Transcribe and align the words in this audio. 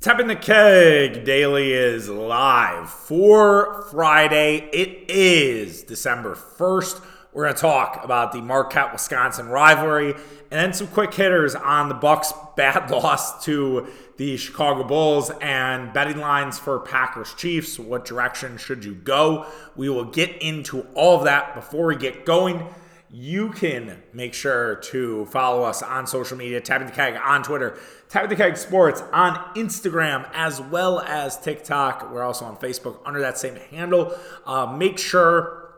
Tapping 0.00 0.28
the 0.28 0.36
Keg 0.36 1.24
Daily 1.24 1.72
is 1.72 2.08
live 2.08 2.88
for 2.88 3.82
Friday. 3.90 4.58
It 4.72 5.10
is 5.10 5.82
December 5.82 6.36
1st. 6.36 7.02
We're 7.32 7.46
going 7.46 7.56
to 7.56 7.60
talk 7.60 8.04
about 8.04 8.30
the 8.30 8.40
Marquette 8.40 8.92
Wisconsin 8.92 9.48
rivalry 9.48 10.12
and 10.12 10.22
then 10.50 10.72
some 10.72 10.86
quick 10.86 11.12
hitters 11.12 11.56
on 11.56 11.88
the 11.88 11.96
Bucks' 11.96 12.32
bad 12.56 12.92
loss 12.92 13.44
to 13.46 13.88
the 14.18 14.36
Chicago 14.36 14.84
Bulls 14.84 15.32
and 15.40 15.92
betting 15.92 16.18
lines 16.18 16.60
for 16.60 16.78
Packers 16.78 17.34
Chiefs. 17.34 17.76
What 17.76 18.04
direction 18.04 18.56
should 18.56 18.84
you 18.84 18.94
go? 18.94 19.46
We 19.74 19.88
will 19.88 20.04
get 20.04 20.40
into 20.40 20.86
all 20.94 21.18
of 21.18 21.24
that 21.24 21.56
before 21.56 21.86
we 21.86 21.96
get 21.96 22.24
going 22.24 22.72
you 23.10 23.50
can 23.50 24.02
make 24.12 24.34
sure 24.34 24.76
to 24.76 25.24
follow 25.26 25.62
us 25.62 25.82
on 25.82 26.06
social 26.06 26.36
media, 26.36 26.60
Tapping 26.60 26.88
the 26.88 26.92
Keg 26.92 27.18
on 27.22 27.42
Twitter, 27.42 27.78
Tapping 28.08 28.28
the 28.28 28.36
Keg 28.36 28.56
Sports 28.56 29.02
on 29.12 29.34
Instagram, 29.54 30.28
as 30.34 30.60
well 30.60 31.00
as 31.00 31.38
TikTok. 31.40 32.12
We're 32.12 32.22
also 32.22 32.44
on 32.44 32.56
Facebook 32.56 33.00
under 33.06 33.20
that 33.20 33.38
same 33.38 33.56
handle. 33.56 34.14
Uh, 34.46 34.66
make 34.66 34.98
sure 34.98 35.74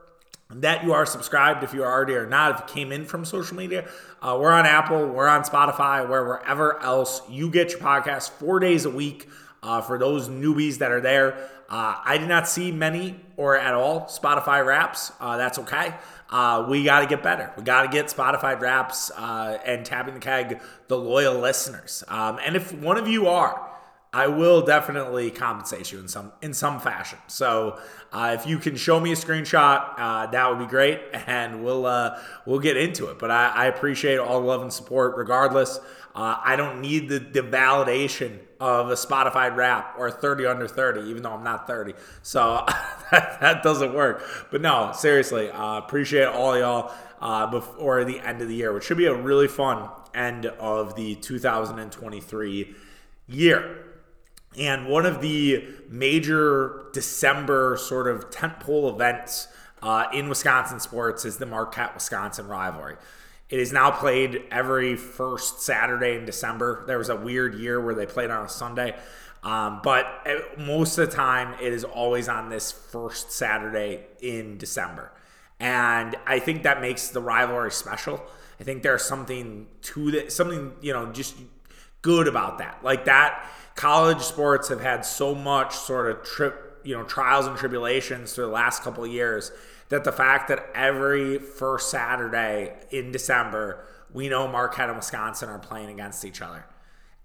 that 0.52 0.82
you 0.82 0.92
are 0.92 1.06
subscribed 1.06 1.62
if 1.62 1.72
you 1.72 1.84
are 1.84 1.92
already 1.92 2.14
are 2.14 2.27
not. 2.27 2.55
If 2.55 2.69
you 2.69 2.74
came 2.74 2.92
in 2.92 3.05
from 3.05 3.24
social 3.24 3.56
media, 3.56 3.88
uh, 4.20 4.36
we're 4.41 4.50
on 4.50 4.66
Apple, 4.66 5.06
we're 5.06 5.28
on 5.28 5.44
Spotify, 5.44 6.08
where 6.08 6.24
wherever 6.24 6.83
else 6.83 7.22
you 7.28 7.48
get 7.50 7.70
your 7.70 7.80
podcast 7.80 8.30
four 8.30 8.58
days 8.58 8.84
a 8.84 8.91
week. 8.91 9.28
Uh, 9.62 9.83
for 9.83 9.98
those 9.98 10.30
newbies 10.30 10.78
that 10.78 10.91
are 10.91 11.02
there, 11.02 11.34
uh, 11.69 11.94
I 12.02 12.16
did 12.16 12.28
not 12.28 12.48
see 12.48 12.72
many 12.72 13.20
or 13.36 13.56
at 13.56 13.74
all 13.74 14.06
Spotify 14.06 14.64
wraps. 14.64 15.12
Uh, 15.20 15.36
that's 15.36 15.58
okay. 15.58 15.94
Uh, 16.30 16.65
we 16.69 16.84
got 16.84 17.01
to 17.01 17.07
get 17.07 17.23
better. 17.23 17.52
We 17.57 17.65
got 17.65 17.83
to 17.83 17.89
get 17.89 18.07
Spotify 18.07 18.59
wraps 18.59 19.11
uh, 19.11 19.59
and 19.65 19.84
tapping 19.84 20.15
the 20.15 20.20
keg 20.20 20.61
the 20.87 20.97
loyal 20.97 21.39
listeners. 21.39 22.05
Um, 22.09 22.39
and 22.45 22.55
if 22.55 22.73
one 22.73 22.97
of 22.97 23.09
you 23.09 23.27
are, 23.27 23.69
I 24.12 24.27
will 24.27 24.62
definitely 24.62 25.30
compensate 25.30 25.93
you 25.93 26.01
in 26.01 26.09
some 26.09 26.33
in 26.43 26.53
some 26.53 26.80
fashion. 26.80 27.19
So 27.29 27.79
uh, 28.12 28.37
if 28.39 28.47
you 28.47 28.59
can 28.59 28.77
show 28.77 28.98
me 28.98 29.12
a 29.12 29.17
screenshot, 29.17 29.95
uh, 29.98 30.27
that 30.27 30.50
would 30.50 30.59
be 30.59 30.67
great, 30.67 31.00
and 31.27 31.64
we'll 31.64 31.87
uh, 31.87 32.20
we'll 32.44 32.59
get 32.59 32.77
into 32.77 33.06
it. 33.06 33.19
But 33.19 33.31
I, 33.31 33.48
I, 33.48 33.67
appreciate 33.67 34.19
all 34.19 34.41
the 34.41 34.47
love 34.47 34.62
and 34.62 34.72
support, 34.72 35.17
regardless. 35.17 35.78
Uh, 36.12 36.39
I 36.42 36.56
don't 36.56 36.81
need 36.81 37.09
the, 37.09 37.20
the 37.20 37.41
validation 37.41 38.41
of 38.61 38.91
a 38.91 38.94
Spotify 38.94 39.55
rap 39.55 39.94
or 39.98 40.11
30 40.11 40.47
under 40.47 40.69
30, 40.69 41.08
even 41.08 41.22
though 41.22 41.33
I'm 41.33 41.42
not 41.42 41.66
30. 41.66 41.94
So 42.22 42.64
that, 43.11 43.41
that 43.41 43.62
doesn't 43.62 43.94
work. 43.94 44.22
But 44.50 44.61
no, 44.61 44.92
seriously, 44.94 45.50
uh, 45.50 45.78
appreciate 45.78 46.27
all 46.27 46.56
y'all 46.58 46.92
uh, 47.20 47.47
before 47.47 48.05
the 48.05 48.20
end 48.20 48.42
of 48.42 48.48
the 48.48 48.55
year, 48.55 48.72
which 48.72 48.84
should 48.84 48.98
be 48.98 49.06
a 49.06 49.14
really 49.14 49.48
fun 49.48 49.88
end 50.14 50.47
of 50.47 50.94
the 50.94 51.14
2023 51.16 52.75
year. 53.28 53.86
And 54.58 54.88
one 54.88 55.06
of 55.06 55.20
the 55.20 55.64
major 55.88 56.86
December 56.92 57.77
sort 57.78 58.08
of 58.08 58.31
tentpole 58.31 58.92
events 58.92 59.48
uh, 59.83 60.06
in 60.12 60.28
Wisconsin 60.28 60.81
sports 60.81 61.25
is 61.25 61.38
the 61.38 61.47
Marquette 61.47 61.94
Wisconsin 61.94 62.48
rivalry. 62.48 62.97
It 63.51 63.59
is 63.59 63.73
now 63.73 63.91
played 63.91 64.45
every 64.53 64.97
first 64.97 65.62
Saturday 65.62 66.17
in 66.17 66.25
December. 66.25 66.84
There 66.87 66.98
was 66.98 67.09
a 67.09 67.17
weird 67.17 67.56
year 67.56 67.81
where 67.81 67.97
they 67.97 68.06
played 68.06 68.31
on 68.31 68.47
a 68.47 68.48
Sunday. 68.48 68.97
Um, 69.43 69.81
but 69.83 70.06
eh, 70.25 70.39
most 70.56 70.97
of 70.98 71.11
the 71.11 71.17
time, 71.17 71.55
it 71.61 71.73
is 71.73 71.83
always 71.83 72.28
on 72.28 72.48
this 72.48 72.71
first 72.71 73.33
Saturday 73.33 74.06
in 74.21 74.56
December. 74.56 75.12
And 75.59 76.17
I 76.27 76.39
think 76.39 76.62
that 76.62 76.81
makes 76.81 77.09
the 77.09 77.21
rivalry 77.21 77.73
special. 77.73 78.23
I 78.61 78.65
think 78.65 78.83
there's 78.83 79.05
something 79.05 79.67
to 79.83 80.11
that, 80.12 80.33
something, 80.33 80.73
you 80.81 80.93
know, 80.93 81.11
just 81.12 81.34
good 82.03 82.28
about 82.28 82.59
that. 82.59 82.78
Like 82.84 83.06
that, 83.06 83.45
college 83.75 84.21
sports 84.21 84.69
have 84.69 84.81
had 84.81 85.05
so 85.05 85.34
much 85.34 85.75
sort 85.75 86.11
of 86.11 86.23
trip, 86.23 86.81
you 86.84 86.97
know, 86.97 87.03
trials 87.03 87.47
and 87.47 87.56
tribulations 87.56 88.33
through 88.33 88.47
the 88.47 88.53
last 88.53 88.83
couple 88.83 89.03
of 89.03 89.11
years 89.11 89.51
that 89.91 90.05
the 90.05 90.12
fact 90.12 90.48
that 90.48 90.66
every 90.74 91.38
first 91.38 91.91
Saturday 91.91 92.72
in 92.91 93.12
December, 93.12 93.84
we 94.12 94.28
know 94.28 94.48
Marquette 94.48 94.88
and 94.88 94.97
Wisconsin 94.97 95.48
are 95.48 95.59
playing 95.59 95.91
against 95.91 96.25
each 96.25 96.41
other. 96.41 96.65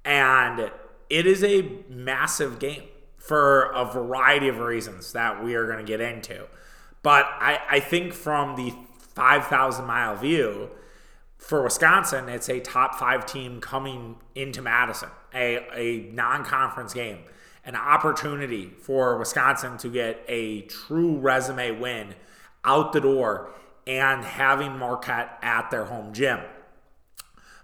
And 0.03 0.72
it 1.09 1.25
is 1.25 1.44
a 1.44 1.69
massive 1.90 2.59
game 2.59 2.84
for 3.17 3.72
a 3.72 3.85
variety 3.85 4.47
of 4.47 4.59
reasons 4.59 5.13
that 5.13 5.44
we 5.44 5.56
are 5.56 5.66
going 5.66 5.78
to 5.78 5.84
get 5.84 6.01
into. 6.01 6.47
But 7.01 7.25
I, 7.40 7.59
I 7.69 7.79
think 7.79 8.13
from 8.13 8.56
the 8.56 8.73
5,000 9.13 9.85
mile 9.85 10.16
view, 10.16 10.69
for 11.38 11.61
Wisconsin, 11.63 12.29
it's 12.29 12.50
a 12.50 12.59
top 12.59 12.95
five 12.95 13.28
team 13.28 13.61
coming 13.61 14.16
into 14.34 14.63
Madison, 14.63 15.09
a, 15.34 15.59
a 15.75 16.09
non 16.11 16.44
conference 16.44 16.94
game, 16.94 17.19
an 17.63 17.75
opportunity 17.75 18.72
for 18.81 19.17
Wisconsin 19.17 19.78
to 19.78 19.90
get 19.90 20.23
a 20.28 20.61
true 20.61 21.17
resume 21.17 21.79
win 21.79 22.16
out 22.66 22.94
the 22.94 23.02
door 23.02 23.52
and 23.88 24.26
having 24.26 24.78
Marquette 24.78 25.38
at 25.42 25.70
their 25.72 25.86
home 25.86 26.14
gym. 26.14 26.40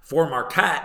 For 0.01 0.29
Marquette, 0.29 0.83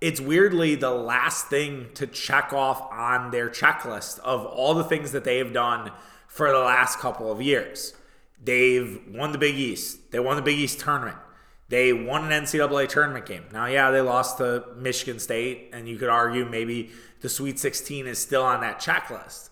it's 0.00 0.20
weirdly 0.20 0.74
the 0.74 0.90
last 0.90 1.48
thing 1.48 1.88
to 1.94 2.06
check 2.06 2.52
off 2.52 2.86
on 2.92 3.30
their 3.30 3.48
checklist 3.48 4.18
of 4.20 4.44
all 4.44 4.74
the 4.74 4.84
things 4.84 5.12
that 5.12 5.24
they 5.24 5.38
have 5.38 5.52
done 5.52 5.90
for 6.28 6.50
the 6.50 6.58
last 6.58 6.98
couple 6.98 7.32
of 7.32 7.40
years. 7.40 7.94
They've 8.42 9.00
won 9.08 9.32
the 9.32 9.38
Big 9.38 9.56
East. 9.56 10.12
They 10.12 10.20
won 10.20 10.36
the 10.36 10.42
Big 10.42 10.58
East 10.58 10.80
tournament. 10.80 11.16
They 11.68 11.92
won 11.92 12.30
an 12.30 12.44
NCAA 12.44 12.88
tournament 12.88 13.26
game. 13.26 13.44
Now, 13.52 13.66
yeah, 13.66 13.90
they 13.90 14.00
lost 14.00 14.38
to 14.38 14.64
Michigan 14.76 15.18
State, 15.18 15.70
and 15.72 15.88
you 15.88 15.96
could 15.96 16.08
argue 16.08 16.44
maybe 16.44 16.90
the 17.22 17.28
Sweet 17.28 17.58
16 17.58 18.06
is 18.06 18.18
still 18.18 18.42
on 18.42 18.60
that 18.60 18.80
checklist. 18.80 19.50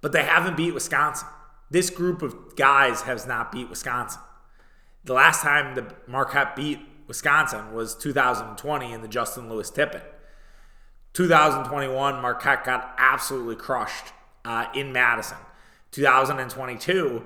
But 0.00 0.12
they 0.12 0.22
haven't 0.22 0.56
beat 0.56 0.74
Wisconsin. 0.74 1.26
This 1.70 1.90
group 1.90 2.22
of 2.22 2.56
guys 2.56 3.02
has 3.02 3.26
not 3.26 3.50
beat 3.50 3.68
Wisconsin. 3.68 4.20
The 5.04 5.14
last 5.14 5.42
time 5.42 5.74
the 5.74 5.94
Marquette 6.06 6.56
beat 6.56 6.80
Wisconsin 7.06 7.72
was 7.72 7.94
2020 7.94 8.92
in 8.92 9.02
the 9.02 9.08
Justin 9.08 9.48
Lewis 9.48 9.70
Tippett. 9.70 10.02
2021, 11.12 12.20
Marquette 12.20 12.64
got 12.64 12.94
absolutely 12.98 13.56
crushed 13.56 14.12
uh, 14.44 14.66
in 14.74 14.92
Madison. 14.92 15.38
2022, 15.92 17.22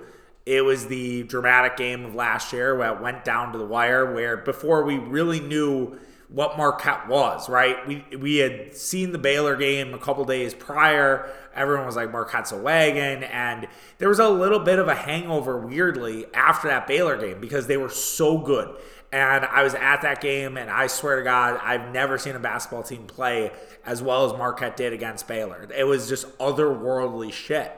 it 0.47 0.63
was 0.63 0.87
the 0.87 1.25
dramatic 1.25 1.77
game 1.77 2.05
of 2.05 2.15
last 2.15 2.53
year 2.53 2.77
where 2.77 2.95
it 2.95 3.01
went 3.01 3.25
down 3.25 3.53
to 3.53 3.59
the 3.59 3.67
wire, 3.67 4.15
where 4.15 4.37
before 4.37 4.85
we 4.85 4.97
really 4.97 5.41
knew 5.41 5.99
what 6.33 6.57
Marquette 6.57 7.09
was, 7.09 7.49
right? 7.49 7.87
We 7.87 8.05
we 8.17 8.37
had 8.37 8.77
seen 8.77 9.13
the 9.13 9.19
Baylor 9.19 9.57
game 9.57 9.95
a 9.95 9.99
couple 9.99 10.25
days 10.25 10.55
prior. 10.55 11.29
Everyone 11.55 11.87
was 11.87 11.97
like 11.97 12.13
Marquette's 12.13 12.53
a 12.53 12.57
wagon, 12.57 13.25
and 13.25 13.67
there 13.99 14.09
was 14.09 14.21
a 14.21 14.29
little 14.29 14.61
bit 14.61 14.79
of 14.79 14.87
a 14.87 14.95
hangover, 14.95 15.59
weirdly, 15.59 16.27
after 16.33 16.69
that 16.69 16.87
Baylor 16.87 17.17
game 17.17 17.41
because 17.41 17.67
they 17.67 17.77
were 17.77 17.89
so 17.89 18.39
good. 18.39 18.77
And 19.13 19.45
I 19.45 19.65
was 19.65 19.75
at 19.75 20.03
that 20.03 20.21
game, 20.21 20.57
and 20.57 20.71
I 20.71 20.87
swear 20.87 21.17
to 21.17 21.25
God, 21.25 21.59
I've 21.65 21.93
never 21.93 22.17
seen 22.17 22.37
a 22.37 22.39
basketball 22.39 22.85
team 22.85 23.09
play 23.09 23.51
as 23.85 24.01
well 24.01 24.25
as 24.25 24.39
Marquette 24.39 24.77
did 24.77 24.93
against 24.93 25.27
Baylor. 25.27 25.67
It 25.77 25.85
was 25.85 26.09
just 26.09 26.27
otherworldly 26.39 27.33
shit. 27.33 27.73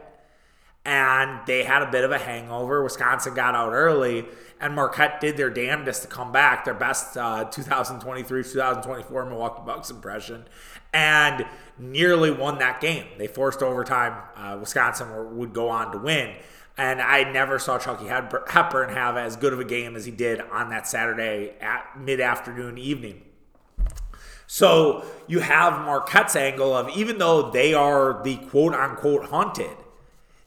And 0.85 1.41
they 1.47 1.63
had 1.63 1.83
a 1.83 1.91
bit 1.91 2.05
of 2.05 2.11
a 2.11 2.19
hangover. 2.19 2.83
Wisconsin 2.83 3.33
got 3.35 3.55
out 3.55 3.73
early, 3.73 4.27
and 4.63 4.77
Marquette 4.77 5.21
did 5.21 5.37
their 5.37 5.51
damnedest 5.51 6.03
to 6.03 6.09
come 6.09 6.31
back, 6.31 6.65
their 6.65 6.73
best 6.73 7.17
uh, 7.17 7.45
2023 7.45 8.45
2024 8.45 9.27
Milwaukee 9.27 9.63
Bucks 9.67 9.91
impression, 9.91 10.45
and 10.95 11.45
nearly 11.79 12.31
won 12.31 12.59
that 12.59 12.81
game. 12.81 13.07
They 13.19 13.27
forced 13.27 13.61
overtime. 13.61 14.23
Uh, 14.37 14.59
Wisconsin 14.61 15.37
would 15.37 15.53
go 15.53 15.69
on 15.69 15.91
to 15.91 15.99
win. 15.99 16.37
And 16.79 17.03
I 17.03 17.31
never 17.31 17.59
saw 17.59 17.79
Chucky 17.79 18.07
Hepburn 18.07 18.91
have 18.91 19.17
as 19.19 19.37
good 19.37 19.53
of 19.53 19.61
a 19.61 19.65
game 19.65 19.95
as 19.95 20.07
he 20.07 20.11
did 20.11 20.41
on 20.41 20.71
that 20.71 20.89
Saturday 20.89 21.55
at 21.61 21.99
mid 21.99 22.21
afternoon 22.21 22.79
evening. 22.79 23.23
So 24.47 25.05
you 25.27 25.41
have 25.41 25.85
Marquette's 25.85 26.37
angle 26.37 26.75
of 26.75 26.89
even 26.97 27.19
though 27.19 27.51
they 27.51 27.75
are 27.75 28.23
the 28.23 28.37
quote 28.37 28.75
unquote 28.75 29.27
haunted, 29.27 29.77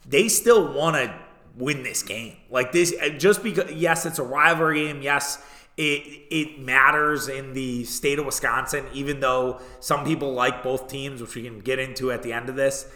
they 0.08 0.28
still 0.30 0.74
want 0.74 0.96
to 0.96 1.25
win 1.58 1.84
this 1.84 2.04
game. 2.04 2.38
Like 2.50 2.72
this, 2.72 2.94
uh, 3.02 3.10
just 3.10 3.44
because, 3.44 3.72
yes, 3.72 4.06
it's 4.06 4.20
a 4.20 4.24
rivalry 4.24 4.86
game. 4.86 5.02
Yes, 5.02 5.42
it 5.78 6.04
it 6.32 6.60
matters 6.60 7.28
in 7.28 7.54
the 7.54 7.84
state 7.86 8.20
of 8.20 8.26
Wisconsin, 8.26 8.86
even 8.94 9.20
though 9.20 9.60
some 9.80 10.06
people 10.06 10.34
like 10.34 10.64
both 10.64 10.88
teams, 10.88 11.22
which 11.22 11.36
we 11.36 11.44
can 11.44 11.60
get 11.60 11.80
into 11.80 12.12
at 12.12 12.24
the 12.24 12.34
end 12.34 12.50
of 12.50 12.56
this. 12.56 12.88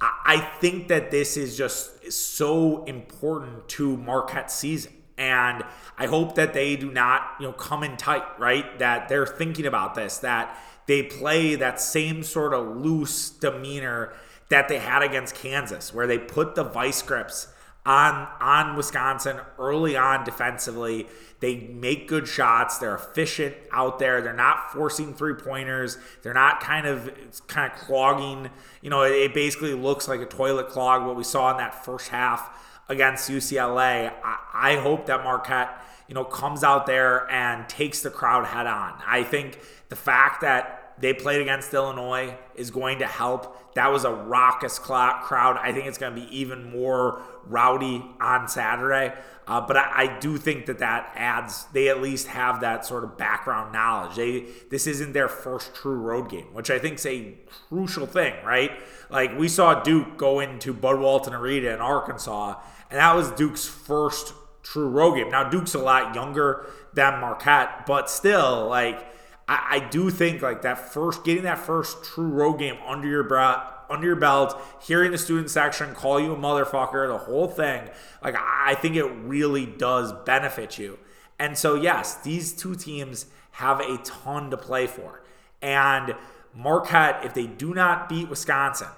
I 0.00 0.38
think 0.60 0.88
that 0.88 1.10
this 1.10 1.36
is 1.36 1.56
just 1.56 2.12
so 2.12 2.84
important 2.84 3.68
to 3.70 3.96
Marquette's 3.96 4.52
season. 4.52 4.92
And 5.16 5.62
I 5.96 6.06
hope 6.06 6.34
that 6.34 6.52
they 6.52 6.76
do 6.76 6.90
not, 6.90 7.36
you 7.38 7.46
know, 7.46 7.52
come 7.52 7.84
in 7.84 7.96
tight, 7.96 8.24
right? 8.38 8.78
That 8.80 9.08
they're 9.08 9.26
thinking 9.26 9.64
about 9.64 9.94
this, 9.94 10.18
that 10.18 10.58
they 10.86 11.04
play 11.04 11.54
that 11.54 11.80
same 11.80 12.22
sort 12.22 12.52
of 12.52 12.76
loose 12.76 13.30
demeanor 13.30 14.12
that 14.50 14.68
they 14.68 14.78
had 14.78 15.02
against 15.02 15.36
Kansas, 15.36 15.94
where 15.94 16.06
they 16.06 16.18
put 16.18 16.54
the 16.54 16.64
vice 16.64 17.00
grips 17.00 17.48
on 17.86 18.28
on 18.40 18.76
Wisconsin 18.76 19.40
early 19.58 19.96
on 19.96 20.24
defensively. 20.24 21.06
They 21.40 21.56
make 21.56 22.08
good 22.08 22.26
shots. 22.26 22.78
They're 22.78 22.94
efficient 22.94 23.54
out 23.70 23.98
there. 23.98 24.22
They're 24.22 24.32
not 24.32 24.72
forcing 24.72 25.12
three 25.12 25.34
pointers. 25.34 25.98
They're 26.22 26.32
not 26.32 26.60
kind 26.60 26.86
of 26.86 27.12
kind 27.46 27.70
of 27.70 27.78
clogging. 27.78 28.50
You 28.80 28.90
know, 28.90 29.02
it 29.02 29.34
basically 29.34 29.74
looks 29.74 30.08
like 30.08 30.20
a 30.20 30.26
toilet 30.26 30.68
clog. 30.68 31.06
What 31.06 31.16
we 31.16 31.24
saw 31.24 31.50
in 31.50 31.58
that 31.58 31.84
first 31.84 32.08
half 32.08 32.50
against 32.88 33.30
UCLA. 33.30 34.12
I, 34.22 34.38
I 34.54 34.76
hope 34.76 35.06
that 35.06 35.24
Marquette 35.24 35.80
you 36.08 36.14
know 36.14 36.24
comes 36.24 36.64
out 36.64 36.86
there 36.86 37.30
and 37.30 37.68
takes 37.68 38.00
the 38.00 38.10
crowd 38.10 38.46
head 38.46 38.66
on. 38.66 38.94
I 39.06 39.22
think 39.22 39.58
the 39.88 39.96
fact 39.96 40.40
that 40.40 40.94
they 40.98 41.12
played 41.12 41.40
against 41.40 41.74
Illinois 41.74 42.36
is 42.54 42.70
going 42.70 43.00
to 43.00 43.06
help. 43.06 43.58
That 43.74 43.90
was 43.92 44.04
a 44.04 44.12
raucous 44.12 44.78
crowd. 44.78 45.58
I 45.60 45.72
think 45.72 45.86
it's 45.86 45.98
going 45.98 46.14
to 46.14 46.20
be 46.20 46.36
even 46.36 46.70
more 46.70 47.22
rowdy 47.46 48.04
on 48.20 48.48
Saturday. 48.48 49.12
Uh, 49.46 49.60
but 49.60 49.76
I, 49.76 50.04
I, 50.04 50.18
do 50.20 50.38
think 50.38 50.66
that 50.66 50.78
that 50.78 51.12
adds. 51.14 51.66
They 51.74 51.88
at 51.88 52.00
least 52.00 52.28
have 52.28 52.62
that 52.62 52.86
sort 52.86 53.04
of 53.04 53.18
background 53.18 53.74
knowledge. 53.74 54.16
They 54.16 54.46
this 54.70 54.86
isn't 54.86 55.12
their 55.12 55.28
first 55.28 55.74
true 55.74 55.98
road 55.98 56.30
game, 56.30 56.54
which 56.54 56.70
I 56.70 56.78
think 56.78 56.94
is 56.94 57.04
a 57.04 57.34
crucial 57.68 58.06
thing, 58.06 58.32
right? 58.42 58.70
Like 59.10 59.36
we 59.38 59.48
saw 59.48 59.82
Duke 59.82 60.16
go 60.16 60.40
into 60.40 60.72
Bud 60.72 60.98
Walton 60.98 61.34
Arena 61.34 61.70
in 61.70 61.80
Arkansas, 61.80 62.58
and 62.90 62.98
that 62.98 63.14
was 63.14 63.30
Duke's 63.32 63.66
first 63.66 64.32
true 64.62 64.88
road 64.88 65.16
game. 65.16 65.30
Now 65.30 65.50
Duke's 65.50 65.74
a 65.74 65.78
lot 65.78 66.14
younger 66.14 66.64
than 66.94 67.20
Marquette, 67.20 67.84
but 67.86 68.08
still, 68.08 68.66
like 68.68 69.13
I, 69.48 69.66
I 69.70 69.88
do 69.88 70.10
think 70.10 70.42
like 70.42 70.62
that 70.62 70.92
first 70.92 71.24
getting 71.24 71.44
that 71.44 71.58
first 71.58 72.04
true 72.04 72.28
road 72.28 72.58
game 72.58 72.76
under 72.86 73.08
your 73.08 73.24
belt 73.24 73.60
under 73.90 74.06
your 74.06 74.16
belt, 74.16 74.58
hearing 74.82 75.10
the 75.10 75.18
student 75.18 75.50
section 75.50 75.94
call 75.94 76.18
you 76.18 76.32
a 76.32 76.36
motherfucker, 76.36 77.06
the 77.06 77.18
whole 77.18 77.46
thing, 77.46 77.88
like 78.22 78.34
I 78.38 78.74
think 78.74 78.96
it 78.96 79.04
really 79.04 79.66
does 79.66 80.12
benefit 80.24 80.78
you. 80.78 80.98
And 81.38 81.58
so 81.58 81.74
yes, 81.74 82.14
these 82.16 82.52
two 82.52 82.76
teams 82.76 83.26
have 83.52 83.80
a 83.80 83.98
ton 83.98 84.50
to 84.50 84.56
play 84.56 84.86
for. 84.86 85.22
And 85.60 86.14
Marquette, 86.54 87.24
if 87.24 87.34
they 87.34 87.46
do 87.46 87.74
not 87.74 88.08
beat 88.08 88.28
Wisconsin, 88.28 88.88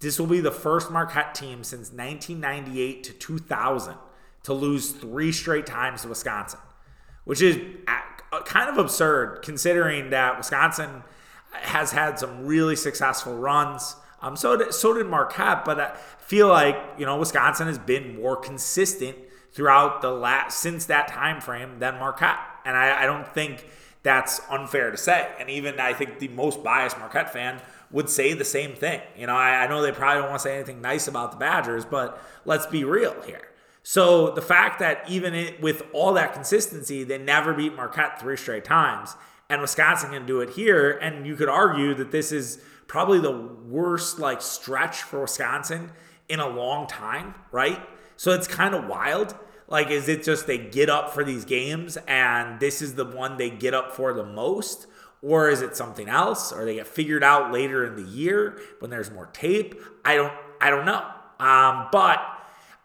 this 0.00 0.18
will 0.18 0.26
be 0.26 0.40
the 0.40 0.50
first 0.52 0.90
Marquette 0.90 1.34
team 1.34 1.64
since 1.64 1.90
1998 1.90 3.04
to 3.04 3.12
2000 3.12 3.94
to 4.44 4.52
lose 4.52 4.92
three 4.92 5.32
straight 5.32 5.66
times 5.66 6.02
to 6.02 6.08
Wisconsin, 6.08 6.60
which 7.24 7.42
is 7.42 7.58
uh, 7.86 7.98
kind 8.44 8.68
of 8.68 8.78
absurd 8.78 9.40
considering 9.42 10.10
that 10.10 10.36
Wisconsin 10.36 11.02
has 11.52 11.92
had 11.92 12.18
some 12.18 12.46
really 12.46 12.76
successful 12.76 13.36
runs. 13.36 13.96
Um, 14.20 14.36
so 14.36 14.56
did, 14.56 14.74
so 14.74 14.92
did 14.94 15.06
Marquette, 15.06 15.64
but 15.64 15.80
I 15.80 15.96
feel 16.18 16.48
like 16.48 16.76
you 16.98 17.06
know 17.06 17.16
Wisconsin 17.16 17.66
has 17.66 17.78
been 17.78 18.16
more 18.16 18.36
consistent 18.36 19.16
throughout 19.52 20.02
the 20.02 20.10
last 20.10 20.58
since 20.58 20.86
that 20.86 21.08
time 21.08 21.40
frame 21.40 21.78
than 21.78 21.98
Marquette, 21.98 22.38
and 22.64 22.76
I, 22.76 23.02
I 23.02 23.06
don't 23.06 23.26
think 23.26 23.66
that's 24.02 24.40
unfair 24.50 24.90
to 24.90 24.96
say. 24.96 25.28
And 25.40 25.50
even 25.50 25.80
I 25.80 25.92
think 25.92 26.18
the 26.18 26.28
most 26.28 26.62
biased 26.62 26.98
Marquette 26.98 27.32
fan 27.32 27.60
would 27.90 28.08
say 28.08 28.34
the 28.34 28.44
same 28.44 28.74
thing. 28.74 29.00
You 29.16 29.26
know, 29.26 29.34
I, 29.34 29.64
I 29.64 29.66
know 29.66 29.82
they 29.82 29.92
probably 29.92 30.20
don't 30.20 30.30
want 30.30 30.42
to 30.42 30.48
say 30.48 30.56
anything 30.56 30.80
nice 30.80 31.08
about 31.08 31.32
the 31.32 31.38
Badgers, 31.38 31.84
but 31.84 32.22
let's 32.44 32.66
be 32.66 32.84
real 32.84 33.20
here. 33.22 33.47
So 33.88 34.32
the 34.32 34.42
fact 34.42 34.80
that 34.80 35.08
even 35.08 35.32
it, 35.32 35.62
with 35.62 35.82
all 35.94 36.12
that 36.12 36.34
consistency, 36.34 37.04
they 37.04 37.16
never 37.16 37.54
beat 37.54 37.74
Marquette 37.74 38.20
three 38.20 38.36
straight 38.36 38.66
times, 38.66 39.16
and 39.48 39.62
Wisconsin 39.62 40.10
can 40.10 40.26
do 40.26 40.42
it 40.42 40.50
here, 40.50 40.90
and 40.98 41.26
you 41.26 41.36
could 41.36 41.48
argue 41.48 41.94
that 41.94 42.10
this 42.10 42.30
is 42.30 42.60
probably 42.86 43.18
the 43.18 43.30
worst 43.30 44.18
like 44.18 44.42
stretch 44.42 45.00
for 45.04 45.22
Wisconsin 45.22 45.90
in 46.28 46.38
a 46.38 46.46
long 46.46 46.86
time, 46.86 47.34
right? 47.50 47.80
So 48.18 48.32
it's 48.32 48.46
kind 48.46 48.74
of 48.74 48.86
wild. 48.88 49.34
Like, 49.68 49.88
is 49.88 50.06
it 50.06 50.22
just 50.22 50.46
they 50.46 50.58
get 50.58 50.90
up 50.90 51.14
for 51.14 51.24
these 51.24 51.46
games 51.46 51.96
and 52.06 52.60
this 52.60 52.82
is 52.82 52.94
the 52.94 53.06
one 53.06 53.38
they 53.38 53.48
get 53.48 53.72
up 53.72 53.96
for 53.96 54.12
the 54.12 54.24
most? 54.24 54.86
Or 55.22 55.48
is 55.48 55.62
it 55.62 55.76
something 55.76 56.10
else? 56.10 56.52
Or 56.52 56.66
they 56.66 56.74
get 56.74 56.86
figured 56.86 57.24
out 57.24 57.52
later 57.52 57.86
in 57.86 57.96
the 57.96 58.10
year 58.10 58.60
when 58.80 58.90
there's 58.90 59.10
more 59.10 59.30
tape? 59.32 59.80
I 60.04 60.16
don't 60.16 60.32
I 60.60 60.68
don't 60.68 60.84
know. 60.84 61.06
Um, 61.40 61.88
but 61.90 62.37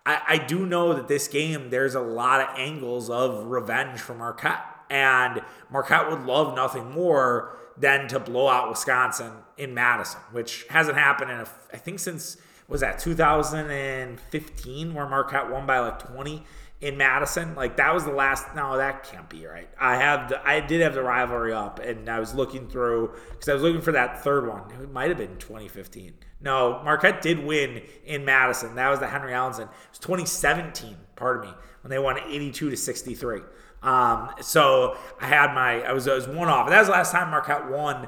I, 0.06 0.22
I 0.28 0.38
do 0.38 0.66
know 0.66 0.94
that 0.94 1.08
this 1.08 1.28
game, 1.28 1.70
there's 1.70 1.96
a 1.96 2.02
lot 2.02 2.42
of 2.42 2.50
angles 2.58 3.10
of 3.10 3.46
revenge 3.48 4.00
for 4.00 4.14
Marquette. 4.14 4.66
And 4.90 5.42
Marquette 5.72 6.10
would 6.10 6.26
love 6.26 6.56
nothing 6.56 6.92
more 6.92 7.58
than 7.78 8.08
to 8.10 8.20
blow 8.20 8.48
out 8.48 8.70
Wisconsin 8.70 9.32
in 9.58 9.74
Madison, 9.74 10.22
which 10.32 10.66
hasn't 10.70 10.98
happened 10.98 11.32
in, 11.32 11.38
a, 11.38 11.48
I 11.72 11.78
think, 11.78 12.00
since, 12.00 12.38
was 12.68 12.82
that 12.82 13.00
2015, 13.00 14.94
where 14.94 15.08
Marquette 15.08 15.50
won 15.50 15.66
by 15.66 15.80
like 15.80 16.00
20 16.14 16.44
in 16.84 16.98
Madison. 16.98 17.56
Like 17.56 17.78
that 17.78 17.94
was 17.94 18.04
the 18.04 18.12
last. 18.12 18.54
No, 18.56 18.78
that 18.78 19.04
can't 19.04 19.28
be 19.30 19.46
right. 19.46 19.70
I 19.80 19.96
have. 19.96 20.30
The, 20.30 20.48
I 20.48 20.60
did 20.60 20.82
have 20.82 20.94
the 20.94 21.02
rivalry 21.02 21.54
up, 21.54 21.80
and 21.80 22.10
I 22.10 22.20
was 22.20 22.36
looking 22.36 22.68
through 22.68 23.14
because 23.32 23.50
I 23.50 23.54
was 23.54 23.64
looking 23.64 23.82
for 23.82 23.94
that 23.94 24.24
third 24.24 24.48
one. 24.48 24.64
It 24.82 24.92
might 24.92 25.10
have 25.10 25.18
been 25.18 25.38
2015. 25.38 26.14
No, 26.44 26.82
Marquette 26.84 27.22
did 27.22 27.44
win 27.44 27.82
in 28.06 28.26
Madison. 28.26 28.76
That 28.76 28.90
was 28.90 29.00
the 29.00 29.08
Henry 29.08 29.32
Ellenson. 29.32 29.64
It 29.64 29.70
was 29.90 30.00
2017. 30.00 30.98
Pardon 31.16 31.50
me, 31.50 31.58
when 31.82 31.90
they 31.90 32.00
won 32.00 32.20
82 32.20 32.70
to 32.70 32.78
63. 32.78 33.40
Um, 33.82 34.30
so 34.42 34.98
I 35.20 35.28
had 35.28 35.54
my. 35.54 35.82
I 35.82 35.94
was. 35.94 36.08
I 36.08 36.16
was 36.16 36.28
one 36.28 36.48
off. 36.48 36.70
That 36.70 36.80
was 36.80 36.88
the 36.88 36.94
last 36.94 37.12
time 37.12 37.32
Marquette 37.32 37.70
won 37.70 38.08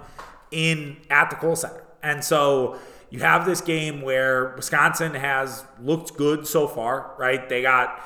in 0.52 0.98
at 1.10 1.30
the 1.30 1.36
Kohl 1.36 1.56
Center, 1.56 1.84
and 2.04 2.24
so 2.24 2.78
you 3.10 3.20
have 3.20 3.46
this 3.46 3.62
game 3.62 4.02
where 4.02 4.54
Wisconsin 4.56 5.14
has 5.16 5.64
looked 5.82 6.18
good 6.18 6.48
so 6.48 6.68
far, 6.68 7.14
right? 7.18 7.48
They 7.48 7.62
got 7.62 8.02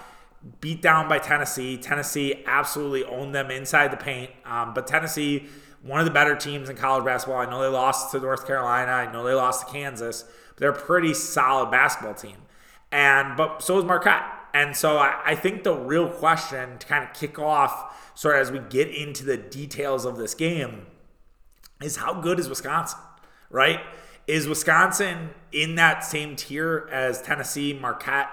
beat 0.61 0.81
down 0.81 1.09
by 1.09 1.19
Tennessee. 1.19 1.77
Tennessee 1.77 2.43
absolutely 2.45 3.03
owned 3.05 3.33
them 3.35 3.51
inside 3.51 3.91
the 3.91 3.97
paint. 3.97 4.31
Um, 4.45 4.73
but 4.73 4.87
Tennessee, 4.87 5.47
one 5.81 5.99
of 5.99 6.05
the 6.05 6.11
better 6.11 6.35
teams 6.35 6.69
in 6.69 6.75
college 6.75 7.05
basketball. 7.05 7.39
I 7.39 7.49
know 7.49 7.61
they 7.61 7.67
lost 7.67 8.11
to 8.11 8.19
North 8.19 8.45
Carolina. 8.45 8.91
I 8.91 9.11
know 9.11 9.23
they 9.23 9.33
lost 9.33 9.67
to 9.67 9.71
Kansas. 9.71 10.23
But 10.49 10.57
they're 10.57 10.71
a 10.71 10.79
pretty 10.79 11.13
solid 11.13 11.71
basketball 11.71 12.15
team. 12.15 12.37
And 12.91 13.37
but 13.37 13.61
so 13.61 13.77
is 13.79 13.85
Marquette. 13.85 14.23
And 14.53 14.75
so 14.75 14.97
I, 14.97 15.21
I 15.25 15.35
think 15.35 15.63
the 15.63 15.75
real 15.75 16.09
question 16.09 16.79
to 16.79 16.87
kind 16.87 17.03
of 17.03 17.13
kick 17.13 17.37
off, 17.37 18.11
sort 18.15 18.35
of 18.35 18.41
as 18.41 18.51
we 18.51 18.59
get 18.59 18.89
into 18.89 19.23
the 19.23 19.37
details 19.37 20.05
of 20.05 20.17
this 20.17 20.33
game, 20.33 20.87
is 21.81 21.97
how 21.97 22.13
good 22.15 22.39
is 22.39 22.49
Wisconsin, 22.49 22.99
right? 23.49 23.79
Is 24.27 24.47
Wisconsin 24.47 25.29
in 25.51 25.75
that 25.75 26.03
same 26.03 26.35
tier 26.35 26.89
as 26.91 27.21
Tennessee, 27.21 27.77
Marquette, 27.79 28.29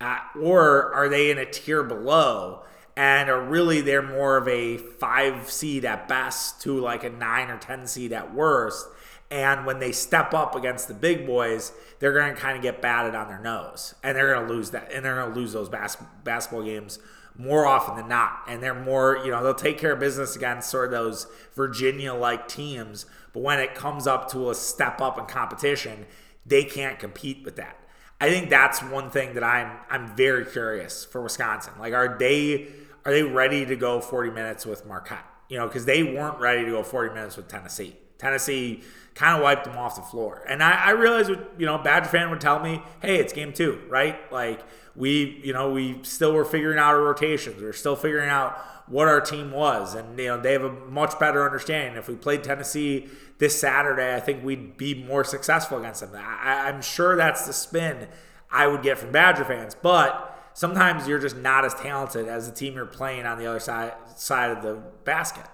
uh, 0.00 0.18
or 0.40 0.92
are 0.94 1.08
they 1.08 1.30
in 1.30 1.38
a 1.38 1.46
tier 1.46 1.82
below 1.82 2.64
and 2.96 3.30
are 3.30 3.40
really 3.40 3.80
they're 3.80 4.02
more 4.02 4.36
of 4.36 4.46
a 4.48 4.76
five 4.76 5.50
seed 5.50 5.84
at 5.84 6.08
best 6.08 6.60
to 6.62 6.78
like 6.78 7.04
a 7.04 7.10
nine 7.10 7.50
or 7.50 7.58
ten 7.58 7.86
seed 7.86 8.12
at 8.12 8.34
worst. 8.34 8.86
And 9.30 9.64
when 9.64 9.78
they 9.78 9.92
step 9.92 10.34
up 10.34 10.54
against 10.54 10.88
the 10.88 10.94
big 10.94 11.26
boys 11.26 11.72
they're 12.00 12.12
going 12.12 12.34
to 12.34 12.40
kind 12.40 12.56
of 12.56 12.62
get 12.62 12.82
batted 12.82 13.14
on 13.14 13.28
their 13.28 13.38
nose. 13.38 13.94
And 14.02 14.16
they're 14.16 14.34
going 14.34 14.46
to 14.46 14.52
lose 14.52 14.70
that 14.70 14.90
and 14.92 15.04
they're 15.04 15.16
going 15.16 15.32
to 15.32 15.38
lose 15.38 15.52
those 15.52 15.68
bas- 15.68 15.96
basketball 16.24 16.64
games 16.64 16.98
more 17.36 17.64
often 17.66 17.96
than 17.96 18.08
not. 18.08 18.42
And 18.46 18.62
they're 18.62 18.74
more 18.74 19.20
you 19.24 19.30
know 19.30 19.42
they'll 19.42 19.54
take 19.54 19.78
care 19.78 19.92
of 19.92 20.00
business 20.00 20.36
against 20.36 20.70
sort 20.70 20.86
of 20.86 20.90
those 20.90 21.26
virginia 21.54 22.12
like 22.12 22.48
teams. 22.48 23.06
But 23.32 23.42
when 23.42 23.58
it 23.58 23.74
comes 23.74 24.06
up 24.06 24.30
to 24.32 24.50
a 24.50 24.54
step 24.54 25.00
up 25.00 25.18
in 25.18 25.26
competition 25.26 26.06
they 26.46 26.64
can't 26.64 26.98
compete 26.98 27.44
with 27.44 27.56
that. 27.56 27.78
I 28.20 28.30
think 28.30 28.50
that's 28.50 28.82
one 28.82 29.10
thing 29.10 29.34
that 29.34 29.44
I'm 29.44 29.78
I'm 29.90 30.16
very 30.16 30.44
curious 30.44 31.04
for 31.04 31.20
Wisconsin. 31.22 31.72
Like, 31.78 31.92
are 31.92 32.16
they 32.18 32.68
are 33.04 33.12
they 33.12 33.22
ready 33.22 33.66
to 33.66 33.76
go 33.76 34.00
40 34.00 34.30
minutes 34.30 34.66
with 34.66 34.86
Marquette? 34.86 35.24
You 35.48 35.58
know, 35.58 35.66
because 35.66 35.84
they 35.84 36.02
weren't 36.02 36.38
ready 36.38 36.64
to 36.64 36.70
go 36.70 36.82
40 36.82 37.14
minutes 37.14 37.36
with 37.36 37.48
Tennessee. 37.48 37.96
Tennessee 38.18 38.82
kind 39.14 39.36
of 39.36 39.42
wiped 39.42 39.64
them 39.64 39.76
off 39.76 39.96
the 39.96 40.02
floor. 40.02 40.44
And 40.48 40.62
I, 40.62 40.72
I 40.86 40.90
realize, 40.90 41.28
what, 41.28 41.52
you 41.58 41.66
know, 41.66 41.76
Badger 41.78 42.08
fan 42.08 42.30
would 42.30 42.40
tell 42.40 42.60
me, 42.60 42.82
hey, 43.00 43.16
it's 43.16 43.32
game 43.32 43.52
two, 43.52 43.80
right? 43.88 44.32
Like, 44.32 44.62
we, 44.94 45.40
you 45.44 45.52
know, 45.52 45.70
we 45.70 45.98
still 46.02 46.32
were 46.32 46.44
figuring 46.44 46.78
out 46.78 46.94
our 46.94 47.02
rotations. 47.02 47.60
We 47.60 47.66
are 47.66 47.72
still 47.72 47.96
figuring 47.96 48.30
out 48.30 48.58
what 48.86 49.08
our 49.08 49.20
team 49.20 49.50
was. 49.50 49.94
And, 49.94 50.18
you 50.18 50.28
know, 50.28 50.40
they 50.40 50.52
have 50.52 50.64
a 50.64 50.72
much 50.72 51.18
better 51.18 51.44
understanding. 51.44 51.98
If 51.98 52.08
we 52.08 52.14
played 52.14 52.44
Tennessee 52.44 53.08
this 53.38 53.58
Saturday, 53.58 54.14
I 54.14 54.20
think 54.20 54.44
we'd 54.44 54.76
be 54.76 54.94
more 54.94 55.24
successful 55.24 55.78
against 55.78 56.00
them. 56.00 56.10
I, 56.14 56.68
I'm 56.68 56.80
sure 56.80 57.16
that's 57.16 57.46
the 57.46 57.52
spin 57.52 58.08
I 58.50 58.66
would 58.66 58.82
get 58.82 58.98
from 58.98 59.12
Badger 59.12 59.44
fans. 59.44 59.74
But 59.74 60.31
sometimes 60.54 61.06
you're 61.08 61.18
just 61.18 61.36
not 61.36 61.64
as 61.64 61.74
talented 61.74 62.28
as 62.28 62.48
the 62.48 62.54
team 62.54 62.74
you're 62.74 62.86
playing 62.86 63.26
on 63.26 63.38
the 63.38 63.46
other 63.46 63.60
side 63.60 63.92
side 64.16 64.50
of 64.50 64.62
the 64.62 64.74
basket. 65.04 65.46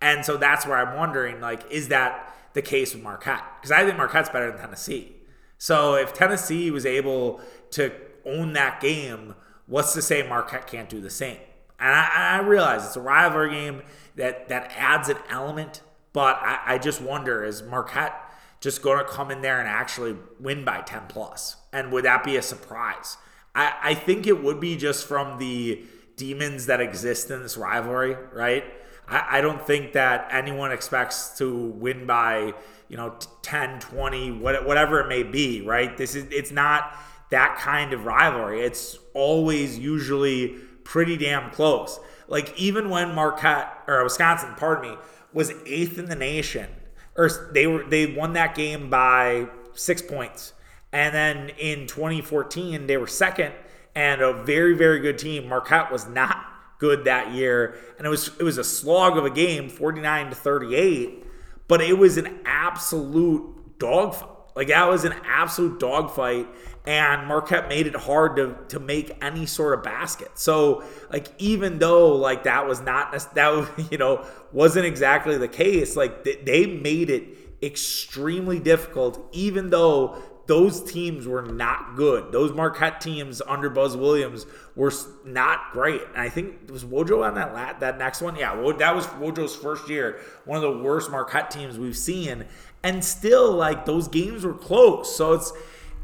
And 0.00 0.24
so 0.24 0.36
that's 0.36 0.66
where 0.66 0.76
I'm 0.76 0.96
wondering, 0.96 1.40
like, 1.40 1.70
is 1.70 1.88
that 1.88 2.34
the 2.52 2.62
case 2.62 2.94
with 2.94 3.02
Marquette? 3.02 3.42
Because 3.60 3.72
I 3.72 3.84
think 3.84 3.96
Marquette's 3.96 4.28
better 4.28 4.50
than 4.50 4.60
Tennessee. 4.60 5.16
So 5.58 5.94
if 5.94 6.12
Tennessee 6.12 6.70
was 6.70 6.84
able 6.84 7.40
to 7.70 7.92
own 8.26 8.52
that 8.52 8.80
game, 8.80 9.34
what's 9.66 9.94
to 9.94 10.02
say 10.02 10.26
Marquette 10.26 10.66
can't 10.66 10.88
do 10.88 11.00
the 11.00 11.10
same? 11.10 11.38
And 11.80 11.90
I, 11.90 12.36
I 12.36 12.40
realize 12.40 12.84
it's 12.84 12.96
a 12.96 13.00
rivalry 13.00 13.50
game 13.50 13.82
that 14.16 14.48
that 14.48 14.72
adds 14.76 15.08
an 15.08 15.18
element, 15.28 15.80
but 16.12 16.36
I, 16.36 16.60
I 16.66 16.78
just 16.78 17.00
wonder 17.00 17.44
is 17.44 17.62
Marquette 17.62 18.14
just 18.60 18.82
going 18.82 18.98
to 18.98 19.04
come 19.04 19.30
in 19.30 19.42
there 19.42 19.58
and 19.58 19.68
actually 19.68 20.16
win 20.40 20.64
by 20.64 20.80
10 20.80 21.02
plus? 21.08 21.56
And 21.72 21.92
would 21.92 22.04
that 22.04 22.24
be 22.24 22.36
a 22.36 22.42
surprise? 22.42 23.18
I, 23.54 23.74
I 23.82 23.94
think 23.94 24.26
it 24.26 24.42
would 24.42 24.60
be 24.60 24.76
just 24.76 25.06
from 25.06 25.38
the 25.38 25.84
demons 26.16 26.66
that 26.66 26.80
exist 26.80 27.30
in 27.30 27.42
this 27.42 27.56
rivalry, 27.56 28.16
right? 28.32 28.64
I, 29.08 29.38
I 29.38 29.40
don't 29.40 29.64
think 29.64 29.92
that 29.92 30.28
anyone 30.30 30.72
expects 30.72 31.36
to 31.38 31.54
win 31.54 32.06
by, 32.06 32.54
you 32.88 32.96
know, 32.96 33.16
10, 33.42 33.80
20, 33.80 34.32
whatever 34.32 35.00
it 35.00 35.08
may 35.08 35.22
be, 35.22 35.62
right? 35.62 35.96
This 35.96 36.14
is, 36.14 36.26
it's 36.30 36.50
not 36.50 36.96
that 37.30 37.58
kind 37.58 37.92
of 37.92 38.04
rivalry. 38.04 38.60
It's 38.60 38.98
always 39.12 39.78
usually 39.78 40.48
pretty 40.84 41.16
damn 41.16 41.50
close. 41.50 41.98
Like 42.28 42.56
even 42.58 42.90
when 42.90 43.14
Marquette 43.14 43.72
or 43.86 44.02
Wisconsin, 44.04 44.54
pardon 44.56 44.92
me, 44.92 44.98
was 45.32 45.52
eighth 45.66 45.98
in 45.98 46.06
the 46.06 46.14
nation, 46.14 46.68
or 47.16 47.28
they 47.52 47.66
were 47.66 47.84
they 47.84 48.06
won 48.06 48.32
that 48.34 48.54
game 48.54 48.88
by 48.88 49.48
six 49.74 50.00
points, 50.00 50.52
and 50.94 51.12
then 51.12 51.50
in 51.58 51.86
2014 51.88 52.86
they 52.86 52.96
were 52.96 53.08
second 53.08 53.52
and 53.94 54.22
a 54.22 54.32
very 54.32 54.74
very 54.74 55.00
good 55.00 55.18
team. 55.18 55.48
Marquette 55.48 55.92
was 55.92 56.08
not 56.08 56.46
good 56.78 57.04
that 57.04 57.32
year, 57.32 57.76
and 57.98 58.06
it 58.06 58.10
was 58.10 58.30
it 58.38 58.42
was 58.42 58.58
a 58.58 58.64
slog 58.64 59.18
of 59.18 59.24
a 59.24 59.30
game, 59.30 59.68
49 59.68 60.30
to 60.30 60.34
38, 60.34 61.24
but 61.68 61.80
it 61.80 61.98
was 61.98 62.16
an 62.16 62.40
absolute 62.44 63.78
dogfight. 63.78 64.30
Like 64.56 64.68
that 64.68 64.88
was 64.88 65.04
an 65.04 65.14
absolute 65.24 65.80
dogfight, 65.80 66.46
and 66.86 67.26
Marquette 67.26 67.68
made 67.68 67.88
it 67.88 67.96
hard 67.96 68.36
to 68.36 68.56
to 68.68 68.78
make 68.78 69.16
any 69.20 69.46
sort 69.46 69.74
of 69.76 69.82
basket. 69.82 70.30
So 70.34 70.84
like 71.10 71.28
even 71.38 71.78
though 71.80 72.14
like 72.14 72.44
that 72.44 72.68
was 72.68 72.80
not 72.80 73.12
that 73.34 73.86
you 73.90 73.98
know 73.98 74.24
wasn't 74.52 74.86
exactly 74.86 75.38
the 75.38 75.48
case, 75.48 75.96
like 75.96 76.22
they 76.22 76.66
made 76.66 77.10
it 77.10 77.24
extremely 77.62 78.60
difficult, 78.60 79.28
even 79.32 79.70
though 79.70 80.22
those 80.46 80.82
teams 80.82 81.26
were 81.26 81.42
not 81.42 81.96
good. 81.96 82.30
Those 82.30 82.52
Marquette 82.52 83.00
teams 83.00 83.40
under 83.46 83.70
Buzz 83.70 83.96
Williams 83.96 84.46
were 84.76 84.92
not 85.24 85.72
great. 85.72 86.02
And 86.08 86.18
I 86.18 86.28
think 86.28 86.56
it 86.64 86.70
was 86.70 86.84
Wojo 86.84 87.26
on 87.26 87.34
that 87.34 87.80
that 87.80 87.98
next 87.98 88.20
one. 88.20 88.36
Yeah, 88.36 88.54
that 88.78 88.94
was 88.94 89.06
Wojo's 89.06 89.56
first 89.56 89.88
year. 89.88 90.20
One 90.44 90.62
of 90.62 90.62
the 90.62 90.82
worst 90.82 91.10
Marquette 91.10 91.50
teams 91.50 91.78
we've 91.78 91.96
seen, 91.96 92.44
and 92.82 93.02
still 93.04 93.52
like 93.52 93.86
those 93.86 94.08
games 94.08 94.44
were 94.44 94.54
close. 94.54 95.16
So 95.16 95.32
it's 95.32 95.52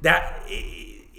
that. 0.03 0.43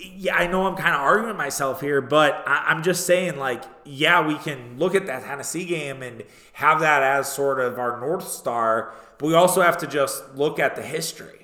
Yeah, 0.04 0.36
I 0.36 0.48
know 0.48 0.66
I'm 0.66 0.76
kind 0.76 0.96
of 0.96 1.02
arguing 1.02 1.38
myself 1.38 1.80
here, 1.80 2.02
but 2.02 2.44
I'm 2.48 2.82
just 2.82 3.06
saying, 3.06 3.38
like, 3.38 3.64
yeah, 3.86 4.26
we 4.26 4.36
can 4.36 4.80
look 4.80 4.96
at 4.96 5.06
that 5.06 5.24
Tennessee 5.24 5.64
game 5.64 6.02
and 6.02 6.24
have 6.54 6.80
that 6.80 7.04
as 7.04 7.32
sort 7.32 7.60
of 7.60 7.78
our 7.78 8.00
North 8.00 8.28
Star, 8.28 8.96
but 9.20 9.28
we 9.28 9.36
also 9.36 9.62
have 9.62 9.78
to 9.78 9.86
just 9.86 10.34
look 10.34 10.58
at 10.58 10.76
the 10.76 10.82
history 10.82 11.41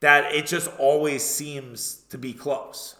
that 0.00 0.34
it 0.34 0.46
just 0.46 0.70
always 0.78 1.22
seems 1.22 2.02
to 2.08 2.18
be 2.18 2.32
close. 2.32 2.96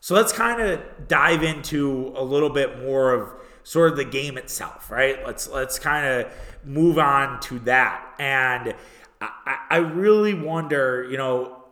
So 0.00 0.14
let's 0.14 0.32
kind 0.32 0.60
of 0.60 0.80
dive 1.08 1.42
into 1.42 2.12
a 2.16 2.22
little 2.22 2.50
bit 2.50 2.80
more 2.80 3.12
of 3.12 3.32
sort 3.62 3.90
of 3.90 3.96
the 3.96 4.04
game 4.04 4.36
itself, 4.36 4.90
right? 4.90 5.24
Let's 5.26 5.48
let's 5.48 5.78
kind 5.78 6.06
of 6.06 6.32
move 6.64 6.98
on 6.98 7.40
to 7.40 7.58
that. 7.60 8.14
And 8.18 8.74
I, 9.20 9.58
I 9.70 9.76
really 9.78 10.34
wonder, 10.34 11.06
you 11.10 11.16
know, 11.16 11.64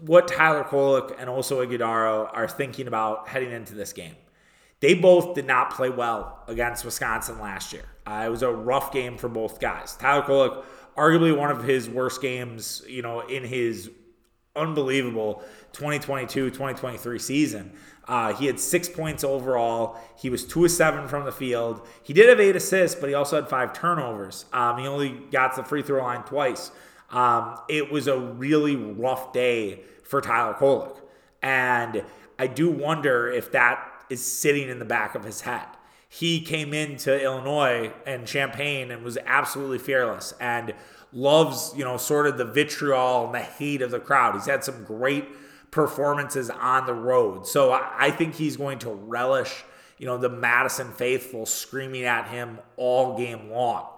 what 0.00 0.28
Tyler 0.28 0.64
Kolek 0.64 1.14
and 1.18 1.28
also 1.28 1.64
Ighodaro 1.64 2.28
are 2.32 2.48
thinking 2.48 2.88
about 2.88 3.28
heading 3.28 3.52
into 3.52 3.74
this 3.74 3.92
game. 3.92 4.16
They 4.80 4.94
both 4.94 5.34
did 5.34 5.46
not 5.46 5.70
play 5.70 5.88
well 5.88 6.42
against 6.46 6.84
Wisconsin 6.84 7.38
last 7.40 7.72
year. 7.72 7.84
Uh, 8.06 8.24
it 8.26 8.28
was 8.28 8.42
a 8.42 8.50
rough 8.50 8.92
game 8.92 9.16
for 9.16 9.28
both 9.28 9.60
guys. 9.60 9.96
Tyler 9.96 10.22
Kolek, 10.22 10.64
arguably 10.96 11.36
one 11.36 11.50
of 11.50 11.64
his 11.64 11.88
worst 11.88 12.20
games, 12.20 12.82
you 12.86 13.02
know, 13.02 13.20
in 13.20 13.44
his 13.44 13.90
unbelievable 14.56 15.42
2022 15.72 16.50
2023 16.50 17.18
season. 17.18 17.72
Uh, 18.06 18.34
he 18.34 18.46
had 18.46 18.60
six 18.60 18.88
points 18.88 19.24
overall. 19.24 19.98
He 20.16 20.28
was 20.28 20.44
two 20.44 20.64
of 20.64 20.70
seven 20.70 21.08
from 21.08 21.24
the 21.24 21.32
field. 21.32 21.86
He 22.02 22.12
did 22.12 22.28
have 22.28 22.38
eight 22.38 22.54
assists, 22.54 22.98
but 23.00 23.08
he 23.08 23.14
also 23.14 23.36
had 23.36 23.48
five 23.48 23.72
turnovers. 23.72 24.44
Um, 24.52 24.78
he 24.78 24.86
only 24.86 25.10
got 25.30 25.54
to 25.54 25.62
the 25.62 25.68
free 25.68 25.82
throw 25.82 26.02
line 26.02 26.22
twice. 26.22 26.70
Um, 27.10 27.58
it 27.68 27.90
was 27.90 28.06
a 28.06 28.18
really 28.18 28.76
rough 28.76 29.32
day 29.32 29.80
for 30.02 30.20
Tyler 30.20 30.54
Kolek. 30.54 30.98
And 31.42 32.04
I 32.38 32.46
do 32.46 32.70
wonder 32.70 33.30
if 33.30 33.52
that 33.52 34.04
is 34.10 34.24
sitting 34.24 34.68
in 34.68 34.78
the 34.78 34.84
back 34.84 35.14
of 35.14 35.24
his 35.24 35.42
head. 35.42 35.66
He 36.08 36.40
came 36.42 36.72
into 36.72 37.20
Illinois 37.20 37.92
and 38.06 38.26
Champaign 38.26 38.90
and 38.90 39.02
was 39.02 39.18
absolutely 39.26 39.78
fearless. 39.78 40.32
And 40.40 40.74
loves, 41.14 41.72
you 41.76 41.84
know, 41.84 41.96
sort 41.96 42.26
of 42.26 42.36
the 42.36 42.44
vitriol 42.44 43.26
and 43.26 43.34
the 43.34 43.40
hate 43.40 43.80
of 43.80 43.90
the 43.90 44.00
crowd. 44.00 44.34
He's 44.34 44.46
had 44.46 44.64
some 44.64 44.84
great 44.84 45.24
performances 45.70 46.50
on 46.50 46.86
the 46.86 46.94
road. 46.94 47.46
So 47.46 47.72
I 47.72 48.10
think 48.10 48.34
he's 48.34 48.56
going 48.56 48.80
to 48.80 48.90
relish, 48.90 49.64
you 49.96 50.06
know, 50.06 50.18
the 50.18 50.28
Madison 50.28 50.92
faithful 50.92 51.46
screaming 51.46 52.04
at 52.04 52.28
him 52.28 52.58
all 52.76 53.16
game 53.16 53.50
long. 53.50 53.88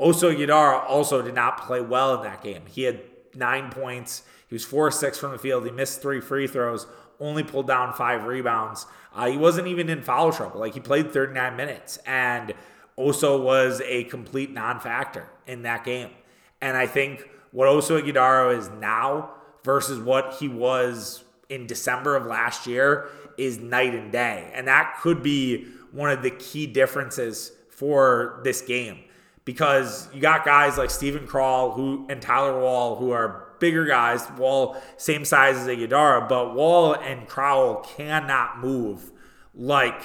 Oso 0.00 0.34
Ighodaro 0.34 0.84
also 0.88 1.22
did 1.22 1.34
not 1.34 1.60
play 1.60 1.80
well 1.80 2.16
in 2.16 2.22
that 2.22 2.42
game. 2.42 2.62
He 2.66 2.82
had 2.82 3.00
nine 3.34 3.70
points. 3.70 4.22
He 4.48 4.54
was 4.54 4.64
four 4.64 4.90
six 4.90 5.18
from 5.18 5.32
the 5.32 5.38
field. 5.38 5.64
He 5.64 5.70
missed 5.70 6.02
three 6.02 6.20
free 6.20 6.46
throws, 6.46 6.86
only 7.20 7.42
pulled 7.42 7.68
down 7.68 7.92
five 7.92 8.24
rebounds. 8.24 8.86
Uh, 9.14 9.28
he 9.28 9.36
wasn't 9.36 9.68
even 9.68 9.88
in 9.88 10.02
foul 10.02 10.32
trouble. 10.32 10.60
Like 10.60 10.74
he 10.74 10.80
played 10.80 11.12
39 11.12 11.56
minutes, 11.56 11.98
and 12.06 12.52
Oso 12.98 13.40
was 13.40 13.80
a 13.84 14.04
complete 14.04 14.52
non 14.52 14.80
factor 14.80 15.28
in 15.46 15.62
that 15.62 15.84
game. 15.84 16.10
And 16.64 16.78
I 16.78 16.86
think 16.86 17.28
what 17.52 17.68
Oso 17.68 18.00
Ighodaro 18.00 18.56
is 18.56 18.70
now 18.80 19.34
versus 19.64 20.00
what 20.00 20.36
he 20.40 20.48
was 20.48 21.22
in 21.50 21.66
December 21.66 22.16
of 22.16 22.24
last 22.24 22.66
year 22.66 23.10
is 23.36 23.58
night 23.58 23.94
and 23.94 24.10
day. 24.10 24.50
And 24.54 24.66
that 24.66 24.96
could 25.02 25.22
be 25.22 25.66
one 25.92 26.10
of 26.10 26.22
the 26.22 26.30
key 26.30 26.66
differences 26.66 27.52
for 27.68 28.40
this 28.44 28.62
game 28.62 29.00
because 29.44 30.08
you 30.14 30.22
got 30.22 30.46
guys 30.46 30.78
like 30.78 30.88
Steven 30.88 31.26
Crowl 31.26 31.72
who 31.72 32.06
and 32.08 32.22
Tyler 32.22 32.58
Wall 32.58 32.96
who 32.96 33.10
are 33.10 33.48
bigger 33.60 33.84
guys. 33.84 34.26
Wall 34.38 34.80
same 34.96 35.26
size 35.26 35.58
as 35.58 35.66
Ighodaro, 35.66 36.26
but 36.26 36.54
Wall 36.54 36.94
and 36.94 37.28
Crowl 37.28 37.84
cannot 37.94 38.60
move 38.60 39.12
like 39.54 40.00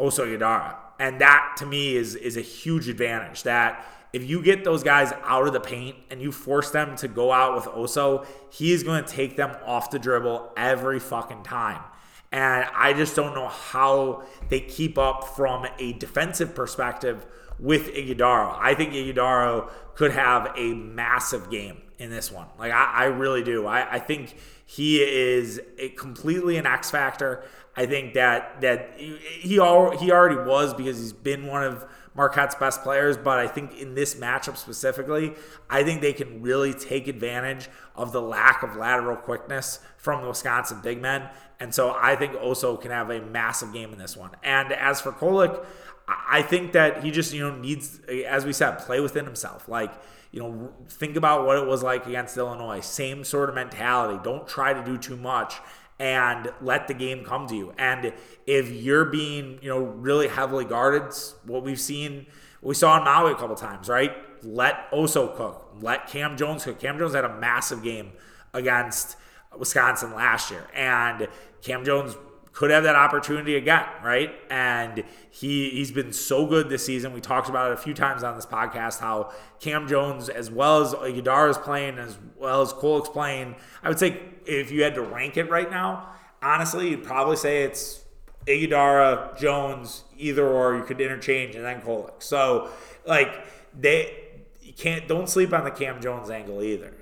Oso 0.00 0.26
Ighodaro. 0.26 0.74
And 0.98 1.20
that 1.20 1.54
to 1.58 1.66
me 1.66 1.94
is 1.94 2.16
is 2.16 2.36
a 2.36 2.40
huge 2.40 2.88
advantage 2.88 3.44
that 3.44 3.86
if 4.14 4.30
you 4.30 4.40
get 4.40 4.62
those 4.62 4.84
guys 4.84 5.12
out 5.24 5.48
of 5.48 5.52
the 5.52 5.60
paint 5.60 5.96
and 6.08 6.22
you 6.22 6.30
force 6.30 6.70
them 6.70 6.94
to 6.96 7.08
go 7.08 7.32
out 7.32 7.56
with 7.56 7.64
Oso, 7.64 8.24
he's 8.48 8.84
going 8.84 9.04
to 9.04 9.10
take 9.10 9.36
them 9.36 9.56
off 9.66 9.90
the 9.90 9.98
dribble 9.98 10.52
every 10.56 11.00
fucking 11.00 11.42
time. 11.42 11.82
And 12.30 12.64
I 12.72 12.92
just 12.92 13.16
don't 13.16 13.34
know 13.34 13.48
how 13.48 14.22
they 14.48 14.60
keep 14.60 14.98
up 14.98 15.36
from 15.36 15.66
a 15.80 15.94
defensive 15.94 16.54
perspective 16.54 17.26
with 17.58 17.92
Ighodaro. 17.92 18.56
I 18.56 18.74
think 18.74 18.92
Ighodaro 18.92 19.70
could 19.96 20.12
have 20.12 20.52
a 20.56 20.74
massive 20.74 21.50
game 21.50 21.82
in 21.98 22.10
this 22.10 22.30
one. 22.30 22.46
Like 22.56 22.70
I, 22.70 22.92
I 22.92 23.04
really 23.06 23.42
do. 23.42 23.66
I, 23.66 23.94
I 23.94 23.98
think 23.98 24.36
he 24.64 25.02
is 25.02 25.60
completely 25.96 26.56
an 26.56 26.66
X 26.66 26.88
factor. 26.88 27.44
I 27.76 27.86
think 27.86 28.14
that 28.14 28.60
that 28.60 28.94
he 28.96 29.16
he 29.40 29.58
already 29.58 30.36
was 30.36 30.72
because 30.72 30.98
he's 30.98 31.12
been 31.12 31.46
one 31.46 31.64
of 31.64 31.84
Marquette's 32.14 32.54
best 32.54 32.82
players, 32.82 33.16
but 33.16 33.38
I 33.38 33.46
think 33.46 33.78
in 33.78 33.94
this 33.94 34.14
matchup 34.14 34.56
specifically, 34.56 35.34
I 35.68 35.82
think 35.82 36.00
they 36.00 36.12
can 36.12 36.42
really 36.42 36.72
take 36.72 37.08
advantage 37.08 37.68
of 37.96 38.12
the 38.12 38.22
lack 38.22 38.62
of 38.62 38.76
lateral 38.76 39.16
quickness 39.16 39.80
from 39.96 40.22
the 40.22 40.28
Wisconsin 40.28 40.80
big 40.82 41.02
men. 41.02 41.28
And 41.58 41.74
so 41.74 41.96
I 41.98 42.14
think 42.16 42.34
Oso 42.34 42.80
can 42.80 42.90
have 42.90 43.10
a 43.10 43.20
massive 43.20 43.72
game 43.72 43.92
in 43.92 43.98
this 43.98 44.16
one. 44.16 44.30
And 44.42 44.72
as 44.72 45.00
for 45.00 45.12
Kolek, 45.12 45.64
I 46.06 46.42
think 46.42 46.72
that 46.72 47.02
he 47.02 47.10
just, 47.10 47.32
you 47.32 47.40
know, 47.48 47.56
needs, 47.56 48.00
as 48.26 48.44
we 48.44 48.52
said, 48.52 48.78
play 48.78 49.00
within 49.00 49.24
himself. 49.24 49.68
Like, 49.68 49.92
you 50.30 50.40
know, 50.40 50.72
think 50.88 51.16
about 51.16 51.46
what 51.46 51.56
it 51.56 51.66
was 51.66 51.82
like 51.82 52.06
against 52.06 52.36
Illinois. 52.36 52.80
Same 52.80 53.24
sort 53.24 53.48
of 53.48 53.54
mentality. 53.54 54.20
Don't 54.22 54.46
try 54.46 54.72
to 54.72 54.84
do 54.84 54.98
too 54.98 55.16
much 55.16 55.54
and 55.98 56.52
let 56.60 56.88
the 56.88 56.94
game 56.94 57.24
come 57.24 57.46
to 57.46 57.54
you. 57.54 57.72
And 57.78 58.12
if 58.46 58.70
you're 58.70 59.04
being, 59.04 59.58
you 59.62 59.68
know, 59.68 59.80
really 59.80 60.28
heavily 60.28 60.64
guarded, 60.64 61.12
what 61.44 61.62
we've 61.62 61.80
seen, 61.80 62.26
we 62.62 62.74
saw 62.74 62.98
in 62.98 63.04
Maui 63.04 63.32
a 63.32 63.34
couple 63.36 63.54
times, 63.56 63.88
right? 63.88 64.12
Let 64.42 64.90
Oso 64.90 65.34
cook. 65.34 65.76
Let 65.80 66.08
Cam 66.08 66.36
Jones 66.36 66.64
cook. 66.64 66.78
Cam 66.80 66.98
Jones 66.98 67.14
had 67.14 67.24
a 67.24 67.36
massive 67.38 67.82
game 67.82 68.12
against 68.52 69.16
Wisconsin 69.56 70.14
last 70.14 70.50
year. 70.50 70.66
And 70.74 71.28
Cam 71.62 71.84
Jones 71.84 72.16
could 72.54 72.70
have 72.70 72.84
that 72.84 72.94
opportunity 72.94 73.56
again, 73.56 73.84
right? 74.02 74.32
And 74.48 75.02
he 75.28 75.70
he's 75.70 75.90
been 75.90 76.12
so 76.12 76.46
good 76.46 76.68
this 76.68 76.86
season. 76.86 77.12
We 77.12 77.20
talked 77.20 77.48
about 77.48 77.72
it 77.72 77.74
a 77.74 77.76
few 77.80 77.92
times 77.92 78.22
on 78.22 78.36
this 78.36 78.46
podcast 78.46 79.00
how 79.00 79.32
Cam 79.60 79.88
Jones, 79.88 80.28
as 80.28 80.50
well 80.50 80.80
as 80.80 80.94
Ighodaro 80.94 81.50
is 81.50 81.58
playing, 81.58 81.98
as 81.98 82.16
well 82.36 82.62
as 82.62 82.72
Kolek's 82.72 83.08
playing. 83.08 83.56
I 83.82 83.88
would 83.88 83.98
say 83.98 84.20
if 84.46 84.70
you 84.70 84.84
had 84.84 84.94
to 84.94 85.02
rank 85.02 85.36
it 85.36 85.50
right 85.50 85.68
now, 85.68 86.08
honestly, 86.40 86.90
you'd 86.90 87.02
probably 87.02 87.36
say 87.36 87.64
it's 87.64 88.04
Ighodaro, 88.46 89.36
Jones, 89.36 90.04
either 90.16 90.46
or. 90.46 90.76
You 90.76 90.84
could 90.84 91.00
interchange 91.00 91.56
and 91.56 91.64
then 91.64 91.80
Kolek. 91.82 92.22
So 92.22 92.70
like 93.04 93.34
they 93.78 94.16
you 94.62 94.72
can't 94.72 95.08
don't 95.08 95.28
sleep 95.28 95.52
on 95.52 95.64
the 95.64 95.72
Cam 95.72 96.00
Jones 96.00 96.30
angle 96.30 96.62
either. 96.62 96.94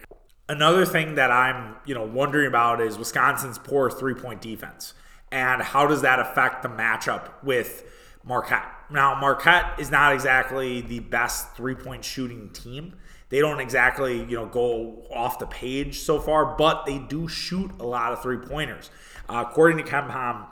Another 0.48 0.86
thing 0.86 1.16
that 1.16 1.30
I'm 1.30 1.76
you 1.84 1.94
know 1.94 2.04
wondering 2.04 2.46
about 2.46 2.80
is 2.80 2.96
Wisconsin's 2.96 3.58
poor 3.58 3.90
three 3.90 4.14
point 4.14 4.40
defense. 4.40 4.94
And 5.32 5.62
how 5.62 5.86
does 5.86 6.02
that 6.02 6.20
affect 6.20 6.62
the 6.62 6.68
matchup 6.68 7.30
with 7.42 7.84
Marquette? 8.22 8.70
Now, 8.90 9.18
Marquette 9.18 9.80
is 9.80 9.90
not 9.90 10.12
exactly 10.12 10.82
the 10.82 11.00
best 11.00 11.56
three 11.56 11.74
point 11.74 12.04
shooting 12.04 12.50
team. 12.50 12.94
They 13.30 13.40
don't 13.40 13.58
exactly, 13.58 14.18
you 14.18 14.36
know, 14.36 14.44
go 14.44 15.06
off 15.10 15.38
the 15.38 15.46
page 15.46 16.00
so 16.00 16.20
far, 16.20 16.54
but 16.56 16.84
they 16.84 16.98
do 16.98 17.26
shoot 17.28 17.70
a 17.80 17.84
lot 17.84 18.12
of 18.12 18.22
three 18.22 18.36
pointers. 18.36 18.90
Uh, 19.26 19.44
according 19.48 19.78
to 19.78 19.90
KenPom, 19.90 20.46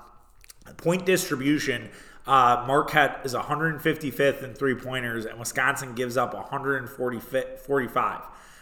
point 0.78 1.04
distribution, 1.04 1.90
uh, 2.26 2.64
Marquette 2.66 3.20
is 3.24 3.34
155th 3.34 4.42
in 4.42 4.54
three 4.54 4.74
pointers, 4.74 5.26
and 5.26 5.38
Wisconsin 5.38 5.94
gives 5.94 6.16
up 6.16 6.32
145. 6.32 8.20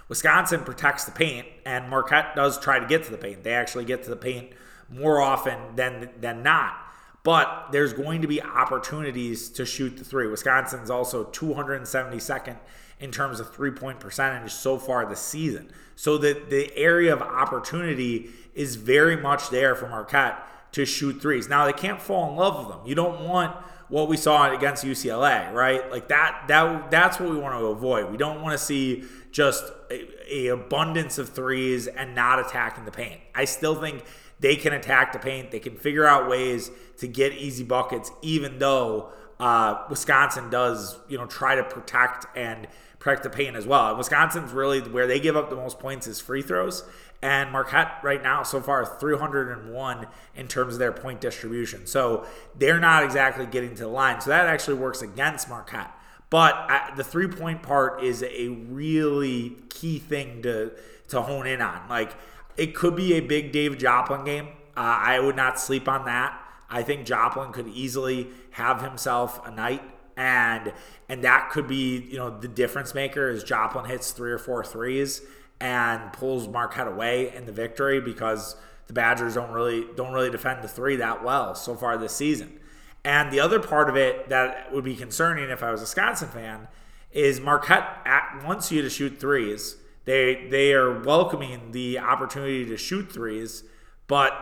Wisconsin 0.08 0.60
protects 0.60 1.04
the 1.04 1.12
paint, 1.12 1.46
and 1.66 1.88
Marquette 1.88 2.34
does 2.34 2.58
try 2.58 2.78
to 2.78 2.86
get 2.86 3.04
to 3.04 3.10
the 3.10 3.18
paint. 3.18 3.42
They 3.42 3.52
actually 3.52 3.84
get 3.84 4.02
to 4.04 4.10
the 4.10 4.16
paint 4.16 4.50
more 4.90 5.20
often 5.20 5.76
than 5.76 6.10
than 6.20 6.42
not. 6.42 6.84
But 7.24 7.72
there's 7.72 7.92
going 7.92 8.22
to 8.22 8.28
be 8.28 8.40
opportunities 8.42 9.50
to 9.50 9.66
shoot 9.66 9.98
the 9.98 10.04
three. 10.04 10.28
Wisconsin's 10.28 10.88
also 10.88 11.24
272nd 11.24 12.56
in 13.00 13.10
terms 13.10 13.38
of 13.40 13.52
three 13.52 13.70
point 13.70 14.00
percentage 14.00 14.52
so 14.52 14.78
far 14.78 15.04
this 15.04 15.20
season. 15.20 15.70
So 15.94 16.16
the, 16.16 16.40
the 16.48 16.74
area 16.76 17.12
of 17.12 17.20
opportunity 17.20 18.30
is 18.54 18.76
very 18.76 19.16
much 19.16 19.50
there 19.50 19.74
for 19.74 19.88
Marquette 19.88 20.42
to 20.72 20.86
shoot 20.86 21.20
threes. 21.20 21.48
Now 21.48 21.66
they 21.66 21.72
can't 21.72 22.00
fall 22.00 22.30
in 22.30 22.36
love 22.36 22.58
with 22.58 22.68
them. 22.68 22.86
You 22.86 22.94
don't 22.94 23.26
want 23.26 23.56
what 23.88 24.08
we 24.08 24.16
saw 24.16 24.54
against 24.54 24.84
UCLA, 24.84 25.52
right? 25.52 25.90
Like 25.90 26.08
that 26.08 26.44
that 26.48 26.90
that's 26.90 27.18
what 27.18 27.30
we 27.30 27.36
want 27.36 27.58
to 27.58 27.66
avoid. 27.66 28.10
We 28.10 28.16
don't 28.16 28.42
want 28.42 28.58
to 28.58 28.64
see 28.64 29.04
just 29.30 29.72
a, 29.90 30.06
a 30.30 30.46
abundance 30.48 31.18
of 31.18 31.30
threes 31.30 31.86
and 31.86 32.14
not 32.14 32.38
attacking 32.38 32.84
the 32.84 32.90
paint. 32.90 33.20
I 33.34 33.44
still 33.44 33.74
think 33.74 34.04
they 34.40 34.56
can 34.56 34.72
attack 34.72 35.12
the 35.12 35.18
paint. 35.18 35.50
They 35.50 35.60
can 35.60 35.76
figure 35.76 36.06
out 36.06 36.28
ways 36.28 36.70
to 36.98 37.08
get 37.08 37.32
easy 37.32 37.64
buckets, 37.64 38.10
even 38.22 38.58
though 38.58 39.10
uh, 39.40 39.84
Wisconsin 39.88 40.50
does, 40.50 40.98
you 41.08 41.18
know, 41.18 41.26
try 41.26 41.54
to 41.54 41.64
protect 41.64 42.26
and 42.36 42.66
protect 42.98 43.22
the 43.22 43.30
paint 43.30 43.56
as 43.56 43.66
well. 43.66 43.88
And 43.88 43.98
Wisconsin's 43.98 44.52
really 44.52 44.80
where 44.80 45.06
they 45.06 45.20
give 45.20 45.36
up 45.36 45.50
the 45.50 45.56
most 45.56 45.78
points 45.78 46.06
is 46.06 46.20
free 46.20 46.42
throws. 46.42 46.84
And 47.20 47.50
Marquette 47.50 47.98
right 48.04 48.22
now 48.22 48.44
so 48.44 48.60
far 48.60 48.84
301 48.84 50.06
in 50.36 50.48
terms 50.48 50.74
of 50.74 50.78
their 50.78 50.92
point 50.92 51.20
distribution. 51.20 51.86
So 51.86 52.26
they're 52.56 52.78
not 52.78 53.02
exactly 53.02 53.46
getting 53.46 53.70
to 53.76 53.82
the 53.82 53.88
line. 53.88 54.20
So 54.20 54.30
that 54.30 54.46
actually 54.46 54.74
works 54.74 55.02
against 55.02 55.48
Marquette. 55.48 55.92
But 56.30 56.54
I, 56.54 56.92
the 56.96 57.04
three 57.04 57.28
point 57.28 57.62
part 57.62 58.02
is 58.02 58.22
a 58.22 58.48
really 58.48 59.56
key 59.68 59.98
thing 59.98 60.42
to 60.42 60.72
to 61.08 61.22
hone 61.22 61.46
in 61.46 61.60
on. 61.62 61.88
Like 61.88 62.14
it 62.56 62.74
could 62.74 62.96
be 62.96 63.14
a 63.14 63.20
big 63.20 63.52
Dave 63.52 63.78
Joplin 63.78 64.24
game. 64.24 64.48
Uh, 64.76 64.98
I 65.00 65.20
would 65.20 65.36
not 65.36 65.58
sleep 65.58 65.88
on 65.88 66.04
that. 66.04 66.38
I 66.70 66.82
think 66.82 67.06
Joplin 67.06 67.52
could 67.52 67.68
easily 67.68 68.28
have 68.52 68.82
himself 68.82 69.44
a 69.46 69.50
night 69.50 69.82
and 70.16 70.72
and 71.08 71.22
that 71.22 71.48
could 71.50 71.66
be 71.66 72.06
you 72.10 72.18
know 72.18 72.28
the 72.38 72.48
difference 72.48 72.94
maker 72.94 73.30
is 73.30 73.42
Joplin 73.44 73.86
hits 73.86 74.10
three 74.10 74.32
or 74.32 74.38
four 74.38 74.64
threes 74.64 75.22
and 75.60 76.12
pulls 76.12 76.48
Marquette 76.48 76.88
away 76.88 77.34
in 77.34 77.46
the 77.46 77.52
victory 77.52 78.00
because 78.00 78.56
the 78.88 78.92
Badgers 78.92 79.34
don't 79.34 79.52
really 79.52 79.86
don't 79.96 80.12
really 80.12 80.30
defend 80.30 80.62
the 80.62 80.68
three 80.68 80.96
that 80.96 81.24
well 81.24 81.54
so 81.54 81.74
far 81.74 81.96
this 81.96 82.14
season. 82.14 82.58
And 83.04 83.32
the 83.32 83.40
other 83.40 83.60
part 83.60 83.88
of 83.88 83.96
it 83.96 84.28
that 84.28 84.72
would 84.72 84.84
be 84.84 84.96
concerning 84.96 85.50
if 85.50 85.62
I 85.62 85.70
was 85.70 85.80
a 85.80 85.84
Wisconsin 85.84 86.28
fan 86.28 86.68
is 87.12 87.40
Marquette 87.40 87.98
at, 88.04 88.42
wants 88.44 88.70
you 88.70 88.82
to 88.82 88.90
shoot 88.90 89.18
threes. 89.18 89.76
They 90.04 90.46
they 90.50 90.72
are 90.72 91.00
welcoming 91.00 91.72
the 91.72 91.98
opportunity 91.98 92.64
to 92.66 92.76
shoot 92.76 93.12
threes, 93.12 93.64
but 94.06 94.32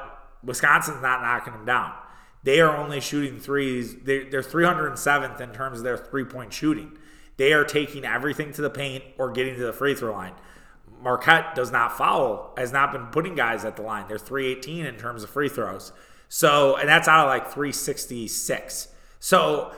Wisconsin's 0.42 1.02
not 1.02 1.22
knocking 1.22 1.52
them 1.52 1.64
down. 1.64 1.92
They 2.44 2.60
are 2.60 2.76
only 2.76 3.00
shooting 3.00 3.40
threes. 3.40 3.96
They're, 4.04 4.30
they're 4.30 4.42
307th 4.42 5.40
in 5.40 5.52
terms 5.52 5.78
of 5.78 5.84
their 5.84 5.96
three 5.96 6.24
point 6.24 6.52
shooting. 6.52 6.96
They 7.36 7.52
are 7.52 7.64
taking 7.64 8.04
everything 8.04 8.52
to 8.52 8.62
the 8.62 8.70
paint 8.70 9.04
or 9.18 9.30
getting 9.30 9.56
to 9.56 9.64
the 9.64 9.72
free 9.72 9.94
throw 9.94 10.12
line. 10.12 10.34
Marquette 11.02 11.54
does 11.54 11.70
not 11.70 11.98
foul, 11.98 12.54
has 12.56 12.72
not 12.72 12.92
been 12.92 13.06
putting 13.06 13.34
guys 13.34 13.64
at 13.64 13.76
the 13.76 13.82
line. 13.82 14.06
They're 14.08 14.18
318 14.18 14.86
in 14.86 14.96
terms 14.96 15.22
of 15.22 15.30
free 15.30 15.48
throws. 15.48 15.92
So, 16.28 16.76
and 16.76 16.88
that's 16.88 17.08
out 17.08 17.26
of 17.26 17.30
like 17.30 17.52
366. 17.52 18.88
So, 19.20 19.72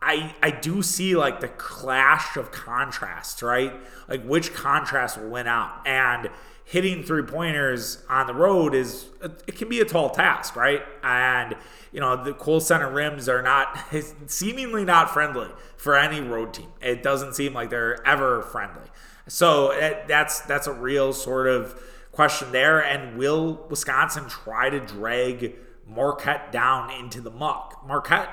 I 0.00 0.34
I 0.42 0.50
do 0.50 0.82
see 0.82 1.16
like 1.16 1.40
the 1.40 1.48
clash 1.48 2.36
of 2.36 2.52
contrasts, 2.52 3.42
right? 3.42 3.74
Like 4.08 4.24
which 4.24 4.54
contrast 4.54 5.20
will 5.20 5.28
win 5.28 5.46
out. 5.46 5.86
And 5.86 6.30
hitting 6.64 7.02
three 7.02 7.22
pointers 7.22 8.04
on 8.08 8.26
the 8.26 8.34
road 8.34 8.74
is 8.74 9.06
it 9.22 9.56
can 9.56 9.68
be 9.68 9.80
a 9.80 9.84
tall 9.84 10.10
task, 10.10 10.54
right? 10.54 10.82
And 11.02 11.56
you 11.92 12.00
know 12.00 12.22
the 12.22 12.32
Kohl 12.32 12.60
Center 12.60 12.90
rims 12.90 13.28
are 13.28 13.42
not 13.42 13.76
seemingly 14.26 14.84
not 14.84 15.10
friendly 15.10 15.48
for 15.76 15.96
any 15.96 16.20
road 16.20 16.54
team. 16.54 16.68
It 16.80 17.02
doesn't 17.02 17.34
seem 17.34 17.52
like 17.52 17.70
they're 17.70 18.06
ever 18.06 18.42
friendly. 18.42 18.88
So 19.26 19.74
that's 20.06 20.40
that's 20.42 20.66
a 20.66 20.72
real 20.72 21.12
sort 21.12 21.48
of 21.48 21.82
question 22.12 22.52
there. 22.52 22.84
And 22.84 23.18
will 23.18 23.66
Wisconsin 23.68 24.28
try 24.28 24.70
to 24.70 24.78
drag 24.80 25.56
Marquette 25.88 26.52
down 26.52 26.90
into 26.90 27.20
the 27.20 27.30
muck? 27.30 27.82
Marquette 27.86 28.30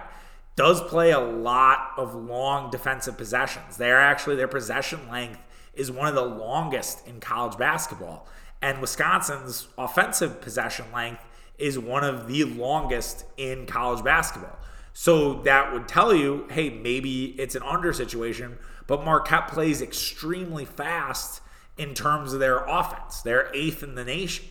does 0.55 0.81
play 0.81 1.11
a 1.11 1.19
lot 1.19 1.91
of 1.97 2.15
long 2.15 2.69
defensive 2.69 3.17
possessions. 3.17 3.77
They're 3.77 3.99
actually 3.99 4.35
their 4.35 4.47
possession 4.47 4.99
length 5.11 5.39
is 5.73 5.91
one 5.91 6.07
of 6.07 6.15
the 6.15 6.25
longest 6.25 7.05
in 7.07 7.19
college 7.19 7.57
basketball. 7.57 8.27
And 8.61 8.79
Wisconsin's 8.79 9.67
offensive 9.77 10.41
possession 10.41 10.85
length 10.93 11.25
is 11.57 11.77
one 11.77 12.03
of 12.03 12.27
the 12.27 12.43
longest 12.45 13.25
in 13.37 13.65
college 13.65 14.03
basketball. 14.03 14.57
So 14.93 15.41
that 15.41 15.73
would 15.73 15.87
tell 15.87 16.15
you, 16.15 16.47
hey, 16.49 16.69
maybe 16.69 17.35
it's 17.37 17.55
an 17.55 17.63
under 17.63 17.91
situation, 17.91 18.57
but 18.87 19.03
Marquette 19.03 19.49
plays 19.49 19.81
extremely 19.81 20.63
fast 20.63 21.41
in 21.77 21.93
terms 21.93 22.31
of 22.31 22.39
their 22.39 22.59
offense. 22.59 23.21
They're 23.21 23.51
eighth 23.53 23.83
in 23.83 23.95
the 23.95 24.05
nation. 24.05 24.45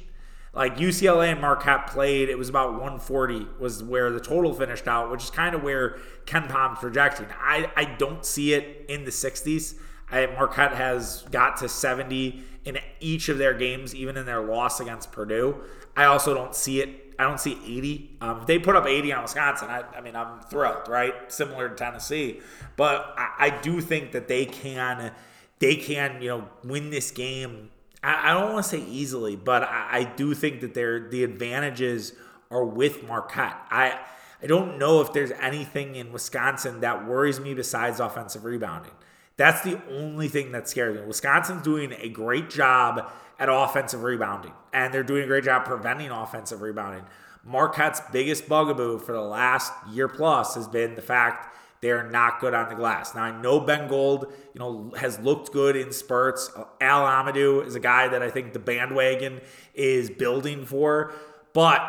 Like 0.55 0.77
UCLA 0.77 1.33
and 1.33 1.41
Marquette 1.41 1.89
played, 1.89 2.29
it 2.29 2.39
was 2.39 2.49
about 2.49 2.73
140 2.73 3.49
was 3.59 3.83
where 3.83 4.11
the 4.11 4.21
total 4.21 4.55
finished 4.55 4.87
out, 4.87 5.11
which 5.11 5.25
is 5.25 5.31
kind 5.31 5.55
of 5.55 5.63
where 5.63 5.99
KenPom's 6.27 6.79
projecting. 6.79 7.27
I, 7.41 7.71
I 7.77 7.85
don't 7.85 8.25
see 8.25 8.55
it 8.55 8.87
in 8.89 9.05
the 9.05 9.11
60s. 9.11 9.75
I, 10.11 10.27
Marquette 10.27 10.75
has 10.75 11.23
got 11.31 11.57
to 11.59 11.69
70 11.69 12.45
in 12.65 12.79
each 13.01 13.29
of 13.29 13.39
their 13.39 13.55
games, 13.55 13.95
even 13.95 14.17
in 14.17 14.27
their 14.27 14.41
loss 14.43 14.81
against 14.81 15.11
Purdue. 15.11 15.61
I 15.97 16.05
also 16.05 16.35
don't 16.35 16.55
see 16.55 16.81
it. 16.81 17.15
I 17.19 17.25
don't 17.25 17.41
see 17.41 17.59
80. 17.65 18.17
Um, 18.21 18.41
if 18.41 18.47
they 18.47 18.59
put 18.59 18.77
up 18.77 18.87
80 18.87 19.13
on 19.13 19.23
Wisconsin, 19.23 19.69
I, 19.71 19.83
I, 19.97 20.01
mean, 20.01 20.17
I'm 20.17 20.41
thrilled, 20.41 20.89
right? 20.89 21.15
Similar 21.33 21.69
to 21.69 21.75
Tennessee, 21.75 22.41
but 22.77 23.15
I, 23.17 23.47
I 23.47 23.61
do 23.61 23.81
think 23.81 24.13
that 24.13 24.27
they 24.29 24.47
can, 24.47 25.13
they 25.59 25.77
can, 25.77 26.21
you 26.23 26.29
know, 26.29 26.49
win 26.65 26.91
this 26.91 27.11
game. 27.11 27.71
I, 28.05 28.31
I 28.31 28.35
don't 28.35 28.53
want 28.53 28.65
to 28.65 28.71
say 28.71 28.85
easily, 28.85 29.35
but 29.35 29.63
I, 29.65 30.05
do 30.05 30.35
think 30.35 30.61
that 30.61 30.75
they're 30.75 31.09
the 31.09 31.25
advantages 31.25 32.13
are 32.51 32.65
with 32.65 33.03
Marquette. 33.05 33.57
I 33.71 33.99
I 34.43 34.47
don't 34.47 34.79
know 34.79 35.01
if 35.01 35.13
there's 35.13 35.31
anything 35.41 35.97
in 35.97 36.13
Wisconsin 36.13 36.81
that 36.81 37.07
worries 37.07 37.41
me 37.41 37.55
besides 37.55 37.99
offensive 37.99 38.45
rebounding. 38.45 38.93
That's 39.37 39.63
the 39.63 39.81
only 39.91 40.29
thing 40.29 40.53
that 40.53 40.69
scares 40.69 40.97
me. 40.97 41.05
Wisconsin's 41.07 41.63
doing 41.63 41.95
a 41.99 42.09
great 42.11 42.51
job 42.51 43.11
at 43.39 43.49
offensive 43.51 44.03
rebounding, 44.03 44.53
and 44.73 44.93
they're 44.93 45.03
doing 45.03 45.25
a 45.25 45.27
great 45.27 45.45
job 45.45 45.65
preventing 45.65 46.11
offensive 46.11 46.61
rebounding. 46.61 47.05
Marquette's 47.43 48.01
biggest 48.13 48.49
bugaboo 48.49 48.99
for 48.99 49.13
the 49.13 49.21
last 49.21 49.73
year 49.91 50.09
plus 50.09 50.55
has 50.55 50.69
been 50.69 50.95
the 50.95 51.03
fact 51.03 51.57
they're 51.85 52.09
not 52.09 52.41
good 52.41 52.55
on 52.55 52.71
the 52.71 52.75
glass. 52.75 53.15
Now 53.15 53.25
I 53.25 53.43
know 53.43 53.61
Ben 53.61 53.89
Gold, 53.89 54.33
you 54.55 54.59
know, 54.59 54.93
has 54.97 55.19
looked 55.21 55.53
good 55.53 55.77
in 55.77 55.93
spurts. 55.93 56.51
Al 56.81 57.03
Amadou 57.03 57.67
is 57.67 57.75
a 57.75 57.81
guy 57.81 58.09
that 58.09 58.23
I 58.23 58.31
think 58.31 58.55
the 58.55 58.59
bandwagon 58.59 59.43
is 59.75 60.09
building 60.09 60.65
for, 60.65 61.13
but 61.53 61.81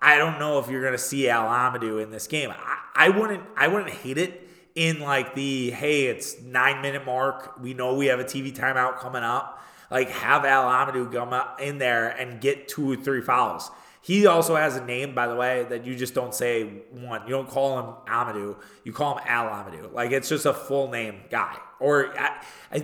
I 0.00 0.16
don't 0.16 0.38
know 0.38 0.58
if 0.58 0.68
you're 0.68 0.80
going 0.80 0.94
to 0.94 0.98
see 0.98 1.28
Al 1.28 1.46
Amadou 1.46 2.02
in 2.02 2.10
this 2.10 2.26
game. 2.26 2.50
I, 2.50 3.06
I 3.06 3.08
wouldn't. 3.10 3.42
I 3.56 3.68
wouldn't 3.68 3.90
hate 3.90 4.18
it 4.18 4.48
in 4.74 5.00
like 5.00 5.34
the 5.34 5.70
hey, 5.70 6.06
it's 6.06 6.40
nine 6.40 6.80
minute 6.80 7.04
mark. 7.04 7.60
We 7.60 7.74
know 7.74 7.94
we 7.94 8.06
have 8.06 8.20
a 8.20 8.24
TV 8.24 8.56
timeout 8.56 8.98
coming 8.98 9.22
up. 9.22 9.62
Like 9.90 10.08
have 10.10 10.44
Al 10.44 10.64
Amadou 10.64 11.12
come 11.12 11.38
in 11.60 11.78
there 11.78 12.08
and 12.08 12.40
get 12.40 12.68
two 12.68 12.92
or 12.92 12.96
three 12.96 13.20
fouls. 13.20 13.70
He 14.02 14.26
also 14.26 14.56
has 14.56 14.76
a 14.76 14.84
name, 14.84 15.14
by 15.14 15.28
the 15.28 15.36
way, 15.36 15.64
that 15.70 15.86
you 15.86 15.94
just 15.94 16.12
don't 16.12 16.34
say 16.34 16.64
one. 16.90 17.22
You 17.22 17.30
don't 17.30 17.48
call 17.48 17.78
him 17.78 17.94
Amadou. 18.06 18.56
You 18.82 18.92
call 18.92 19.16
him 19.16 19.24
Al 19.28 19.46
Amadou. 19.46 19.92
Like 19.92 20.10
it's 20.10 20.28
just 20.28 20.44
a 20.44 20.52
full 20.52 20.90
name 20.90 21.20
guy. 21.30 21.56
Or 21.78 22.12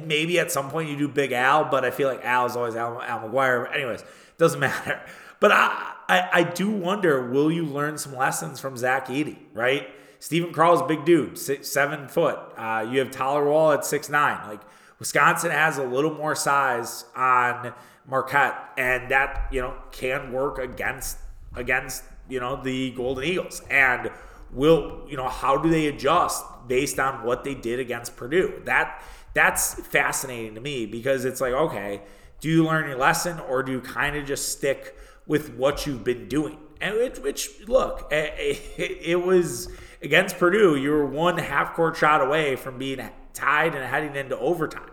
maybe 0.04 0.38
at 0.38 0.52
some 0.52 0.70
point 0.70 0.88
you 0.90 0.96
do 0.96 1.08
Big 1.08 1.32
Al, 1.32 1.64
but 1.64 1.84
I 1.84 1.90
feel 1.90 2.08
like 2.08 2.24
Al 2.24 2.46
is 2.46 2.56
always 2.56 2.76
Al, 2.76 3.02
Al 3.02 3.28
McGuire. 3.28 3.74
Anyways, 3.74 4.04
doesn't 4.38 4.60
matter. 4.60 5.00
But 5.40 5.50
I, 5.50 5.92
I, 6.08 6.28
I 6.32 6.42
do 6.44 6.70
wonder, 6.70 7.28
will 7.28 7.50
you 7.50 7.64
learn 7.64 7.98
some 7.98 8.14
lessons 8.16 8.60
from 8.60 8.76
Zach 8.76 9.08
Edey, 9.08 9.38
right? 9.52 9.88
Steven 10.20 10.52
Crowl's 10.52 10.82
big 10.82 11.04
dude, 11.04 11.36
six, 11.36 11.68
seven 11.68 12.08
foot. 12.08 12.38
Uh, 12.56 12.86
you 12.88 12.98
have 13.00 13.10
Tyler 13.10 13.44
Wall 13.44 13.72
at 13.72 13.84
six 13.84 14.08
nine. 14.08 14.48
Like 14.48 14.60
Wisconsin 14.98 15.50
has 15.50 15.78
a 15.78 15.84
little 15.84 16.12
more 16.12 16.34
size 16.34 17.04
on 17.14 17.72
Marquette, 18.08 18.54
and 18.76 19.10
that 19.10 19.48
you 19.52 19.60
know 19.60 19.74
can 19.92 20.32
work 20.32 20.58
against 20.58 21.18
against 21.54 22.02
you 22.28 22.40
know 22.40 22.60
the 22.62 22.90
Golden 22.92 23.24
Eagles, 23.24 23.62
and 23.70 24.10
will 24.50 25.04
you 25.08 25.16
know 25.16 25.28
how 25.28 25.56
do 25.56 25.68
they 25.68 25.86
adjust 25.86 26.44
based 26.66 26.98
on 26.98 27.24
what 27.24 27.44
they 27.44 27.54
did 27.54 27.78
against 27.78 28.16
Purdue? 28.16 28.62
That 28.64 29.02
that's 29.34 29.74
fascinating 29.74 30.54
to 30.54 30.60
me 30.60 30.86
because 30.86 31.24
it's 31.24 31.40
like 31.40 31.52
okay, 31.52 32.02
do 32.40 32.48
you 32.48 32.64
learn 32.64 32.88
your 32.88 32.98
lesson 32.98 33.38
or 33.40 33.62
do 33.62 33.72
you 33.72 33.80
kind 33.80 34.16
of 34.16 34.24
just 34.26 34.50
stick 34.50 34.96
with 35.26 35.54
what 35.54 35.86
you've 35.86 36.04
been 36.04 36.28
doing? 36.28 36.58
And 36.80 36.94
which, 36.94 37.18
which 37.18 37.68
look, 37.68 38.08
it, 38.12 38.60
it 38.78 39.22
was 39.22 39.68
against 40.02 40.38
Purdue. 40.38 40.76
You 40.76 40.90
were 40.90 41.06
one 41.06 41.38
half 41.38 41.74
court 41.74 41.96
shot 41.96 42.20
away 42.20 42.56
from 42.56 42.78
being 42.78 43.00
tied 43.34 43.74
and 43.74 43.84
heading 43.84 44.16
into 44.16 44.38
overtime. 44.38 44.90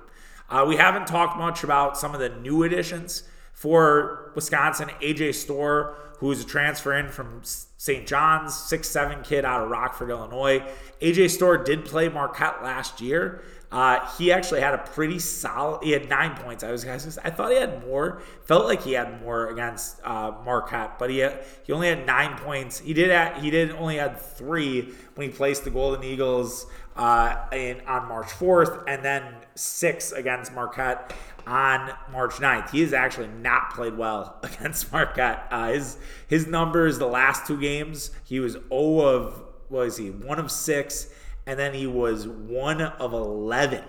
Uh, 0.50 0.66
we 0.68 0.76
haven't 0.76 1.08
talked 1.08 1.38
much 1.38 1.64
about 1.64 1.98
some 1.98 2.14
of 2.14 2.20
the 2.20 2.30
new 2.30 2.64
additions 2.64 3.24
for 3.54 4.32
Wisconsin. 4.36 4.90
AJ 5.02 5.36
Storr, 5.36 5.96
who 6.20 6.32
is 6.32 6.44
a 6.44 6.48
transfer 6.48 6.94
in 6.94 7.10
from 7.10 7.42
St. 7.44 8.06
John's, 8.08 8.56
six-seven 8.56 9.24
kid 9.24 9.46
out 9.46 9.64
of 9.64 9.70
Rockford, 9.70 10.10
Illinois. 10.10 10.64
AJ 11.02 11.32
Storr 11.32 11.58
did 11.58 11.86
play 11.86 12.10
Marquette 12.10 12.64
last 12.64 13.02
year. 13.02 13.44
Uh, 13.72 14.08
he 14.18 14.32
actually 14.32 14.62
had 14.62 14.74
a 14.74 14.78
pretty 14.78 15.20
solid. 15.20 15.84
He 15.84 15.92
had 15.92 16.08
nine 16.08 16.36
points. 16.38 16.64
I 16.64 16.72
was, 16.72 16.86
I 16.86 17.30
thought 17.30 17.52
he 17.52 17.58
had 17.58 17.86
more. 17.86 18.22
Felt 18.46 18.66
like 18.66 18.84
he 18.84 18.94
had 18.94 19.20
more 19.22 19.50
against 19.50 20.00
uh, 20.04 20.32
Marquette, 20.46 20.98
but 20.98 21.10
he 21.10 21.28
he 21.64 21.74
only 21.74 21.90
had 21.90 22.06
nine 22.06 22.38
points. 22.38 22.80
He 22.80 22.94
did 22.94 23.10
at, 23.10 23.42
he 23.42 23.50
did 23.50 23.72
only 23.72 23.98
had 23.98 24.20
three 24.20 24.94
when 25.16 25.30
he 25.30 25.36
placed 25.36 25.64
the 25.64 25.72
Golden 25.72 26.04
Eagles 26.04 26.68
uh, 26.96 27.36
in, 27.52 27.82
on 27.88 28.08
March 28.08 28.28
4th, 28.28 28.84
and 28.88 29.04
then 29.04 29.36
six 29.56 30.12
against 30.12 30.54
Marquette 30.54 31.14
on 31.46 31.92
March 32.12 32.36
9th. 32.36 32.70
He 32.72 32.82
has 32.82 32.94
actually 32.94 33.28
not 33.28 33.74
played 33.74 33.98
well 33.98 34.40
against 34.44 34.92
Marquette. 34.92 35.48
Uh, 35.52 35.74
his 35.74 35.98
his 36.28 36.48
numbers 36.48 36.98
the 36.98 37.08
last 37.08 37.46
two 37.46 37.60
games, 37.60 38.12
he 38.24 38.40
was 38.40 38.54
0 38.54 39.00
of 39.00 39.44
what 39.68 39.86
was 39.86 39.98
he? 39.98 40.12
1 40.12 40.40
of 40.40 40.52
6 40.52 41.10
and 41.46 41.60
then 41.60 41.74
he 41.74 41.88
was 41.88 42.28
1 42.28 42.82
of 42.82 43.14
11 43.14 43.84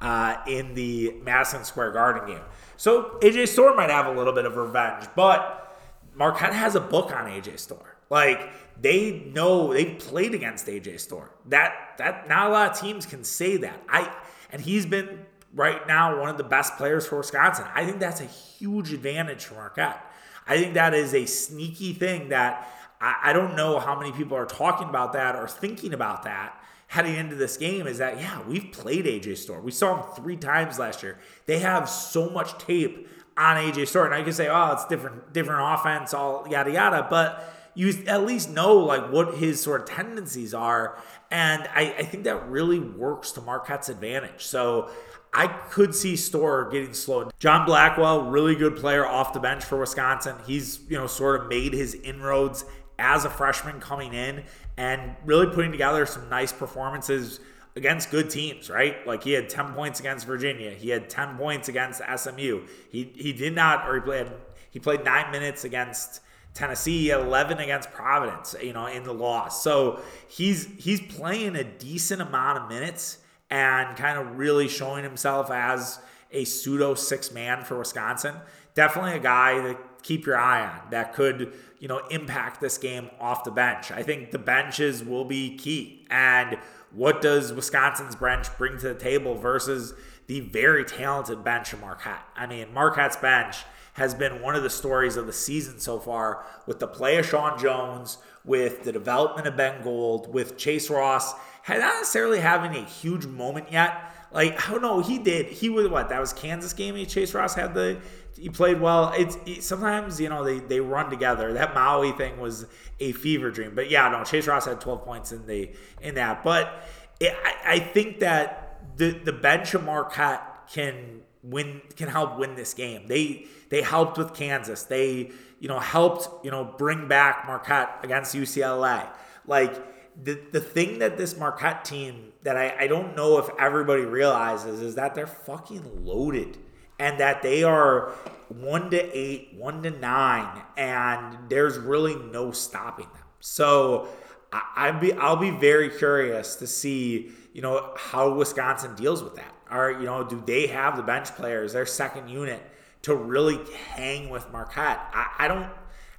uh, 0.00 0.36
in 0.46 0.74
the 0.74 1.14
Madison 1.22 1.64
Square 1.64 1.92
Garden 1.92 2.26
game. 2.26 2.44
So 2.76 3.18
AJ 3.22 3.48
Storr 3.48 3.74
might 3.74 3.90
have 3.90 4.06
a 4.06 4.12
little 4.12 4.32
bit 4.32 4.44
of 4.44 4.56
revenge, 4.56 5.06
but 5.16 5.76
Marquette 6.14 6.52
has 6.52 6.74
a 6.74 6.80
book 6.80 7.12
on 7.12 7.26
AJ 7.26 7.58
Storr. 7.58 7.96
Like 8.10 8.40
they 8.80 9.30
know 9.34 9.72
they 9.72 9.86
played 9.86 10.34
against 10.34 10.66
AJ 10.66 11.00
Storr. 11.00 11.30
That 11.46 11.94
that 11.98 12.28
not 12.28 12.48
a 12.48 12.50
lot 12.50 12.70
of 12.72 12.80
teams 12.80 13.06
can 13.06 13.24
say 13.24 13.56
that. 13.58 13.82
I 13.88 14.12
and 14.50 14.62
he's 14.62 14.86
been 14.86 15.26
right 15.54 15.86
now 15.86 16.20
one 16.20 16.28
of 16.28 16.36
the 16.36 16.44
best 16.44 16.76
players 16.76 17.06
for 17.06 17.18
Wisconsin. 17.18 17.66
I 17.74 17.84
think 17.84 18.00
that's 18.00 18.20
a 18.20 18.26
huge 18.26 18.92
advantage 18.92 19.44
for 19.44 19.54
Marquette. 19.54 20.04
I 20.46 20.56
think 20.56 20.74
that 20.74 20.94
is 20.94 21.14
a 21.14 21.26
sneaky 21.26 21.92
thing 21.92 22.30
that 22.30 22.70
I, 23.00 23.16
I 23.24 23.32
don't 23.32 23.56
know 23.56 23.78
how 23.78 23.98
many 23.98 24.12
people 24.12 24.36
are 24.36 24.46
talking 24.46 24.88
about 24.88 25.12
that 25.14 25.36
or 25.36 25.48
thinking 25.48 25.92
about 25.92 26.22
that 26.24 26.58
heading 26.88 27.16
into 27.16 27.36
this 27.36 27.56
game 27.56 27.86
is 27.86 27.98
that 27.98 28.18
yeah, 28.18 28.40
we've 28.46 28.72
played 28.72 29.04
AJ 29.04 29.36
Storr. 29.36 29.60
We 29.60 29.70
saw 29.70 29.96
him 29.96 30.14
three 30.16 30.36
times 30.36 30.78
last 30.78 31.02
year. 31.02 31.18
They 31.46 31.58
have 31.58 31.88
so 31.88 32.30
much 32.30 32.56
tape 32.58 33.08
on 33.36 33.56
AJ 33.56 33.88
Storr. 33.88 34.08
Now 34.08 34.16
you 34.16 34.24
can 34.24 34.32
say, 34.32 34.48
oh, 34.48 34.72
it's 34.72 34.86
different, 34.86 35.32
different 35.32 35.60
offense, 35.62 36.14
all 36.14 36.46
yada 36.50 36.72
yada, 36.72 37.06
but 37.08 37.54
you 37.78 37.94
at 38.08 38.26
least 38.26 38.50
know 38.50 38.74
like 38.74 39.12
what 39.12 39.36
his 39.36 39.62
sort 39.62 39.82
of 39.82 39.88
tendencies 39.88 40.52
are. 40.52 41.00
And 41.30 41.62
I, 41.72 41.94
I 41.98 42.02
think 42.02 42.24
that 42.24 42.48
really 42.48 42.80
works 42.80 43.30
to 43.32 43.40
Marquette's 43.40 43.88
advantage. 43.88 44.44
So 44.44 44.90
I 45.32 45.46
could 45.46 45.94
see 45.94 46.16
Storr 46.16 46.68
getting 46.72 46.92
slowed. 46.92 47.32
John 47.38 47.64
Blackwell, 47.64 48.30
really 48.30 48.56
good 48.56 48.74
player 48.74 49.06
off 49.06 49.32
the 49.32 49.38
bench 49.38 49.64
for 49.64 49.78
Wisconsin. 49.78 50.34
He's, 50.44 50.80
you 50.88 50.98
know, 50.98 51.06
sort 51.06 51.40
of 51.40 51.46
made 51.46 51.72
his 51.72 51.94
inroads 51.94 52.64
as 52.98 53.24
a 53.24 53.30
freshman 53.30 53.78
coming 53.78 54.12
in 54.12 54.42
and 54.76 55.14
really 55.24 55.46
putting 55.46 55.70
together 55.70 56.04
some 56.04 56.28
nice 56.28 56.52
performances 56.52 57.38
against 57.76 58.10
good 58.10 58.28
teams, 58.28 58.70
right? 58.70 59.06
Like 59.06 59.22
he 59.22 59.34
had 59.34 59.48
10 59.48 59.74
points 59.74 60.00
against 60.00 60.26
Virginia. 60.26 60.72
He 60.72 60.88
had 60.88 61.08
10 61.08 61.36
points 61.36 61.68
against 61.68 62.02
SMU. 62.16 62.66
He 62.90 63.12
he 63.14 63.32
did 63.32 63.54
not 63.54 63.88
or 63.88 63.94
he 63.94 64.00
played 64.00 64.32
he 64.68 64.80
played 64.80 65.04
9 65.04 65.30
minutes 65.30 65.62
against 65.62 66.22
Tennessee, 66.54 67.10
11 67.10 67.58
against 67.58 67.90
Providence, 67.92 68.54
you 68.62 68.72
know, 68.72 68.86
in 68.86 69.04
the 69.04 69.14
loss. 69.14 69.62
So 69.62 70.00
he's 70.28 70.68
he's 70.78 71.00
playing 71.00 71.56
a 71.56 71.64
decent 71.64 72.20
amount 72.20 72.58
of 72.58 72.68
minutes 72.68 73.18
and 73.50 73.96
kind 73.96 74.18
of 74.18 74.38
really 74.38 74.68
showing 74.68 75.04
himself 75.04 75.50
as 75.50 76.00
a 76.30 76.44
pseudo 76.44 76.94
six 76.94 77.32
man 77.32 77.64
for 77.64 77.78
Wisconsin. 77.78 78.34
Definitely 78.74 79.14
a 79.14 79.20
guy 79.20 79.60
that 79.60 80.02
keep 80.02 80.26
your 80.26 80.36
eye 80.36 80.64
on 80.64 80.90
that 80.90 81.14
could, 81.14 81.52
you 81.78 81.88
know, 81.88 81.98
impact 82.10 82.60
this 82.60 82.78
game 82.78 83.10
off 83.20 83.44
the 83.44 83.50
bench. 83.50 83.90
I 83.90 84.02
think 84.02 84.30
the 84.30 84.38
benches 84.38 85.02
will 85.04 85.24
be 85.24 85.56
key. 85.56 86.06
And 86.10 86.58
what 86.92 87.20
does 87.20 87.52
Wisconsin's 87.52 88.16
bench 88.16 88.48
bring 88.56 88.78
to 88.78 88.88
the 88.88 88.94
table 88.94 89.34
versus 89.34 89.94
the 90.26 90.40
very 90.40 90.84
talented 90.84 91.42
bench 91.42 91.72
of 91.72 91.80
Marquette? 91.80 92.22
I 92.36 92.46
mean, 92.46 92.72
Marquette's 92.72 93.16
bench 93.16 93.58
has 93.98 94.14
been 94.14 94.40
one 94.40 94.54
of 94.54 94.62
the 94.62 94.70
stories 94.70 95.16
of 95.16 95.26
the 95.26 95.32
season 95.32 95.78
so 95.78 95.98
far 95.98 96.44
with 96.66 96.78
the 96.78 96.86
play 96.86 97.16
of 97.18 97.26
Sean 97.26 97.58
Jones, 97.58 98.18
with 98.44 98.84
the 98.84 98.92
development 98.92 99.46
of 99.46 99.56
Ben 99.56 99.82
Gold, 99.82 100.32
with 100.32 100.56
Chase 100.56 100.88
Ross, 100.88 101.34
not 101.68 101.78
necessarily 101.78 102.40
having 102.40 102.74
a 102.74 102.84
huge 102.84 103.26
moment 103.26 103.70
yet. 103.70 104.14
Like, 104.30 104.54
oh 104.54 104.68
I 104.68 104.70
don't 104.72 104.82
know, 104.82 105.00
he 105.00 105.18
did. 105.18 105.46
He 105.46 105.68
was 105.68 105.88
what? 105.88 106.08
That 106.08 106.20
was 106.20 106.32
Kansas 106.32 106.72
game. 106.72 107.04
Chase 107.06 107.34
Ross 107.34 107.54
had 107.54 107.74
the 107.74 107.98
he 108.38 108.48
played 108.48 108.80
well. 108.80 109.12
It's 109.16 109.36
it, 109.46 109.62
sometimes 109.62 110.20
you 110.20 110.28
know 110.28 110.44
they 110.44 110.60
they 110.60 110.80
run 110.80 111.10
together. 111.10 111.52
That 111.52 111.74
Maui 111.74 112.12
thing 112.12 112.38
was 112.38 112.66
a 113.00 113.12
fever 113.12 113.50
dream. 113.50 113.74
But 113.74 113.90
yeah, 113.90 114.08
no, 114.08 114.24
Chase 114.24 114.46
Ross 114.46 114.66
had 114.66 114.80
12 114.80 115.04
points 115.04 115.32
in 115.32 115.46
the 115.46 115.70
in 116.00 116.14
that. 116.14 116.44
But 116.44 116.84
it, 117.20 117.34
I, 117.44 117.74
I 117.74 117.78
think 117.80 118.20
that 118.20 118.96
the 118.96 119.10
the 119.10 119.32
bench 119.32 119.74
of 119.74 119.84
Marquette 119.84 120.68
can 120.72 121.22
win 121.50 121.82
can 121.96 122.08
help 122.08 122.38
win 122.38 122.54
this 122.54 122.74
game. 122.74 123.06
They 123.06 123.46
they 123.68 123.82
helped 123.82 124.18
with 124.18 124.34
Kansas. 124.34 124.82
They 124.84 125.30
you 125.60 125.68
know 125.68 125.78
helped 125.78 126.44
you 126.44 126.50
know 126.50 126.64
bring 126.64 127.08
back 127.08 127.46
Marquette 127.46 128.00
against 128.02 128.34
UCLA. 128.34 129.08
Like 129.46 129.74
the 130.22 130.40
the 130.52 130.60
thing 130.60 130.98
that 130.98 131.16
this 131.16 131.36
Marquette 131.36 131.84
team 131.84 132.32
that 132.42 132.56
I, 132.56 132.74
I 132.80 132.86
don't 132.86 133.16
know 133.16 133.38
if 133.38 133.48
everybody 133.58 134.02
realizes 134.02 134.80
is 134.80 134.94
that 134.94 135.14
they're 135.14 135.26
fucking 135.26 136.04
loaded 136.04 136.56
and 136.98 137.20
that 137.20 137.42
they 137.42 137.62
are 137.62 138.10
one 138.48 138.90
to 138.90 139.16
eight, 139.16 139.54
one 139.56 139.82
to 139.82 139.90
nine, 139.90 140.62
and 140.76 141.48
there's 141.48 141.78
really 141.78 142.16
no 142.16 142.50
stopping 142.50 143.06
them. 143.06 143.22
So 143.40 144.08
I, 144.52 144.62
I'd 144.76 145.00
be 145.00 145.12
I'll 145.12 145.36
be 145.36 145.50
very 145.50 145.90
curious 145.90 146.56
to 146.56 146.66
see 146.66 147.30
you 147.52 147.62
know 147.62 147.92
how 147.96 148.32
Wisconsin 148.32 148.94
deals 148.94 149.22
with 149.22 149.36
that. 149.36 149.54
Or 149.70 149.92
you 149.92 150.06
know, 150.06 150.24
do 150.24 150.42
they 150.44 150.68
have 150.68 150.96
the 150.96 151.02
bench 151.02 151.28
players, 151.34 151.72
their 151.72 151.86
second 151.86 152.28
unit, 152.28 152.60
to 153.02 153.14
really 153.14 153.58
hang 153.90 154.30
with 154.30 154.50
Marquette? 154.52 155.00
I, 155.12 155.26
I 155.40 155.48
don't 155.48 155.70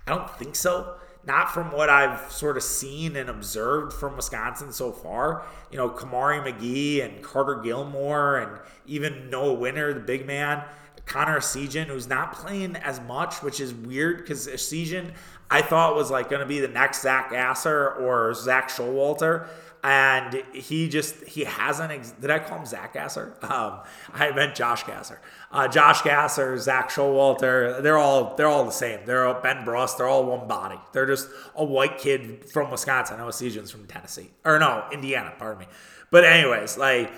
I 0.08 0.16
don't 0.16 0.30
think 0.30 0.56
so. 0.56 0.96
Not 1.26 1.52
from 1.52 1.72
what 1.72 1.90
I've 1.90 2.32
sort 2.32 2.58
of 2.58 2.64
seen 2.64 3.16
and 3.16 3.30
observed 3.30 3.94
from 3.94 4.16
Wisconsin 4.16 4.72
so 4.72 4.92
far. 4.92 5.44
You 5.70 5.78
know, 5.78 5.90
Kamari 5.90 6.42
McGee 6.42 7.04
and 7.04 7.22
Carter 7.22 7.56
Gilmore 7.62 8.38
and 8.38 8.60
even 8.88 9.30
Nolan 9.30 9.60
Winter, 9.60 9.94
the 9.94 10.00
big 10.00 10.26
man. 10.26 10.64
Connor 11.06 11.40
Essegian, 11.40 11.88
who's 11.88 12.08
not 12.08 12.34
playing 12.34 12.76
as 12.78 13.02
much, 13.02 13.42
which 13.42 13.60
is 13.60 13.74
weird 13.74 14.18
because 14.18 14.48
Essegian, 14.48 15.12
I 15.50 15.62
thought 15.64 15.96
was 15.96 16.12
like 16.12 16.30
going 16.30 16.42
to 16.42 16.46
be 16.46 16.60
the 16.60 16.68
next 16.68 17.02
Zach 17.02 17.32
Gasser 17.32 17.94
or 17.94 18.34
Zach 18.36 18.70
Showalter 18.70 19.48
and 19.84 20.44
he 20.54 20.90
just 20.90 21.24
he 21.24 21.44
hasn't. 21.46 21.92
Ex- 21.92 22.12
Did 22.12 22.30
I 22.30 22.40
call 22.40 22.60
him 22.60 22.66
Zach 22.66 22.94
Gasser? 22.94 23.38
Um, 23.42 23.80
I 24.14 24.32
meant 24.32 24.56
Josh 24.56 24.84
Gasser. 24.84 25.22
Uh, 25.52 25.68
Josh 25.68 26.02
Gasser, 26.02 26.58
Zach 26.58 26.90
Showalter. 26.90 27.82
They're 27.82 27.98
all 27.98 28.36
they're 28.36 28.48
all 28.48 28.66
the 28.66 28.72
same. 28.72 29.00
They're 29.06 29.26
all 29.28 29.42
Ben 29.42 29.64
Brust. 29.66 29.98
They're 29.98 30.08
all 30.08 30.26
one 30.26 30.48
body. 30.48 30.80
They're 30.92 31.06
just 31.06 31.30
a 31.56 31.64
white 31.64 31.98
kid 31.98 32.50
from 32.52 32.72
Wisconsin. 32.72 33.18
No, 33.18 33.28
Essegian's 33.28 33.72
from 33.72 33.88
Tennessee 33.88 34.32
or 34.46 34.60
no 34.60 34.86
Indiana. 34.92 35.34
Pardon 35.38 35.60
me. 35.60 35.66
But 36.12 36.26
anyways, 36.26 36.78
like 36.78 37.12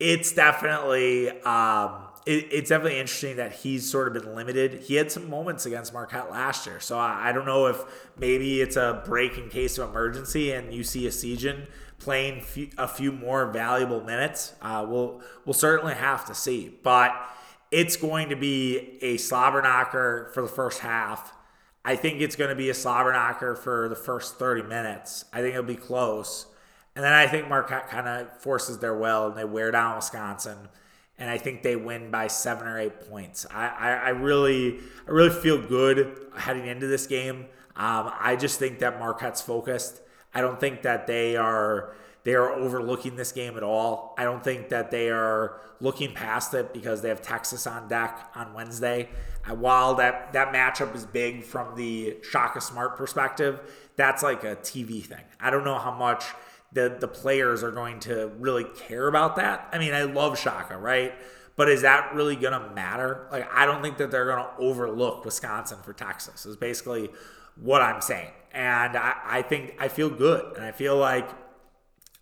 it's 0.00 0.32
definitely. 0.32 1.30
Um, 1.42 2.08
it, 2.24 2.48
it's 2.52 2.68
definitely 2.68 3.00
interesting 3.00 3.36
that 3.36 3.52
he's 3.52 3.90
sort 3.90 4.06
of 4.06 4.22
been 4.22 4.34
limited. 4.34 4.82
He 4.82 4.94
had 4.94 5.10
some 5.10 5.28
moments 5.28 5.66
against 5.66 5.92
Marquette 5.92 6.30
last 6.30 6.66
year, 6.66 6.78
so 6.78 6.96
I, 6.98 7.30
I 7.30 7.32
don't 7.32 7.46
know 7.46 7.66
if 7.66 7.82
maybe 8.16 8.60
it's 8.60 8.76
a 8.76 9.02
break 9.04 9.38
in 9.38 9.48
case 9.48 9.76
of 9.78 9.90
emergency, 9.90 10.52
and 10.52 10.72
you 10.72 10.84
see 10.84 11.02
Essegian 11.02 11.66
playing 12.02 12.44
a 12.78 12.88
few 12.88 13.12
more 13.12 13.46
valuable 13.46 14.02
minutes. 14.02 14.54
Uh, 14.60 14.84
we'll 14.88 15.22
we'll 15.44 15.54
certainly 15.54 15.94
have 15.94 16.24
to 16.26 16.34
see, 16.34 16.76
but 16.82 17.14
it's 17.70 17.96
going 17.96 18.28
to 18.28 18.36
be 18.36 18.98
a 19.02 19.16
slobber 19.16 19.62
knocker 19.62 20.30
for 20.34 20.42
the 20.42 20.48
first 20.48 20.80
half. 20.80 21.32
I 21.84 21.96
think 21.96 22.20
it's 22.20 22.36
going 22.36 22.50
to 22.50 22.56
be 22.56 22.70
a 22.70 22.74
slobber 22.74 23.12
knocker 23.12 23.56
for 23.56 23.88
the 23.88 23.96
first 23.96 24.38
30 24.38 24.62
minutes. 24.62 25.24
I 25.32 25.40
think 25.40 25.54
it'll 25.54 25.64
be 25.64 25.74
close. 25.74 26.46
And 26.94 27.04
then 27.04 27.12
I 27.12 27.26
think 27.26 27.48
Marquette 27.48 27.88
kind 27.88 28.06
of 28.06 28.40
forces 28.40 28.78
their 28.78 28.94
will 28.94 29.28
and 29.28 29.36
they 29.36 29.44
wear 29.44 29.70
down 29.70 29.96
Wisconsin 29.96 30.68
and 31.22 31.30
I 31.30 31.38
think 31.38 31.62
they 31.62 31.76
win 31.76 32.10
by 32.10 32.26
seven 32.26 32.66
or 32.66 32.78
eight 32.78 33.08
points. 33.08 33.46
I, 33.48 33.68
I, 33.68 33.90
I 33.90 34.08
really 34.08 34.80
I 35.06 35.10
really 35.10 35.30
feel 35.30 35.60
good 35.60 36.16
heading 36.36 36.66
into 36.66 36.88
this 36.88 37.06
game. 37.06 37.46
Um, 37.76 38.12
I 38.18 38.36
just 38.36 38.58
think 38.58 38.80
that 38.80 38.98
Marquette's 38.98 39.40
focused. 39.40 40.00
I 40.34 40.40
don't 40.40 40.58
think 40.58 40.82
that 40.82 41.06
they 41.06 41.36
are 41.36 41.94
they 42.24 42.34
are 42.34 42.52
overlooking 42.52 43.16
this 43.16 43.32
game 43.32 43.56
at 43.56 43.62
all. 43.62 44.14
I 44.16 44.24
don't 44.24 44.44
think 44.44 44.68
that 44.68 44.90
they 44.90 45.10
are 45.10 45.60
looking 45.80 46.14
past 46.14 46.54
it 46.54 46.72
because 46.72 47.02
they 47.02 47.08
have 47.08 47.20
Texas 47.20 47.66
on 47.66 47.88
deck 47.88 48.30
on 48.34 48.54
Wednesday. 48.54 49.08
While 49.48 49.96
that 49.96 50.32
that 50.32 50.52
matchup 50.52 50.94
is 50.94 51.04
big 51.04 51.44
from 51.44 51.74
the 51.74 52.16
Shaka 52.22 52.60
Smart 52.60 52.96
perspective, 52.96 53.60
that's 53.96 54.22
like 54.22 54.44
a 54.44 54.56
TV 54.56 55.02
thing. 55.02 55.24
I 55.40 55.50
don't 55.50 55.64
know 55.64 55.78
how 55.78 55.92
much 55.92 56.24
the 56.72 56.96
the 56.98 57.08
players 57.08 57.62
are 57.62 57.72
going 57.72 57.98
to 58.00 58.30
really 58.38 58.64
care 58.64 59.08
about 59.08 59.36
that. 59.36 59.68
I 59.72 59.78
mean, 59.78 59.92
I 59.92 60.02
love 60.02 60.38
Shaka, 60.38 60.78
right? 60.78 61.12
But 61.56 61.68
is 61.68 61.82
that 61.82 62.14
really 62.14 62.36
going 62.36 62.58
to 62.58 62.70
matter? 62.74 63.26
Like, 63.30 63.46
I 63.52 63.66
don't 63.66 63.82
think 63.82 63.98
that 63.98 64.10
they're 64.10 64.24
going 64.24 64.42
to 64.42 64.50
overlook 64.58 65.24
Wisconsin 65.24 65.78
for 65.82 65.92
Texas. 65.92 66.46
Is 66.46 66.56
basically 66.56 67.10
what 67.56 67.82
I'm 67.82 68.00
saying. 68.00 68.30
And 68.52 68.96
I, 68.96 69.14
I 69.24 69.42
think 69.42 69.74
I 69.78 69.88
feel 69.88 70.10
good, 70.10 70.56
and 70.56 70.64
I 70.64 70.72
feel 70.72 70.96
like 70.96 71.28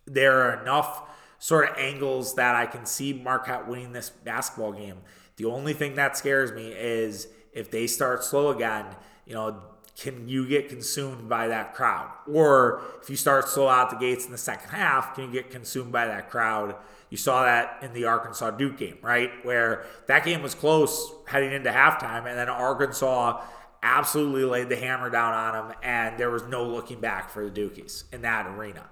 there 0.05 0.41
are 0.41 0.61
enough 0.61 1.03
sort 1.39 1.69
of 1.69 1.77
angles 1.77 2.35
that 2.35 2.55
I 2.55 2.65
can 2.65 2.85
see 2.85 3.13
Marquette 3.13 3.67
winning 3.67 3.93
this 3.93 4.09
basketball 4.09 4.73
game. 4.73 4.97
The 5.37 5.45
only 5.45 5.73
thing 5.73 5.95
that 5.95 6.15
scares 6.15 6.51
me 6.51 6.71
is 6.71 7.27
if 7.51 7.71
they 7.71 7.87
start 7.87 8.23
slow 8.23 8.49
again, 8.49 8.85
you 9.25 9.33
know, 9.33 9.61
can 9.97 10.27
you 10.27 10.47
get 10.47 10.69
consumed 10.69 11.27
by 11.27 11.47
that 11.47 11.73
crowd? 11.73 12.11
Or 12.31 12.81
if 13.01 13.09
you 13.09 13.15
start 13.15 13.49
slow 13.49 13.67
out 13.67 13.89
the 13.89 13.97
gates 13.97 14.25
in 14.25 14.31
the 14.31 14.37
second 14.37 14.69
half, 14.69 15.15
can 15.15 15.25
you 15.25 15.31
get 15.31 15.51
consumed 15.51 15.91
by 15.91 16.07
that 16.07 16.29
crowd? 16.29 16.75
You 17.09 17.17
saw 17.17 17.43
that 17.43 17.79
in 17.81 17.93
the 17.93 18.05
Arkansas 18.05 18.51
Duke 18.51 18.77
game, 18.77 18.97
right? 19.01 19.31
Where 19.43 19.85
that 20.07 20.23
game 20.23 20.41
was 20.41 20.55
close 20.55 21.11
heading 21.27 21.51
into 21.51 21.69
halftime, 21.69 22.25
and 22.25 22.37
then 22.37 22.49
Arkansas 22.49 23.43
absolutely 23.83 24.43
laid 24.43 24.69
the 24.69 24.75
hammer 24.75 25.09
down 25.09 25.33
on 25.33 25.53
them, 25.53 25.77
and 25.83 26.17
there 26.17 26.29
was 26.29 26.43
no 26.43 26.63
looking 26.63 26.99
back 26.99 27.29
for 27.29 27.49
the 27.49 27.51
Dukies 27.51 28.03
in 28.13 28.21
that 28.21 28.47
arena. 28.47 28.85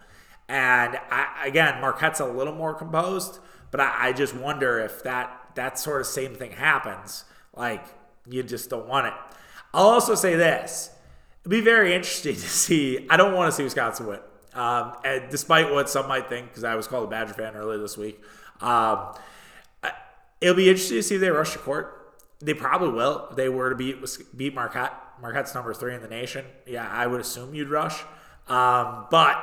And 0.47 0.99
I, 1.11 1.45
again, 1.45 1.79
Marquette's 1.79 2.19
a 2.19 2.25
little 2.25 2.55
more 2.55 2.73
composed, 2.73 3.39
but 3.71 3.79
I, 3.79 4.09
I 4.09 4.13
just 4.13 4.35
wonder 4.35 4.79
if 4.79 5.03
that 5.03 5.35
that 5.55 5.77
sort 5.77 6.01
of 6.01 6.07
same 6.07 6.35
thing 6.35 6.51
happens. 6.51 7.25
Like 7.55 7.85
you 8.27 8.41
just 8.43 8.69
don't 8.69 8.87
want 8.87 9.07
it. 9.07 9.13
I'll 9.73 9.87
also 9.87 10.15
say 10.15 10.35
this: 10.35 10.89
it'd 11.41 11.51
be 11.51 11.61
very 11.61 11.93
interesting 11.93 12.33
to 12.35 12.41
see. 12.41 13.07
I 13.09 13.17
don't 13.17 13.35
want 13.35 13.51
to 13.51 13.55
see 13.55 13.63
Wisconsin 13.63 14.07
win, 14.07 14.19
um, 14.53 14.93
and 15.05 15.29
despite 15.29 15.71
what 15.71 15.89
some 15.89 16.07
might 16.07 16.29
think, 16.29 16.47
because 16.47 16.63
I 16.63 16.75
was 16.75 16.87
called 16.87 17.05
a 17.05 17.07
Badger 17.09 17.33
fan 17.33 17.55
earlier 17.55 17.79
this 17.79 17.97
week. 17.97 18.19
Um, 18.61 19.13
it'll 20.41 20.55
be 20.55 20.69
interesting 20.69 20.97
to 20.97 21.03
see 21.03 21.15
if 21.15 21.21
they 21.21 21.29
rush 21.29 21.53
the 21.53 21.59
court. 21.59 21.98
They 22.39 22.53
probably 22.53 22.89
will. 22.89 23.27
If 23.31 23.35
they 23.35 23.49
were 23.49 23.69
to 23.69 23.75
beat 23.75 23.97
beat 24.35 24.55
Marquette. 24.55 24.93
Marquette's 25.21 25.53
number 25.53 25.73
three 25.73 25.93
in 25.93 26.01
the 26.01 26.07
nation. 26.07 26.45
Yeah, 26.65 26.87
I 26.89 27.05
would 27.05 27.19
assume 27.19 27.53
you'd 27.53 27.69
rush. 27.69 28.01
Um, 28.47 29.05
but 29.11 29.37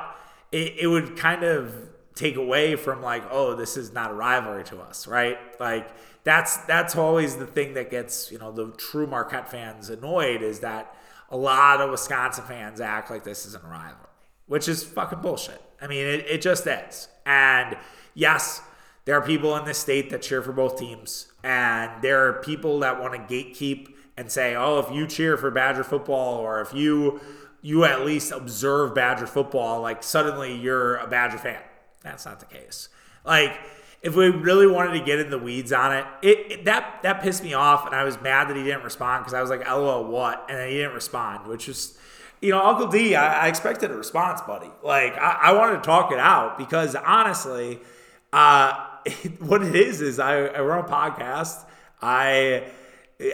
it, 0.51 0.73
it 0.79 0.87
would 0.87 1.15
kind 1.15 1.43
of 1.43 1.73
take 2.15 2.35
away 2.35 2.75
from 2.75 3.01
like, 3.01 3.23
oh, 3.29 3.55
this 3.55 3.77
is 3.77 3.93
not 3.93 4.11
a 4.11 4.13
rivalry 4.13 4.63
to 4.65 4.79
us, 4.79 5.07
right? 5.07 5.37
Like 5.59 5.89
that's 6.23 6.57
that's 6.65 6.95
always 6.95 7.37
the 7.37 7.45
thing 7.45 7.75
that 7.75 7.89
gets 7.89 8.31
you 8.31 8.39
know 8.39 8.51
the 8.51 8.71
true 8.71 9.07
Marquette 9.07 9.49
fans 9.49 9.89
annoyed 9.89 10.41
is 10.41 10.59
that 10.59 10.95
a 11.29 11.37
lot 11.37 11.79
of 11.79 11.91
Wisconsin 11.91 12.43
fans 12.45 12.81
act 12.81 13.09
like 13.09 13.23
this 13.23 13.45
isn't 13.45 13.63
a 13.63 13.67
rivalry, 13.67 14.09
which 14.47 14.67
is 14.67 14.83
fucking 14.83 15.21
bullshit. 15.21 15.61
I 15.81 15.87
mean, 15.87 16.05
it, 16.05 16.25
it 16.27 16.41
just 16.41 16.65
is. 16.65 17.07
And 17.25 17.77
yes, 18.13 18.61
there 19.05 19.15
are 19.15 19.21
people 19.21 19.55
in 19.55 19.65
this 19.65 19.77
state 19.77 20.09
that 20.09 20.21
cheer 20.21 20.41
for 20.41 20.51
both 20.51 20.77
teams, 20.77 21.31
and 21.47 22.01
there 22.01 22.27
are 22.27 22.33
people 22.33 22.79
that 22.79 22.99
want 22.99 23.13
to 23.13 23.33
gatekeep 23.33 23.93
and 24.17 24.29
say, 24.29 24.53
oh, 24.53 24.79
if 24.79 24.93
you 24.93 25.07
cheer 25.07 25.37
for 25.37 25.49
Badger 25.49 25.85
football 25.85 26.35
or 26.35 26.59
if 26.59 26.73
you 26.73 27.21
you 27.61 27.85
at 27.85 28.05
least 28.05 28.33
observe 28.33 28.93
Badger 28.93 29.27
football, 29.27 29.81
like 29.81 30.03
suddenly 30.03 30.53
you're 30.53 30.97
a 30.97 31.07
Badger 31.07 31.37
fan. 31.37 31.61
That's 32.03 32.25
not 32.25 32.41
the 32.41 32.45
case. 32.47 32.89
Like, 33.23 33.57
if 34.01 34.13
we 34.13 34.27
really 34.27 34.67
wanted 34.67 34.99
to 34.99 35.05
get 35.05 35.19
in 35.19 35.29
the 35.29 35.37
weeds 35.37 35.71
on 35.71 35.95
it, 35.95 36.05
it, 36.21 36.51
it 36.51 36.65
that 36.65 36.99
that 37.03 37.21
pissed 37.21 37.43
me 37.43 37.53
off, 37.53 37.85
and 37.85 37.95
I 37.95 38.03
was 38.03 38.19
mad 38.19 38.49
that 38.49 38.57
he 38.57 38.63
didn't 38.63 38.83
respond 38.83 39.23
because 39.23 39.33
I 39.33 39.39
was 39.39 39.49
like, 39.49 39.65
"LOL, 39.65 40.03
what?" 40.03 40.47
And 40.49 40.57
then 40.57 40.67
he 40.67 40.75
didn't 40.75 40.95
respond, 40.95 41.47
which 41.47 41.69
is. 41.69 41.97
you 42.41 42.51
know, 42.51 42.61
Uncle 42.61 42.87
D. 42.87 43.15
I, 43.15 43.45
I 43.45 43.47
expected 43.47 43.89
a 43.89 43.95
response, 43.95 44.41
buddy. 44.41 44.69
Like, 44.83 45.17
I, 45.17 45.39
I, 45.43 45.51
wanted 45.53 45.77
to 45.77 45.83
talk 45.83 46.11
it 46.11 46.19
out 46.19 46.57
because 46.57 46.93
honestly, 46.93 47.79
uh, 48.33 48.86
what 49.39 49.63
it 49.63 49.75
is 49.75 50.01
is 50.01 50.19
I, 50.19 50.45
I 50.45 50.61
run 50.61 50.83
a 50.83 50.87
podcast. 50.87 51.65
I 52.01 52.65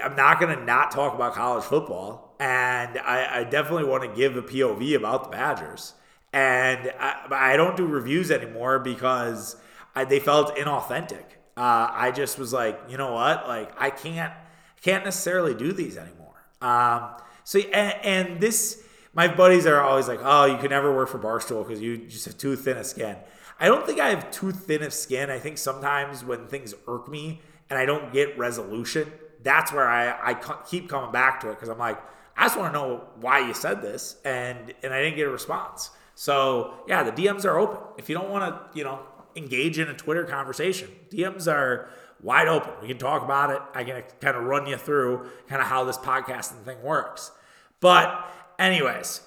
I'm 0.03 0.15
not 0.15 0.39
to 0.39 0.63
not 0.63 0.91
talk 0.91 1.13
about 1.13 1.33
college 1.33 1.65
football 1.65 2.35
and 2.39 2.97
I, 2.99 3.39
I 3.39 3.43
definitely 3.43 3.85
want 3.85 4.03
to 4.03 4.09
give 4.15 4.35
a 4.35 4.41
POV 4.41 4.95
about 4.95 5.23
the 5.23 5.29
Badgers. 5.29 5.93
And 6.31 6.91
I, 6.99 7.25
I 7.31 7.57
don't 7.57 7.77
do 7.77 7.85
reviews 7.85 8.31
anymore 8.31 8.79
because 8.79 9.55
I, 9.95 10.05
they 10.05 10.19
felt 10.19 10.55
inauthentic. 10.55 11.23
Uh, 11.55 11.87
I 11.91 12.11
just 12.11 12.39
was 12.39 12.51
like, 12.51 12.79
you 12.89 12.97
know 12.97 13.13
what? 13.13 13.47
Like, 13.47 13.71
I 13.79 13.91
can't 13.91 14.33
can't 14.81 15.05
necessarily 15.05 15.53
do 15.53 15.71
these 15.71 15.97
anymore. 15.97 16.33
Um, 16.61 17.11
so 17.45 17.59
and, 17.59 17.93
and 18.03 18.41
this, 18.41 18.83
my 19.13 19.29
buddies 19.29 19.65
are 19.65 19.79
always 19.81 20.09
like, 20.09 20.19
oh, 20.21 20.45
you 20.45 20.57
can 20.57 20.71
never 20.71 20.93
work 20.93 21.07
for 21.07 21.19
Barstool 21.19 21.65
because 21.65 21.81
you 21.81 21.97
just 21.97 22.25
have 22.25 22.37
too 22.37 22.57
thin 22.57 22.77
a 22.77 22.83
skin. 22.83 23.15
I 23.59 23.67
don't 23.67 23.85
think 23.85 23.99
I 23.99 24.09
have 24.09 24.31
too 24.31 24.51
thin 24.51 24.83
of 24.83 24.93
skin. 24.93 25.29
I 25.29 25.39
think 25.39 25.57
sometimes 25.57 26.23
when 26.23 26.47
things 26.47 26.73
irk 26.87 27.07
me 27.07 27.41
and 27.69 27.79
I 27.79 27.85
don't 27.85 28.11
get 28.11 28.37
resolution, 28.37 29.11
that's 29.41 29.71
where 29.71 29.87
I, 29.87 30.31
I 30.31 30.33
keep 30.69 30.89
coming 30.89 31.11
back 31.11 31.39
to 31.41 31.49
it 31.49 31.55
because 31.55 31.69
I'm 31.69 31.77
like, 31.77 31.99
I 32.35 32.45
just 32.45 32.57
want 32.57 32.73
to 32.73 32.79
know 32.79 33.03
why 33.19 33.39
you 33.39 33.53
said 33.53 33.81
this, 33.81 34.17
and 34.25 34.73
and 34.81 34.93
I 34.93 35.01
didn't 35.01 35.17
get 35.17 35.27
a 35.27 35.31
response. 35.31 35.91
So 36.15 36.73
yeah, 36.87 37.03
the 37.03 37.11
DMs 37.11 37.45
are 37.45 37.57
open. 37.59 37.79
If 37.97 38.09
you 38.09 38.15
don't 38.15 38.29
want 38.29 38.43
to, 38.53 38.77
you 38.77 38.83
know, 38.83 38.99
engage 39.35 39.79
in 39.79 39.87
a 39.87 39.93
Twitter 39.93 40.23
conversation, 40.23 40.89
DMs 41.11 41.51
are 41.51 41.89
wide 42.21 42.47
open. 42.47 42.71
We 42.81 42.87
can 42.87 42.97
talk 42.97 43.23
about 43.23 43.51
it. 43.51 43.61
I 43.75 43.83
can 43.83 44.03
kind 44.19 44.35
of 44.35 44.43
run 44.43 44.65
you 44.65 44.77
through 44.77 45.29
kind 45.47 45.61
of 45.61 45.67
how 45.67 45.83
this 45.83 45.97
podcasting 45.97 46.63
thing 46.63 46.81
works. 46.81 47.31
But 47.79 48.27
anyways, 48.57 49.21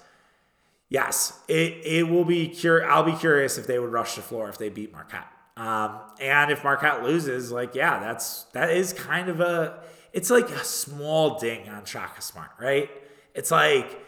yes, 0.89 1.39
it 1.49 1.81
it 1.85 2.09
will 2.09 2.25
be 2.25 2.49
cur- 2.49 2.85
I'll 2.85 3.03
be 3.05 3.15
curious 3.15 3.59
if 3.59 3.67
they 3.67 3.79
would 3.79 3.93
rush 3.93 4.17
the 4.17 4.23
floor 4.23 4.49
if 4.49 4.59
they 4.59 4.69
beat 4.69 4.93
Marquette. 4.93 5.27
Um, 5.57 6.01
and 6.21 6.51
if 6.51 6.63
Marquette 6.65 7.03
loses, 7.03 7.51
like 7.51 7.75
yeah, 7.75 7.99
that's 8.01 8.45
that 8.53 8.71
is 8.71 8.93
kind 8.93 9.29
of 9.29 9.41
a 9.41 9.81
it's 10.13 10.31
like 10.31 10.49
a 10.51 10.65
small 10.65 11.39
ding 11.39 11.69
on 11.69 11.85
Shaka 11.85 12.23
Smart, 12.23 12.51
right? 12.59 12.91
It's 13.35 13.51
like, 13.51 14.01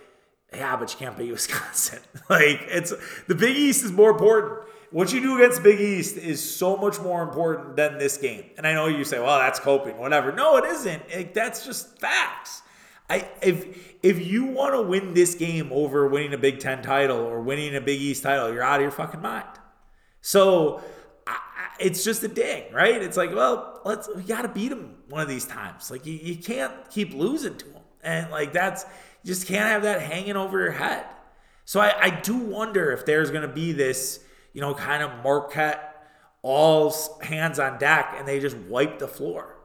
yeah, 0.55 0.77
but 0.77 0.91
you 0.93 0.99
can't 0.99 1.17
beat 1.19 1.31
Wisconsin. 1.33 2.01
like 2.29 2.61
it's 2.69 2.93
the 3.27 3.35
Big 3.35 3.57
East 3.57 3.85
is 3.85 3.93
more 3.93 4.11
important. 4.11 4.61
What 4.91 5.13
you 5.13 5.21
do 5.21 5.37
against 5.37 5.63
Big 5.63 5.81
East 5.81 6.17
is 6.17 6.43
so 6.43 6.75
much 6.77 6.99
more 6.99 7.23
important 7.23 7.77
than 7.77 7.99
this 7.99 8.17
game. 8.17 8.45
And 8.57 8.67
I 8.67 8.73
know 8.73 8.87
you 8.87 9.05
say, 9.05 9.19
well, 9.19 9.39
that's 9.39 9.61
coping, 9.61 9.99
whatever. 9.99 10.33
No, 10.33 10.57
it 10.57 10.65
isn't. 10.65 11.03
It, 11.11 11.35
that's 11.35 11.67
just 11.67 11.99
facts. 12.01 12.63
I 13.09 13.29
if 13.43 13.97
if 14.03 14.25
you 14.27 14.45
want 14.47 14.75
to 14.75 14.83
win 14.83 15.15
this 15.15 15.35
game 15.35 15.71
over 15.73 16.07
winning 16.09 16.35
a 16.35 16.39
Big 16.39 16.61
Ten 16.61 16.83
title 16.83 17.19
or 17.19 17.41
winning 17.41 17.75
a 17.75 17.81
Big 17.81 18.01
East 18.01 18.23
title, 18.23 18.53
you're 18.53 18.63
out 18.63 18.77
of 18.77 18.83
your 18.83 18.91
fucking 18.91 19.23
mind. 19.23 19.47
So 20.21 20.83
it's 21.79 22.05
just 22.05 22.23
a 22.23 22.29
ding, 22.29 22.73
right? 22.73 23.01
It's 23.03 23.17
like, 23.17 23.35
well, 23.35 23.81
let's 23.85 24.09
we 24.15 24.23
got 24.23 24.43
to 24.43 24.49
beat 24.49 24.69
them 24.69 24.97
one 25.09 25.21
of 25.21 25.29
these 25.29 25.47
times. 25.47 25.91
Like 25.91 26.07
you, 26.07 26.15
you 26.15 26.37
can't 26.37 26.73
keep 26.91 27.15
losing 27.15 27.57
to 27.57 27.65
them, 27.67 27.83
and 28.03 28.31
like 28.31 28.53
that's 28.53 28.85
you 29.23 29.29
just 29.29 29.47
can't 29.47 29.69
have 29.69 29.83
that 29.83 30.03
hanging 30.03 30.37
over 30.37 30.59
your 30.59 30.73
head. 30.73 31.05
So 31.65 31.81
I, 31.81 32.05
I 32.05 32.11
do 32.11 32.37
wonder 32.37 32.93
if 32.93 33.05
there's 33.05 33.31
going 33.31 33.43
to 33.43 33.53
be 33.53 33.73
this, 33.73 34.21
you 34.55 34.61
know, 34.61 34.75
kind 34.75 35.03
of 35.03 35.23
Marquette 35.23 35.85
all 36.43 36.95
hands 37.21 37.59
on 37.59 37.79
deck, 37.79 38.15
and 38.17 38.27
they 38.27 38.41
just 38.41 38.57
wipe 38.57 38.99
the 38.99 39.09
floor. 39.09 39.57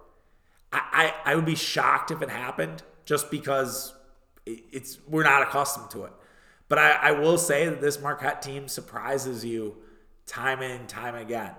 I, 0.72 1.14
I, 1.26 1.32
I 1.32 1.36
would 1.36 1.46
be 1.46 1.56
shocked 1.56 2.12
if 2.12 2.22
it 2.22 2.30
happened, 2.30 2.84
just 3.06 3.32
because 3.32 3.94
it's 4.46 5.00
we're 5.08 5.24
not 5.24 5.42
accustomed 5.42 5.90
to 5.92 6.04
it. 6.04 6.14
But 6.68 6.80
I, 6.80 6.92
I 6.92 7.12
will 7.12 7.38
say 7.38 7.68
that 7.68 7.82
this 7.82 8.02
Marquette 8.02 8.42
team 8.42 8.68
surprises 8.68 9.44
you 9.46 9.78
time 10.26 10.62
and 10.62 10.88
time 10.88 11.16
again. 11.16 11.52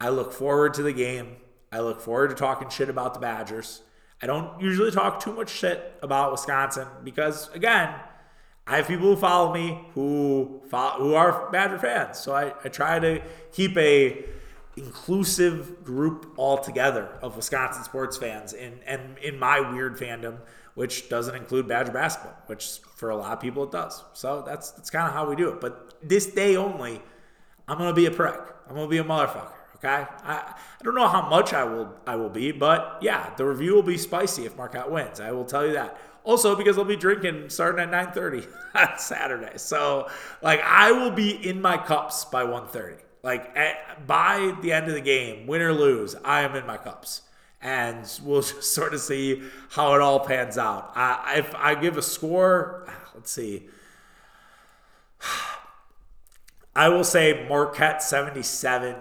I 0.00 0.10
look 0.10 0.32
forward 0.32 0.74
to 0.74 0.82
the 0.82 0.92
game. 0.92 1.36
I 1.72 1.80
look 1.80 2.00
forward 2.00 2.30
to 2.30 2.36
talking 2.36 2.68
shit 2.68 2.88
about 2.88 3.14
the 3.14 3.20
Badgers. 3.20 3.82
I 4.22 4.26
don't 4.26 4.60
usually 4.60 4.90
talk 4.90 5.22
too 5.22 5.32
much 5.32 5.50
shit 5.50 5.98
about 6.02 6.32
Wisconsin 6.32 6.86
because, 7.04 7.48
again, 7.54 7.94
I 8.66 8.76
have 8.76 8.86
people 8.86 9.06
who 9.06 9.16
follow 9.16 9.52
me 9.52 9.86
who 9.94 10.62
follow, 10.68 10.98
who 10.98 11.14
are 11.14 11.50
Badger 11.50 11.78
fans. 11.78 12.18
So 12.18 12.32
I, 12.32 12.52
I 12.64 12.68
try 12.68 12.98
to 12.98 13.22
keep 13.52 13.76
a 13.76 14.24
inclusive 14.76 15.84
group 15.84 16.34
altogether 16.38 17.18
of 17.22 17.36
Wisconsin 17.36 17.84
sports 17.84 18.16
fans 18.16 18.52
in 18.52 18.80
and 18.86 19.18
in 19.18 19.38
my 19.38 19.60
weird 19.60 19.98
fandom, 19.98 20.38
which 20.74 21.08
doesn't 21.08 21.34
include 21.34 21.66
Badger 21.66 21.92
basketball, 21.92 22.36
which 22.46 22.78
for 22.96 23.10
a 23.10 23.16
lot 23.16 23.32
of 23.32 23.40
people 23.40 23.64
it 23.64 23.72
does. 23.72 24.02
So 24.12 24.42
that's 24.46 24.70
that's 24.72 24.90
kind 24.90 25.06
of 25.06 25.12
how 25.12 25.28
we 25.28 25.36
do 25.36 25.48
it. 25.48 25.60
But 25.60 25.94
this 26.02 26.26
day 26.26 26.56
only, 26.56 27.02
I'm 27.66 27.78
gonna 27.78 27.92
be 27.92 28.06
a 28.06 28.10
prick. 28.10 28.40
I'm 28.68 28.74
gonna 28.74 28.88
be 28.88 28.98
a 28.98 29.04
motherfucker. 29.04 29.52
Okay, 29.76 29.88
I, 29.88 30.34
I 30.34 30.84
don't 30.84 30.94
know 30.94 31.08
how 31.08 31.28
much 31.28 31.52
I 31.54 31.64
will 31.64 31.94
I 32.06 32.16
will 32.16 32.28
be, 32.28 32.52
but 32.52 32.98
yeah, 33.00 33.34
the 33.36 33.46
review 33.46 33.74
will 33.74 33.82
be 33.82 33.98
spicy 33.98 34.46
if 34.46 34.56
Marquette 34.56 34.90
wins. 34.90 35.20
I 35.20 35.32
will 35.32 35.44
tell 35.44 35.66
you 35.66 35.72
that. 35.72 35.98
Also, 36.22 36.54
because 36.54 36.76
I'll 36.76 36.84
be 36.84 36.96
drinking 36.96 37.48
starting 37.48 37.82
at 37.82 38.14
9:30 38.14 38.46
on 38.74 38.98
Saturday, 38.98 39.56
so 39.56 40.08
like 40.42 40.60
I 40.60 40.92
will 40.92 41.10
be 41.10 41.30
in 41.30 41.60
my 41.60 41.76
cups 41.76 42.24
by 42.26 42.44
1:30. 42.44 42.98
Like 43.22 43.56
at, 43.56 44.06
by 44.06 44.54
the 44.62 44.72
end 44.72 44.88
of 44.88 44.94
the 44.94 45.00
game, 45.00 45.46
win 45.46 45.60
or 45.60 45.72
lose, 45.72 46.16
I 46.24 46.40
am 46.42 46.54
in 46.54 46.66
my 46.66 46.76
cups, 46.76 47.22
and 47.60 48.06
we'll 48.22 48.42
just 48.42 48.74
sort 48.74 48.94
of 48.94 49.00
see 49.00 49.42
how 49.70 49.94
it 49.94 50.00
all 50.00 50.20
pans 50.20 50.56
out. 50.56 50.92
I, 50.94 51.34
if 51.38 51.54
I 51.54 51.74
give 51.74 51.96
a 51.96 52.02
score, 52.02 52.86
ah, 52.88 53.10
let's 53.14 53.30
see. 53.30 53.68
I 56.74 56.88
will 56.88 57.04
say 57.04 57.46
Marquette 57.48 58.02
77, 58.02 58.96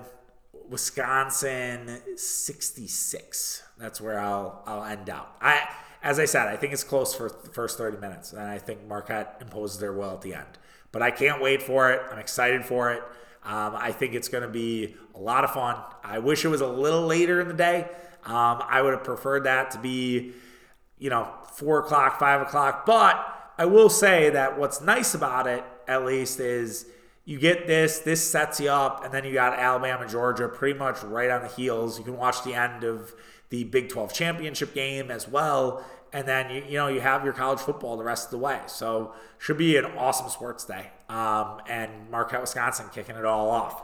Wisconsin 0.68 2.02
66. 2.16 3.64
That's 3.78 4.02
where 4.02 4.20
I'll 4.20 4.64
I'll 4.66 4.84
end 4.84 5.10
out. 5.10 5.36
I 5.40 5.68
as 6.02 6.20
I 6.20 6.26
said, 6.26 6.48
I 6.48 6.56
think 6.56 6.74
it's 6.74 6.84
close 6.84 7.14
for 7.14 7.30
the 7.30 7.50
first 7.50 7.78
30 7.78 7.98
minutes, 7.98 8.34
and 8.34 8.42
I 8.42 8.58
think 8.58 8.86
Marquette 8.88 9.38
imposes 9.42 9.80
their 9.80 9.94
will 9.94 10.12
at 10.12 10.22
the 10.22 10.34
end. 10.34 10.58
But 10.92 11.02
I 11.02 11.12
can't 11.12 11.42
wait 11.42 11.62
for 11.62 11.92
it. 11.92 12.02
I'm 12.12 12.20
excited 12.20 12.66
for 12.66 12.92
it. 12.92 13.04
Um, 13.44 13.76
I 13.76 13.92
think 13.92 14.14
it's 14.14 14.28
going 14.28 14.44
to 14.44 14.50
be 14.50 14.96
a 15.16 15.20
lot 15.20 15.44
of 15.44 15.52
fun. 15.52 15.78
I 16.04 16.20
wish 16.20 16.46
it 16.46 16.50
was 16.50 16.62
a 16.62 16.68
little 16.68 17.06
later 17.06 17.42
in 17.42 17.48
the 17.48 17.54
day. 17.54 17.88
Um, 18.26 18.62
I 18.68 18.82
would 18.82 18.94
have 18.94 19.04
preferred 19.04 19.46
that 19.46 19.72
to 19.72 19.80
be, 19.80 20.34
you 20.98 21.10
know, 21.10 21.32
four 21.54 21.80
o'clock, 21.80 22.20
five 22.20 22.42
o'clock. 22.42 22.86
But 22.86 23.54
I 23.58 23.66
will 23.66 23.90
say 23.90 24.30
that 24.30 24.60
what's 24.60 24.82
nice 24.82 25.14
about 25.14 25.48
it, 25.48 25.64
at 25.88 26.06
least, 26.06 26.40
is 26.40 26.86
you 27.26 27.40
get 27.40 27.68
this, 27.68 28.00
this 28.00 28.28
sets 28.28 28.60
you 28.60 28.70
up, 28.70 29.04
and 29.04 29.14
then 29.14 29.24
you 29.24 29.34
got 29.34 29.58
Alabama, 29.58 30.08
Georgia 30.08 30.48
pretty 30.48 30.78
much 30.78 31.02
right 31.04 31.30
on 31.30 31.42
the 31.42 31.48
heels. 31.48 31.98
You 31.98 32.04
can 32.04 32.18
watch 32.18 32.44
the 32.44 32.54
end 32.54 32.84
of 32.84 33.14
the 33.50 33.64
Big 33.64 33.90
12 33.90 34.14
championship 34.14 34.74
game 34.74 35.10
as 35.10 35.28
well. 35.28 35.84
And 36.12 36.28
then 36.28 36.50
you, 36.50 36.64
you 36.68 36.74
know 36.78 36.88
you 36.88 37.02
have 37.02 37.24
your 37.24 37.34
college 37.34 37.60
football 37.60 37.98
the 37.98 38.04
rest 38.04 38.26
of 38.26 38.32
the 38.32 38.38
way, 38.38 38.62
so 38.68 39.14
should 39.38 39.58
be 39.58 39.78
an 39.78 39.86
awesome 39.86 40.30
sports 40.30 40.66
day. 40.66 40.92
Um, 41.08 41.62
and 41.68 42.10
Marquette, 42.10 42.42
Wisconsin, 42.42 42.88
kicking 42.92 43.16
it 43.16 43.26
all 43.26 43.50
off. 43.50 43.84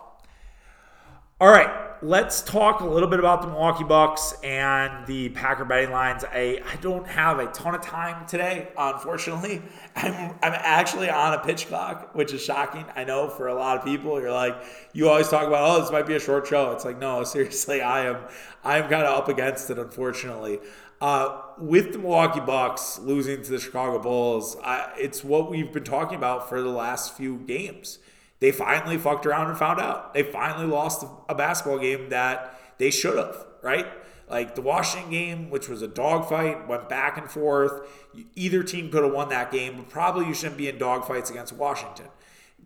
All 1.41 1.49
right, 1.49 1.69
let's 2.01 2.41
talk 2.41 2.79
a 2.79 2.85
little 2.85 3.09
bit 3.09 3.19
about 3.19 3.41
the 3.41 3.49
Milwaukee 3.49 3.83
Bucks 3.83 4.35
and 4.41 5.05
the 5.05 5.27
Packer 5.29 5.65
betting 5.65 5.91
lines. 5.91 6.23
I, 6.23 6.61
I 6.65 6.77
don't 6.77 7.05
have 7.05 7.39
a 7.39 7.47
ton 7.47 7.75
of 7.75 7.81
time 7.81 8.25
today, 8.25 8.69
unfortunately. 8.77 9.61
I'm, 9.97 10.13
I'm 10.41 10.53
actually 10.53 11.09
on 11.09 11.33
a 11.33 11.39
pitch 11.39 11.67
clock, 11.67 12.15
which 12.15 12.31
is 12.31 12.41
shocking. 12.41 12.85
I 12.95 13.03
know 13.03 13.27
for 13.27 13.47
a 13.47 13.53
lot 13.53 13.77
of 13.77 13.83
people, 13.83 14.21
you're 14.21 14.31
like, 14.31 14.55
you 14.93 15.09
always 15.09 15.27
talk 15.27 15.45
about, 15.45 15.69
oh, 15.69 15.81
this 15.81 15.91
might 15.91 16.07
be 16.07 16.15
a 16.15 16.21
short 16.21 16.47
show. 16.47 16.71
It's 16.71 16.85
like, 16.85 16.99
no, 16.99 17.21
seriously, 17.25 17.81
I 17.81 18.05
am 18.05 18.17
I 18.63 18.77
am 18.77 18.89
kind 18.89 19.03
of 19.05 19.17
up 19.17 19.27
against 19.27 19.69
it, 19.69 19.77
unfortunately. 19.77 20.59
Uh, 21.01 21.41
with 21.57 21.91
the 21.91 21.99
Milwaukee 21.99 22.39
Bucks 22.39 22.99
losing 22.99 23.41
to 23.43 23.51
the 23.51 23.59
Chicago 23.59 23.99
Bulls, 23.99 24.57
it's 24.97 25.23
what 25.23 25.49
we've 25.49 25.71
been 25.71 25.83
talking 25.83 26.17
about 26.17 26.47
for 26.49 26.61
the 26.61 26.69
last 26.69 27.15
few 27.15 27.37
games 27.37 27.99
they 28.39 28.51
finally 28.51 28.97
fucked 28.97 29.25
around 29.25 29.49
and 29.49 29.57
found 29.57 29.79
out. 29.79 30.13
They 30.13 30.23
finally 30.23 30.67
lost 30.67 31.05
a 31.29 31.35
basketball 31.35 31.79
game 31.79 32.09
that 32.09 32.59
they 32.77 32.91
should 32.91 33.17
have, 33.17 33.45
right? 33.61 33.87
Like 34.29 34.55
the 34.55 34.61
Washington 34.61 35.11
game, 35.11 35.49
which 35.49 35.69
was 35.69 35.81
a 35.81 35.87
dogfight, 35.87 36.67
went 36.67 36.89
back 36.89 37.17
and 37.17 37.29
forth. 37.29 37.87
Either 38.35 38.63
team 38.63 38.91
could 38.91 39.03
have 39.03 39.13
won 39.13 39.29
that 39.29 39.51
game, 39.51 39.77
but 39.77 39.89
probably 39.89 40.27
you 40.27 40.33
shouldn't 40.33 40.57
be 40.57 40.67
in 40.67 40.77
dogfights 40.77 41.29
against 41.29 41.53
Washington. 41.53 42.07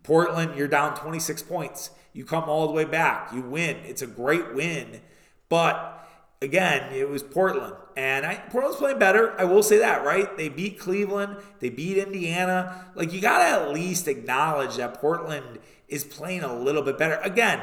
Portland, 0.02 0.56
you're 0.56 0.68
down 0.68 0.96
26 0.96 1.42
points. 1.42 1.90
You 2.12 2.24
come 2.24 2.44
all 2.44 2.66
the 2.66 2.72
way 2.72 2.84
back. 2.84 3.32
You 3.32 3.42
win. 3.42 3.76
It's 3.84 4.02
a 4.02 4.06
great 4.06 4.54
win. 4.54 5.00
But 5.48 5.99
again, 6.42 6.92
it 6.92 7.08
was 7.08 7.22
Portland. 7.22 7.74
And 7.96 8.24
I, 8.24 8.36
Portland's 8.36 8.78
playing 8.78 8.98
better. 8.98 9.38
I 9.38 9.44
will 9.44 9.62
say 9.62 9.78
that, 9.78 10.04
right? 10.04 10.36
They 10.36 10.48
beat 10.48 10.78
Cleveland. 10.78 11.36
They 11.60 11.70
beat 11.70 11.98
Indiana. 11.98 12.86
Like, 12.94 13.12
you 13.12 13.20
got 13.20 13.38
to 13.38 13.44
at 13.44 13.72
least 13.72 14.08
acknowledge 14.08 14.76
that 14.76 15.00
Portland 15.00 15.58
is 15.88 16.04
playing 16.04 16.42
a 16.42 16.54
little 16.54 16.82
bit 16.82 16.96
better. 16.96 17.16
Again, 17.22 17.60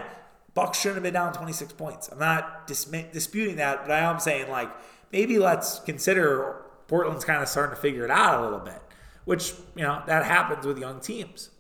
Bucks 0.53 0.79
shouldn't 0.79 0.97
have 0.97 1.03
been 1.03 1.13
down 1.13 1.33
26 1.33 1.73
points. 1.73 2.09
I'm 2.11 2.19
not 2.19 2.67
dis- 2.67 2.85
disputing 2.85 3.57
that, 3.57 3.83
but 3.83 3.91
I 3.91 3.99
am 3.99 4.19
saying, 4.19 4.49
like, 4.49 4.69
maybe 5.11 5.39
let's 5.39 5.79
consider 5.79 6.63
Portland's 6.87 7.25
kind 7.25 7.41
of 7.41 7.47
starting 7.47 7.75
to 7.75 7.81
figure 7.81 8.03
it 8.03 8.11
out 8.11 8.39
a 8.39 8.43
little 8.43 8.59
bit, 8.59 8.81
which, 9.25 9.53
you 9.75 9.83
know, 9.83 10.01
that 10.07 10.25
happens 10.25 10.65
with 10.65 10.77
young 10.77 10.99
teams. 10.99 11.51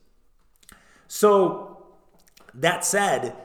So, 1.07 1.85
that 2.53 2.83
said, 2.83 3.35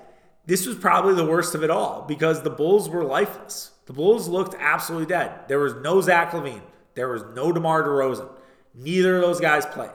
this 0.47 0.67
was 0.67 0.77
probably 0.77 1.15
the 1.15 1.27
worst 1.27 1.55
of 1.55 1.63
it 1.63 1.71
all 1.71 2.03
because 2.03 2.43
the 2.43 2.51
Bulls 2.51 2.89
were 2.89 3.05
lifeless. 3.05 3.71
The 3.87 3.93
Bulls 3.93 4.29
looked 4.29 4.55
absolutely 4.59 5.07
dead. 5.07 5.33
There 5.49 5.59
was 5.59 5.75
no 5.75 6.01
Zach 6.01 6.33
LaVine. 6.33 6.63
There 6.95 7.09
was 7.09 7.25
no 7.35 7.53
DeMar 7.53 7.85
DeRozan. 7.85 8.29
Neither 8.75 9.17
of 9.17 9.23
those 9.23 9.41
guys 9.41 9.67
played. 9.67 9.91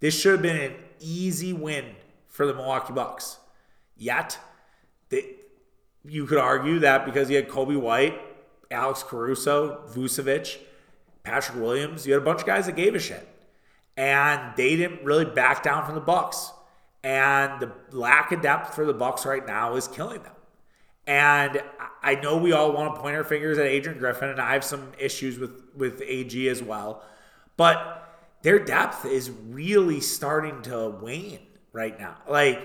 This 0.00 0.18
should 0.18 0.32
have 0.32 0.42
been 0.42 0.56
an 0.56 0.74
easy 1.00 1.52
win 1.52 1.84
for 2.26 2.46
the 2.46 2.54
Milwaukee 2.54 2.92
Bucks. 2.92 3.38
Yet, 3.96 4.38
they, 5.10 5.36
you 6.04 6.26
could 6.26 6.38
argue 6.38 6.80
that 6.80 7.04
because 7.04 7.30
you 7.30 7.36
had 7.36 7.48
Coby 7.48 7.78
White, 7.78 8.20
Alex 8.70 9.02
Caruso, 9.02 9.82
Vucevic, 9.88 10.58
Patrick 11.22 11.58
Williams, 11.58 12.06
you 12.06 12.14
had 12.14 12.22
a 12.22 12.24
bunch 12.24 12.40
of 12.40 12.46
guys 12.46 12.66
that 12.66 12.76
gave 12.76 12.94
a 12.94 12.98
shit. 12.98 13.28
And 13.96 14.56
they 14.56 14.76
didn't 14.76 15.04
really 15.04 15.26
back 15.26 15.62
down 15.62 15.84
from 15.84 15.94
the 15.94 16.00
Bucks. 16.00 16.50
And 17.04 17.60
the 17.60 17.72
lack 17.90 18.30
of 18.32 18.42
depth 18.42 18.74
for 18.74 18.84
the 18.84 18.94
Bucks 18.94 19.26
right 19.26 19.44
now 19.44 19.74
is 19.74 19.88
killing 19.88 20.22
them. 20.22 20.34
And 21.06 21.62
I 22.02 22.14
know 22.14 22.36
we 22.36 22.52
all 22.52 22.72
want 22.72 22.94
to 22.94 23.00
point 23.00 23.16
our 23.16 23.24
fingers 23.24 23.58
at 23.58 23.66
Adrian 23.66 23.98
Griffin, 23.98 24.28
and 24.28 24.40
I 24.40 24.52
have 24.52 24.64
some 24.64 24.92
issues 24.98 25.38
with 25.38 25.62
with 25.74 26.00
AG 26.04 26.48
as 26.48 26.62
well. 26.62 27.02
But 27.56 27.98
their 28.42 28.58
depth 28.58 29.04
is 29.04 29.30
really 29.30 30.00
starting 30.00 30.62
to 30.62 30.90
wane 30.90 31.40
right 31.72 31.98
now. 31.98 32.18
Like 32.28 32.60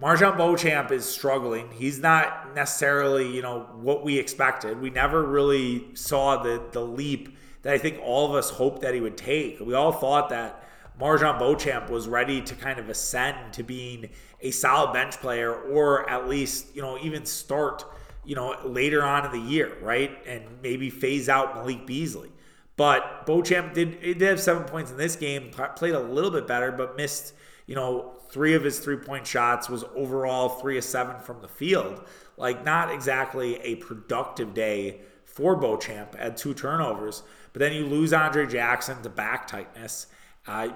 MarJon 0.00 0.38
Beauchamp 0.38 0.90
is 0.90 1.04
struggling. 1.04 1.70
He's 1.70 1.98
not 1.98 2.54
necessarily, 2.54 3.34
you 3.34 3.42
know, 3.42 3.66
what 3.74 4.04
we 4.04 4.18
expected. 4.18 4.80
We 4.80 4.88
never 4.88 5.22
really 5.22 5.94
saw 5.94 6.42
the 6.42 6.62
the 6.72 6.80
leap 6.80 7.36
that 7.62 7.74
I 7.74 7.78
think 7.78 8.00
all 8.02 8.30
of 8.30 8.34
us 8.34 8.48
hoped 8.48 8.80
that 8.82 8.94
he 8.94 9.00
would 9.00 9.18
take. 9.18 9.60
We 9.60 9.74
all 9.74 9.92
thought 9.92 10.30
that 10.30 10.59
MarJon 11.00 11.38
Beauchamp 11.38 11.88
was 11.90 12.06
ready 12.06 12.42
to 12.42 12.54
kind 12.54 12.78
of 12.78 12.88
ascend 12.88 13.54
to 13.54 13.62
being 13.62 14.10
a 14.40 14.50
solid 14.50 14.92
bench 14.92 15.16
player 15.20 15.52
or 15.52 16.08
at 16.08 16.28
least, 16.28 16.74
you 16.74 16.82
know, 16.82 16.98
even 16.98 17.24
start, 17.24 17.84
you 18.24 18.34
know, 18.34 18.54
later 18.64 19.02
on 19.02 19.24
in 19.24 19.32
the 19.32 19.50
year, 19.50 19.76
right? 19.80 20.18
And 20.26 20.44
maybe 20.62 20.90
phase 20.90 21.28
out 21.28 21.56
Malik 21.56 21.86
Beasley. 21.86 22.30
But 22.76 23.26
Beauchamp 23.26 23.74
did, 23.74 24.00
did 24.00 24.20
have 24.22 24.40
seven 24.40 24.64
points 24.64 24.90
in 24.90 24.96
this 24.96 25.16
game, 25.16 25.50
played 25.76 25.94
a 25.94 26.00
little 26.00 26.30
bit 26.30 26.46
better, 26.46 26.72
but 26.72 26.96
missed, 26.96 27.34
you 27.66 27.74
know, 27.74 28.14
three 28.30 28.54
of 28.54 28.62
his 28.62 28.78
three 28.78 28.96
point 28.96 29.26
shots, 29.26 29.68
was 29.68 29.84
overall 29.94 30.48
three 30.48 30.78
of 30.78 30.84
seven 30.84 31.18
from 31.18 31.42
the 31.42 31.48
field. 31.48 32.02
Like, 32.36 32.64
not 32.64 32.90
exactly 32.90 33.56
a 33.56 33.76
productive 33.76 34.54
day 34.54 35.00
for 35.24 35.56
Beauchamp, 35.56 36.14
had 36.14 36.36
two 36.36 36.54
turnovers. 36.54 37.22
But 37.52 37.60
then 37.60 37.72
you 37.72 37.84
lose 37.86 38.12
Andre 38.12 38.46
Jackson 38.46 39.02
to 39.02 39.08
back 39.08 39.46
tightness. 39.46 40.06
Uh, 40.46 40.68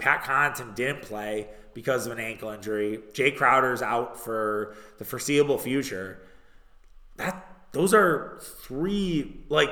Pat 0.00 0.24
Connaughton 0.24 0.74
didn't 0.74 1.02
play 1.02 1.48
because 1.74 2.06
of 2.06 2.12
an 2.12 2.18
ankle 2.18 2.50
injury. 2.50 3.00
Jae 3.12 3.36
Crowder's 3.36 3.82
out 3.82 4.18
for 4.18 4.74
the 4.98 5.04
foreseeable 5.04 5.58
future. 5.58 6.20
That 7.16 7.46
those 7.72 7.94
are 7.94 8.38
three 8.62 9.40
like 9.48 9.70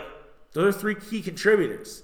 those 0.53 0.77
are 0.77 0.79
three 0.79 0.95
key 0.95 1.23
contributors. 1.23 2.03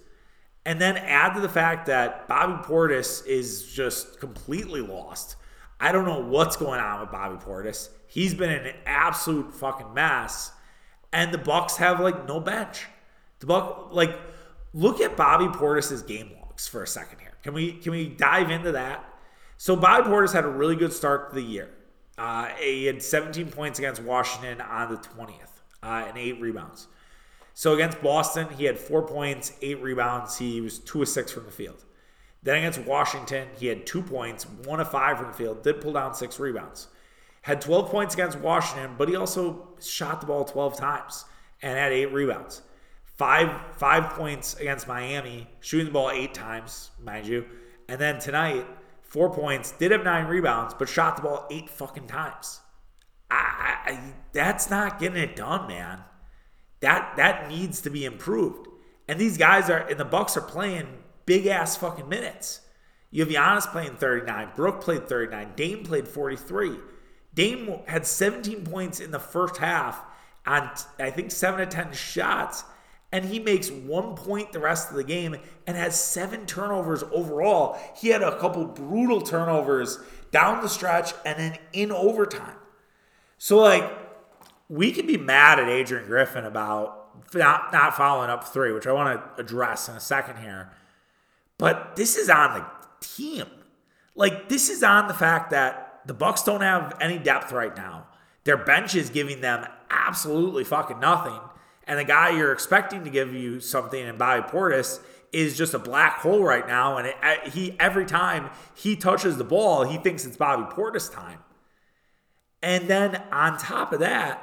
And 0.67 0.81
then 0.81 0.97
add 0.97 1.35
to 1.35 1.41
the 1.41 1.49
fact 1.49 1.87
that 1.87 2.27
Bobby 2.27 2.63
Portis 2.65 3.25
is 3.27 3.71
just 3.71 4.19
completely 4.19 4.81
lost. 4.81 5.37
I 5.79 5.93
don't 5.93 6.07
know 6.07 6.21
what's 6.21 6.57
going 6.57 6.81
on 6.81 7.01
with 7.01 7.11
Bobby 7.11 7.37
Portis. 7.37 7.91
He's 8.07 8.33
been 8.33 8.51
an 8.51 8.73
absolute 8.87 9.53
fucking 9.53 9.93
mess. 9.93 10.53
And 11.13 11.33
the 11.33 11.39
Bucks 11.39 11.77
have 11.77 12.01
like 12.01 12.27
no 12.27 12.41
bench. 12.41 12.87
The 13.41 13.47
Buck 13.47 13.91
like 13.93 14.19
look 14.73 15.01
at 15.01 15.17
Bobby 15.17 15.47
Portis's 15.47 16.03
game 16.03 16.31
logs 16.41 16.67
for 16.67 16.83
a 16.83 16.87
second. 16.87 17.19
Can 17.45 17.53
we 17.53 17.73
can 17.73 17.93
we 17.93 18.09
dive 18.09 18.51
into 18.51 18.73
that? 18.73 19.05
So 19.59 19.77
Bobby 19.77 20.09
Portis 20.09 20.33
had 20.33 20.45
a 20.45 20.49
really 20.49 20.77
good 20.77 20.93
start 20.93 21.29
to 21.29 21.37
the 21.37 21.43
year. 21.43 21.71
Uh, 22.17 22.47
he 22.59 22.87
had 22.87 23.03
17 23.03 23.51
points 23.51 23.79
against 23.79 24.03
Washington 24.03 24.61
on 24.61 24.91
the 24.91 24.97
20th 24.99 25.61
uh, 25.83 26.07
and 26.09 26.17
eight 26.17 26.41
rebounds. 26.41 26.89
So 27.53 27.75
against 27.75 28.03
Boston, 28.03 28.49
he 28.57 28.65
had 28.65 28.79
four 28.79 29.07
points, 29.07 29.53
eight 29.63 29.81
rebounds. 29.83 30.39
He 30.39 30.61
was 30.61 30.79
two 30.79 31.03
of 31.03 31.09
six 31.09 31.31
from 31.31 31.45
the 31.45 31.53
field. 31.53 31.85
Then 32.43 32.59
against 32.59 32.81
Washington, 32.81 33.49
he 33.59 33.67
had 33.67 33.87
two 33.87 34.03
points, 34.03 34.47
one 34.65 34.81
of 34.81 34.91
five 34.91 35.19
from 35.19 35.29
the 35.29 35.33
field, 35.35 35.63
did 35.63 35.81
pull 35.81 35.93
down 35.93 36.15
six 36.15 36.39
rebounds. 36.41 36.89
Had 37.43 37.61
12 37.61 37.91
points 37.91 38.15
against 38.15 38.39
Washington, 38.39 38.95
but 38.97 39.09
he 39.09 39.17
also 39.17 39.69
shot 39.81 40.21
the 40.21 40.27
ball 40.27 40.45
12 40.45 40.79
times 40.79 41.27
and 41.63 41.79
had 41.79 41.93
eight 41.93 42.13
rebounds. 42.13 42.63
Five 43.17 43.77
five 43.77 44.11
points 44.11 44.55
against 44.59 44.89
Miami, 44.89 45.47
shooting 45.61 45.87
the 45.87 45.93
ball 45.93 46.11
eight 46.11 46.35
times, 46.35 46.91
mind 47.03 47.27
you. 47.27 47.47
And 47.89 48.01
then 48.01 48.19
tonight, 48.19 48.67
four 49.03 49.33
points, 49.33 49.71
did 49.73 49.93
have 49.93 50.03
nine 50.03 50.27
rebounds, 50.27 50.75
but 50.75 50.89
shot 50.89 51.17
the 51.17 51.23
ball 51.23 51.47
eight 51.51 51.71
fucking 51.71 52.09
times. 52.09 52.61
I, 53.31 53.77
I, 53.87 54.13
that's 54.33 54.69
not 54.69 54.99
getting 54.99 55.23
it 55.23 55.37
done, 55.37 55.69
man. 55.69 56.01
That 56.81 57.15
that 57.17 57.49
needs 57.49 57.81
to 57.83 57.91
be 57.91 58.05
improved. 58.05 58.69
And 59.09 59.19
these 59.19 59.39
guys 59.39 59.71
are 59.71 59.79
and 59.79 59.99
the 59.99 60.05
Bucks 60.05 60.37
are 60.37 60.43
playing 60.43 60.89
big 61.25 61.47
ass 61.47 61.77
fucking 61.77 62.09
minutes. 62.09 62.61
You 63.11 63.25
have 63.25 63.33
Giannis 63.33 63.71
playing 63.71 63.95
39, 63.95 64.49
Brook 64.57 64.81
played 64.81 65.09
39, 65.09 65.53
Dame 65.55 65.85
played 65.85 66.09
43. 66.09 66.77
Dame 67.33 67.79
had 67.87 68.07
17 68.07 68.65
points 68.65 68.99
in 68.99 69.13
the 69.13 69.21
first 69.21 69.59
half 69.59 70.05
on 70.47 70.71
I 70.99 71.11
think 71.11 71.31
seven 71.31 71.61
to 71.61 71.67
ten 71.67 71.93
shots, 71.93 72.65
and 73.15 73.25
he 73.27 73.39
makes 73.39 73.71
one 73.71 74.17
point 74.17 74.53
the 74.53 74.59
rest 74.59 74.91
of 74.91 74.97
the 74.97 75.05
game 75.05 75.37
and 75.69 75.77
has 75.77 75.99
seven 75.99 76.47
turnovers 76.47 77.05
overall. 77.13 77.79
He 77.97 78.09
had 78.09 78.25
a 78.25 78.37
couple 78.41 78.65
brutal 78.65 79.21
turnovers 79.21 80.01
down 80.33 80.61
the 80.63 80.69
stretch 80.69 81.13
and 81.25 81.39
then 81.39 81.59
in 81.73 81.93
overtime. 81.93 82.57
So 83.39 83.59
like 83.59 83.89
we 84.69 84.91
can 84.91 85.07
be 85.07 85.17
mad 85.17 85.61
at 85.61 85.69
Adrian 85.69 86.07
Griffin 86.07 86.45
about 86.45 87.33
not, 87.33 87.73
not 87.73 87.97
following 87.97 88.31
up 88.31 88.43
three, 88.43 88.73
which 88.73 88.89
I 88.89 88.93
want 88.93 89.17
to 89.17 89.41
address 89.41 89.89
in 89.89 89.95
a 89.95 90.01
second 90.01 90.39
here. 90.39 90.73
But 91.57 91.95
this 91.95 92.17
is 92.17 92.29
on 92.29 92.59
the 92.59 92.67
team. 92.99 93.47
Like 94.17 94.49
this 94.49 94.69
is 94.69 94.83
on 94.83 95.07
the 95.07 95.15
fact 95.15 95.51
that 95.51 96.01
the 96.05 96.15
Bucks 96.15 96.43
don't 96.43 96.63
have 96.63 96.97
any 97.01 97.19
depth 97.19 97.53
right 97.53 97.77
now. 97.77 98.09
Their 98.43 98.57
bench 98.57 98.97
is 98.97 99.09
giving 99.09 99.41
them 99.41 99.67
absolutely 99.89 100.65
fucking 100.65 100.99
nothing. 100.99 101.39
And 101.87 101.99
the 101.99 102.05
guy 102.05 102.31
you're 102.31 102.53
expecting 102.53 103.05
to 103.05 103.11
give 103.11 103.35
you 103.35 103.61
something 103.61 104.01
in 104.01 104.17
Bobby 104.17 104.47
Portis 104.49 105.01
is 105.33 105.57
just 105.57 105.75
a 105.75 105.79
black 105.79 106.19
hole 106.19 106.43
right 106.43 106.67
now. 106.67 106.97
And 106.97 107.09
it, 107.09 107.53
he 107.53 107.77
every 107.79 108.07
time 108.07 108.51
he 108.75 108.97
touches 108.97 109.37
the 109.37 109.45
ball, 109.45 109.85
he 109.85 109.99
thinks 109.99 110.25
it's 110.25 110.37
Bobby 110.37 110.63
Portis 110.75 111.13
time. 111.13 111.41
And 112.63 112.89
then 112.89 113.23
on 113.31 113.59
top 113.59 113.93
of 113.93 114.01
that, 114.01 114.43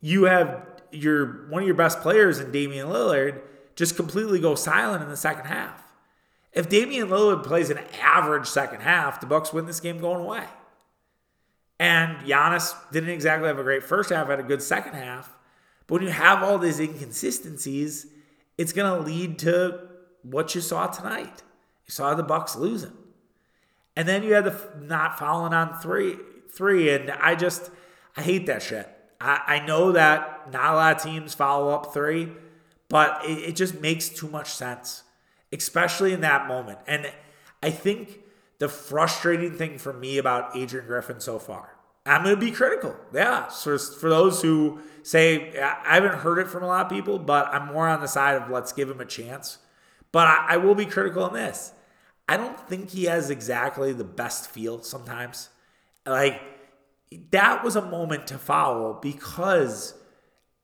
you 0.00 0.24
have 0.24 0.66
your 0.90 1.46
one 1.48 1.62
of 1.62 1.66
your 1.66 1.76
best 1.76 2.00
players 2.00 2.40
in 2.40 2.50
Damian 2.50 2.88
Lillard 2.88 3.40
just 3.76 3.96
completely 3.96 4.40
go 4.40 4.54
silent 4.54 5.02
in 5.02 5.08
the 5.08 5.16
second 5.16 5.46
half. 5.46 5.92
If 6.52 6.68
Damian 6.68 7.08
Lillard 7.08 7.42
plays 7.42 7.70
an 7.70 7.80
average 8.00 8.46
second 8.46 8.80
half, 8.80 9.20
the 9.20 9.26
Bucks 9.26 9.52
win 9.52 9.66
this 9.66 9.80
game 9.80 9.98
going 9.98 10.20
away. 10.20 10.44
And 11.80 12.18
Giannis 12.18 12.74
didn't 12.92 13.10
exactly 13.10 13.48
have 13.48 13.58
a 13.58 13.64
great 13.64 13.82
first 13.82 14.10
half, 14.10 14.28
had 14.28 14.38
a 14.38 14.44
good 14.44 14.62
second 14.62 14.94
half. 14.94 15.33
But 15.86 15.94
when 15.94 16.02
you 16.04 16.10
have 16.10 16.42
all 16.42 16.58
these 16.58 16.80
inconsistencies, 16.80 18.06
it's 18.56 18.72
going 18.72 18.92
to 18.92 19.06
lead 19.06 19.38
to 19.40 19.80
what 20.22 20.54
you 20.54 20.60
saw 20.60 20.86
tonight. 20.86 21.42
You 21.86 21.92
saw 21.92 22.14
the 22.14 22.22
Bucks 22.22 22.56
losing. 22.56 22.92
And 23.96 24.08
then 24.08 24.22
you 24.22 24.34
had 24.34 24.44
the 24.44 24.58
not 24.80 25.18
fouling 25.18 25.52
on 25.52 25.78
three, 25.78 26.16
three, 26.50 26.90
and 26.90 27.10
I 27.10 27.34
just 27.34 27.70
I 28.16 28.22
hate 28.22 28.46
that 28.46 28.62
shit. 28.62 28.88
I, 29.20 29.40
I 29.46 29.66
know 29.66 29.92
that 29.92 30.52
not 30.52 30.72
a 30.72 30.76
lot 30.76 30.96
of 30.96 31.02
teams 31.02 31.34
follow 31.34 31.72
up 31.72 31.92
three, 31.92 32.30
but 32.88 33.24
it, 33.24 33.50
it 33.50 33.56
just 33.56 33.80
makes 33.80 34.08
too 34.08 34.28
much 34.28 34.52
sense, 34.52 35.04
especially 35.52 36.12
in 36.12 36.22
that 36.22 36.48
moment. 36.48 36.78
And 36.86 37.12
I 37.62 37.70
think 37.70 38.20
the 38.58 38.68
frustrating 38.68 39.52
thing 39.52 39.78
for 39.78 39.92
me 39.92 40.18
about 40.18 40.56
Adrian 40.56 40.86
Griffin 40.86 41.20
so 41.20 41.38
far. 41.38 41.73
I'm 42.06 42.22
going 42.22 42.34
to 42.34 42.40
be 42.40 42.50
critical. 42.50 42.96
Yeah. 43.12 43.48
So 43.48 43.78
for 43.78 44.08
those 44.08 44.42
who 44.42 44.80
say, 45.02 45.58
I 45.58 45.94
haven't 45.94 46.16
heard 46.16 46.38
it 46.38 46.48
from 46.48 46.62
a 46.62 46.66
lot 46.66 46.86
of 46.86 46.92
people, 46.92 47.18
but 47.18 47.48
I'm 47.48 47.72
more 47.72 47.88
on 47.88 48.00
the 48.00 48.08
side 48.08 48.40
of 48.40 48.50
let's 48.50 48.72
give 48.72 48.90
him 48.90 49.00
a 49.00 49.06
chance. 49.06 49.58
But 50.12 50.26
I, 50.26 50.46
I 50.50 50.56
will 50.58 50.74
be 50.74 50.86
critical 50.86 51.24
on 51.24 51.32
this. 51.32 51.72
I 52.28 52.36
don't 52.36 52.58
think 52.68 52.90
he 52.90 53.04
has 53.04 53.30
exactly 53.30 53.92
the 53.92 54.04
best 54.04 54.50
feel 54.50 54.82
sometimes. 54.82 55.48
Like, 56.06 56.40
that 57.30 57.62
was 57.62 57.76
a 57.76 57.82
moment 57.82 58.26
to 58.28 58.38
foul 58.38 58.94
because 58.94 59.94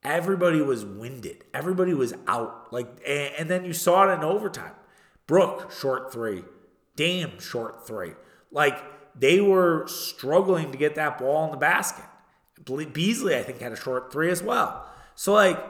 everybody 0.02 0.60
was 0.60 0.84
winded. 0.84 1.44
Everybody 1.54 1.94
was 1.94 2.14
out. 2.26 2.72
Like, 2.72 2.88
and, 3.06 3.34
and 3.38 3.50
then 3.50 3.64
you 3.64 3.72
saw 3.72 4.10
it 4.10 4.14
in 4.14 4.24
overtime. 4.24 4.72
Brook, 5.26 5.70
short 5.70 6.12
three. 6.12 6.44
Dame 6.96 7.38
short 7.38 7.86
three. 7.86 8.12
Like 8.50 8.78
they 9.20 9.40
were 9.40 9.86
struggling 9.86 10.72
to 10.72 10.78
get 10.78 10.94
that 10.94 11.18
ball 11.18 11.44
in 11.44 11.50
the 11.50 11.56
basket. 11.56 12.04
Beasley, 12.92 13.36
I 13.36 13.42
think, 13.42 13.60
had 13.60 13.72
a 13.72 13.76
short 13.76 14.12
three 14.12 14.30
as 14.30 14.42
well. 14.42 14.84
So 15.14 15.34
like 15.34 15.62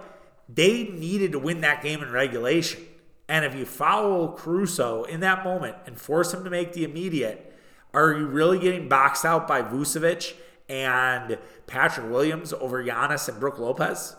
they 0.48 0.84
needed 0.84 1.32
to 1.32 1.38
win 1.38 1.60
that 1.60 1.82
game 1.82 2.02
in 2.02 2.10
regulation. 2.10 2.82
And 3.28 3.44
if 3.44 3.54
you 3.54 3.64
foul 3.64 4.32
Caruso 4.32 5.04
in 5.04 5.20
that 5.20 5.44
moment 5.44 5.76
and 5.86 6.00
force 6.00 6.32
him 6.32 6.44
to 6.44 6.50
make 6.50 6.72
the 6.72 6.84
immediate, 6.84 7.56
are 7.92 8.12
you 8.12 8.26
really 8.26 8.58
getting 8.58 8.88
boxed 8.88 9.24
out 9.24 9.48
by 9.48 9.62
Vucevic 9.62 10.34
and 10.68 11.38
Patrick 11.66 12.10
Williams 12.10 12.52
over 12.52 12.82
Giannis 12.84 13.28
and 13.28 13.38
Brook 13.38 13.58
Lopez? 13.58 14.16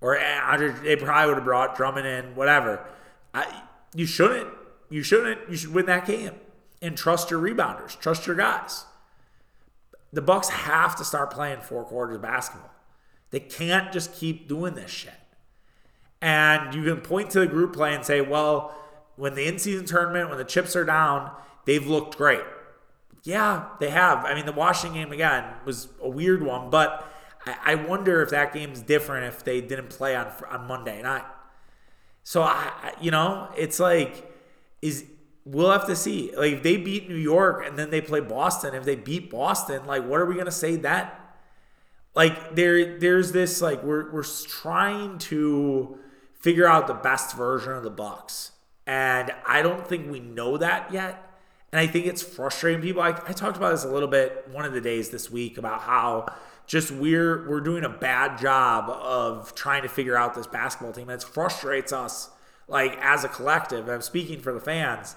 Or 0.00 0.16
eh, 0.16 0.72
they 0.82 0.96
probably 0.96 1.28
would 1.28 1.36
have 1.38 1.44
brought 1.44 1.76
Drummond 1.76 2.06
in, 2.06 2.34
whatever. 2.34 2.86
I, 3.34 3.62
you 3.94 4.06
shouldn't 4.06 4.48
you 4.88 5.02
shouldn't. 5.02 5.50
You 5.50 5.56
should 5.56 5.74
win 5.74 5.86
that 5.86 6.06
game 6.06 6.32
and 6.82 6.96
trust 6.96 7.30
your 7.30 7.40
rebounders, 7.40 7.98
trust 7.98 8.26
your 8.26 8.36
guys. 8.36 8.84
The 10.12 10.22
Bucks 10.22 10.48
have 10.48 10.96
to 10.96 11.04
start 11.04 11.30
playing 11.30 11.60
four 11.60 11.84
quarters 11.84 12.16
of 12.16 12.22
basketball. 12.22 12.70
They 13.30 13.40
can't 13.40 13.92
just 13.92 14.14
keep 14.14 14.48
doing 14.48 14.74
this 14.74 14.90
shit. 14.90 15.12
And 16.22 16.74
you 16.74 16.84
can 16.84 17.00
point 17.02 17.30
to 17.30 17.40
the 17.40 17.46
group 17.46 17.74
play 17.74 17.94
and 17.94 18.04
say, 18.04 18.20
well, 18.20 18.74
when 19.16 19.34
the 19.34 19.46
in-season 19.46 19.86
tournament, 19.86 20.28
when 20.28 20.38
the 20.38 20.44
chips 20.44 20.76
are 20.76 20.84
down, 20.84 21.30
they've 21.64 21.86
looked 21.86 22.16
great. 22.16 22.44
Yeah, 23.24 23.66
they 23.80 23.90
have. 23.90 24.24
I 24.24 24.34
mean, 24.34 24.46
the 24.46 24.52
Washington 24.52 25.02
game 25.02 25.12
again 25.12 25.44
was 25.64 25.88
a 26.00 26.08
weird 26.08 26.42
one, 26.42 26.70
but 26.70 27.04
I 27.64 27.74
wonder 27.74 28.22
if 28.22 28.30
that 28.30 28.52
game's 28.52 28.80
different 28.82 29.26
if 29.26 29.44
they 29.44 29.60
didn't 29.60 29.90
play 29.90 30.14
on 30.16 30.32
on 30.48 30.66
Monday 30.66 31.02
night. 31.02 31.24
So 32.22 32.42
I, 32.42 32.94
you 33.00 33.10
know, 33.10 33.48
it's 33.56 33.78
like 33.78 34.32
is 34.82 35.04
we'll 35.46 35.70
have 35.70 35.86
to 35.86 35.96
see. 35.96 36.32
Like 36.36 36.54
if 36.54 36.62
they 36.62 36.76
beat 36.76 37.08
New 37.08 37.16
York 37.16 37.64
and 37.66 37.78
then 37.78 37.90
they 37.90 38.00
play 38.00 38.20
Boston, 38.20 38.74
if 38.74 38.84
they 38.84 38.96
beat 38.96 39.30
Boston, 39.30 39.86
like 39.86 40.04
what 40.04 40.20
are 40.20 40.26
we 40.26 40.34
gonna 40.34 40.50
say 40.50 40.76
that? 40.76 41.38
Like 42.14 42.56
there 42.56 42.98
there's 42.98 43.32
this 43.32 43.62
like 43.62 43.82
we're 43.82 44.10
we're 44.12 44.24
trying 44.24 45.18
to 45.18 45.98
figure 46.40 46.66
out 46.66 46.86
the 46.86 46.94
best 46.94 47.36
version 47.36 47.72
of 47.72 47.84
the 47.84 47.90
Bucks. 47.90 48.52
And 48.86 49.32
I 49.46 49.62
don't 49.62 49.86
think 49.86 50.10
we 50.10 50.20
know 50.20 50.56
that 50.58 50.92
yet. 50.92 51.22
And 51.72 51.80
I 51.80 51.86
think 51.86 52.06
it's 52.06 52.22
frustrating 52.22 52.80
people. 52.80 53.02
I, 53.02 53.08
I 53.08 53.32
talked 53.32 53.56
about 53.56 53.70
this 53.70 53.84
a 53.84 53.88
little 53.88 54.08
bit 54.08 54.46
one 54.52 54.64
of 54.64 54.72
the 54.72 54.80
days 54.80 55.10
this 55.10 55.30
week 55.30 55.58
about 55.58 55.80
how 55.80 56.26
just 56.66 56.90
we're 56.90 57.48
we're 57.48 57.60
doing 57.60 57.84
a 57.84 57.88
bad 57.88 58.38
job 58.38 58.88
of 58.90 59.54
trying 59.54 59.82
to 59.82 59.88
figure 59.88 60.16
out 60.16 60.34
this 60.34 60.46
basketball 60.46 60.92
team. 60.92 61.08
And 61.08 61.22
it 61.22 61.28
frustrates 61.28 61.92
us 61.92 62.30
like 62.68 62.96
as 63.00 63.24
a 63.24 63.28
collective, 63.28 63.88
I'm 63.88 64.02
speaking 64.02 64.40
for 64.40 64.52
the 64.52 64.60
fans, 64.60 65.16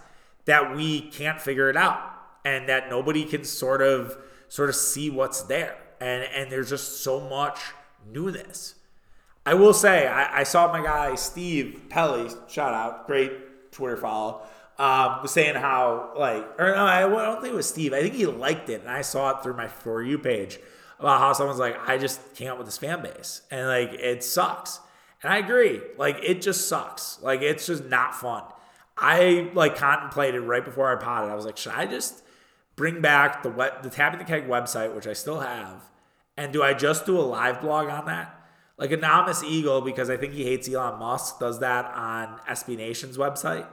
that 0.50 0.76
we 0.76 1.00
can't 1.00 1.40
figure 1.40 1.70
it 1.70 1.78
out 1.78 2.02
and 2.44 2.68
that 2.68 2.90
nobody 2.90 3.24
can 3.24 3.44
sort 3.44 3.84
of 3.84 4.18
sort 4.48 4.68
of 4.68 4.76
see 4.76 5.12
what's 5.12 5.44
there. 5.44 5.78
And 6.02 6.24
and 6.24 6.52
there's 6.52 6.70
just 6.70 7.04
so 7.04 7.20
much 7.20 7.60
newness. 8.12 8.74
I 9.46 9.54
will 9.54 9.74
say, 9.74 10.08
I, 10.08 10.40
I 10.40 10.44
saw 10.44 10.72
my 10.72 10.84
guy 10.84 11.14
Steve 11.16 11.84
Pelly, 11.90 12.30
shout 12.48 12.74
out, 12.74 13.06
great 13.06 13.72
Twitter 13.72 13.96
follow, 13.96 14.42
um, 14.80 15.22
was 15.22 15.32
saying 15.32 15.54
how 15.54 16.14
like, 16.18 16.44
or 16.60 16.72
no, 16.72 16.84
I, 16.84 17.06
I 17.06 17.26
don't 17.26 17.42
think 17.42 17.54
it 17.54 17.58
was 17.58 17.70
Steve. 17.70 17.94
I 17.94 18.02
think 18.02 18.16
he 18.16 18.26
liked 18.26 18.70
it, 18.70 18.82
and 18.82 18.90
I 18.90 19.02
saw 19.02 19.38
it 19.38 19.44
through 19.44 19.56
my 19.56 19.68
for 19.68 20.02
you 20.02 20.18
page 20.18 20.60
about 20.98 21.20
how 21.20 21.34
someone's 21.34 21.60
like, 21.60 21.78
I 21.88 22.00
just 22.00 22.20
can't 22.34 22.58
with 22.58 22.66
this 22.66 22.80
fan 22.80 23.04
base, 23.04 23.44
and 23.52 23.68
like 23.68 23.94
it 23.94 24.24
sucks. 24.24 24.80
And 25.22 25.32
I 25.32 25.38
agree. 25.38 25.80
Like 25.96 26.18
it 26.24 26.42
just 26.42 26.68
sucks. 26.68 27.22
Like 27.22 27.44
it's 27.44 27.68
just 27.68 27.86
not 27.86 28.16
fun. 28.16 28.44
I 29.00 29.50
like 29.54 29.76
contemplated 29.76 30.42
right 30.42 30.64
before 30.64 30.92
I 30.92 31.02
potted. 31.02 31.30
I 31.30 31.36
was 31.36 31.46
like, 31.46 31.58
should 31.58 31.72
I 31.72 31.86
just 31.86 32.24
bring 32.76 33.02
back 33.02 33.44
the 33.44 33.50
web, 33.50 33.84
the 33.84 33.90
tapping 33.90 34.20
the 34.20 34.26
keg 34.26 34.48
website, 34.48 34.94
which 34.94 35.08
I 35.08 35.14
still 35.14 35.40
have, 35.40 35.90
and 36.38 36.54
do 36.54 36.64
I 36.64 36.74
just 36.74 37.06
do 37.06 37.20
a 37.20 37.22
live 37.22 37.62
blog 37.62 37.90
on 37.90 38.06
that? 38.06 38.36
Like 38.78 38.92
Anonymous 38.92 39.44
Eagle, 39.44 39.82
because 39.82 40.10
I 40.10 40.16
think 40.16 40.34
he 40.34 40.46
hates 40.46 40.70
Elon 40.70 41.00
Musk, 41.00 41.40
does 41.40 41.60
that 41.60 41.86
on 41.94 42.40
SB 42.50 42.78
Nation's 42.78 43.18
website. 43.18 43.68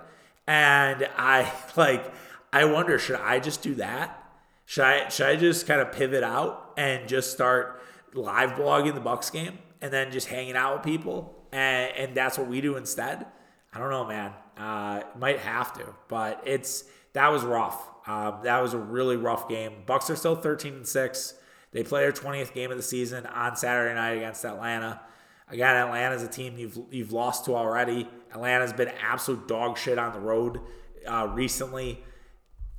And 0.46 1.08
I 1.16 1.52
like, 1.76 2.12
I 2.52 2.64
wonder, 2.64 2.98
should 2.98 3.20
I 3.20 3.38
just 3.38 3.62
do 3.62 3.74
that? 3.76 4.22
Should 4.64 4.84
I 4.84 5.08
should 5.08 5.26
I 5.26 5.36
just 5.36 5.66
kind 5.66 5.80
of 5.80 5.92
pivot 5.92 6.24
out 6.24 6.72
and 6.76 7.08
just 7.08 7.30
start 7.32 7.80
live 8.14 8.50
blogging 8.50 8.94
the 8.94 9.00
Bucks 9.00 9.30
game 9.30 9.58
and 9.80 9.92
then 9.92 10.10
just 10.10 10.26
hanging 10.26 10.56
out 10.56 10.74
with 10.74 10.82
people 10.82 11.46
and, 11.52 11.92
and 11.96 12.16
that's 12.16 12.36
what 12.38 12.48
we 12.48 12.60
do 12.60 12.76
instead. 12.76 13.26
I 13.72 13.78
don't 13.78 13.90
know, 13.90 14.06
man. 14.06 14.32
Uh, 14.56 15.02
might 15.18 15.38
have 15.40 15.72
to, 15.74 15.94
but 16.08 16.42
it's 16.46 16.84
that 17.12 17.28
was 17.28 17.44
rough. 17.44 17.90
Um, 18.06 18.40
that 18.44 18.62
was 18.62 18.72
a 18.74 18.78
really 18.78 19.16
rough 19.16 19.48
game. 19.48 19.72
Bucks 19.84 20.08
are 20.10 20.16
still 20.16 20.36
13 20.36 20.74
and 20.74 20.86
six. 20.86 21.34
They 21.72 21.82
play 21.82 22.02
their 22.02 22.12
20th 22.12 22.54
game 22.54 22.70
of 22.70 22.76
the 22.76 22.82
season 22.82 23.26
on 23.26 23.56
Saturday 23.56 23.94
night 23.94 24.12
against 24.12 24.44
Atlanta. 24.44 25.00
Again, 25.48 25.76
Atlanta's 25.76 26.22
a 26.22 26.28
team 26.28 26.56
you've 26.56 26.78
you've 26.90 27.12
lost 27.12 27.44
to 27.44 27.54
already. 27.54 28.08
Atlanta's 28.32 28.72
been 28.72 28.88
absolute 29.00 29.46
dog 29.46 29.78
shit 29.78 29.98
on 29.98 30.12
the 30.12 30.20
road 30.20 30.60
uh, 31.06 31.28
recently. 31.32 32.02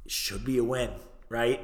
Should 0.08 0.44
be 0.44 0.58
a 0.58 0.64
win, 0.64 0.92
right? 1.30 1.62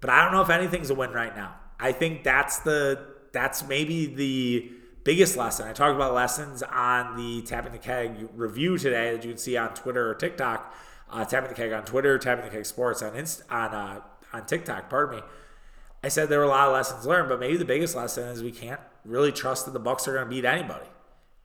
But 0.00 0.10
I 0.10 0.22
don't 0.22 0.32
know 0.32 0.42
if 0.42 0.50
anything's 0.50 0.90
a 0.90 0.94
win 0.94 1.10
right 1.12 1.34
now. 1.34 1.54
I 1.80 1.92
think 1.92 2.22
that's 2.22 2.58
the 2.58 3.06
that's 3.32 3.66
maybe 3.66 4.06
the 4.06 4.70
biggest 5.04 5.36
lesson. 5.36 5.68
I 5.68 5.72
talked 5.72 5.94
about 5.94 6.14
lessons 6.14 6.62
on 6.62 7.16
the 7.16 7.42
Tapping 7.42 7.72
the 7.72 7.78
Keg 7.78 8.28
review 8.34 8.78
today 8.78 9.12
that 9.12 9.24
you 9.24 9.30
can 9.30 9.38
see 9.38 9.56
on 9.56 9.74
Twitter 9.74 10.10
or 10.10 10.14
TikTok. 10.14 10.74
Uh, 11.10 11.24
Tapping 11.24 11.50
the 11.50 11.54
Keg 11.54 11.72
on 11.72 11.84
Twitter, 11.84 12.18
Tapping 12.18 12.46
the 12.46 12.50
Keg 12.50 12.66
Sports 12.66 13.02
on 13.02 13.14
Inst- 13.14 13.42
on 13.50 13.74
uh, 13.74 14.00
on 14.32 14.46
TikTok. 14.46 14.90
Pardon 14.90 15.20
me. 15.20 15.22
I 16.02 16.08
said 16.08 16.28
there 16.28 16.40
were 16.40 16.44
a 16.44 16.48
lot 16.48 16.66
of 16.66 16.74
lessons 16.74 17.06
learned, 17.06 17.28
but 17.28 17.38
maybe 17.38 17.56
the 17.56 17.64
biggest 17.64 17.94
lesson 17.94 18.28
is 18.28 18.42
we 18.42 18.50
can't 18.50 18.80
really 19.04 19.32
trust 19.32 19.66
that 19.66 19.72
the 19.72 19.80
Bucks 19.80 20.08
are 20.08 20.14
going 20.14 20.24
to 20.24 20.30
beat 20.30 20.44
anybody. 20.44 20.86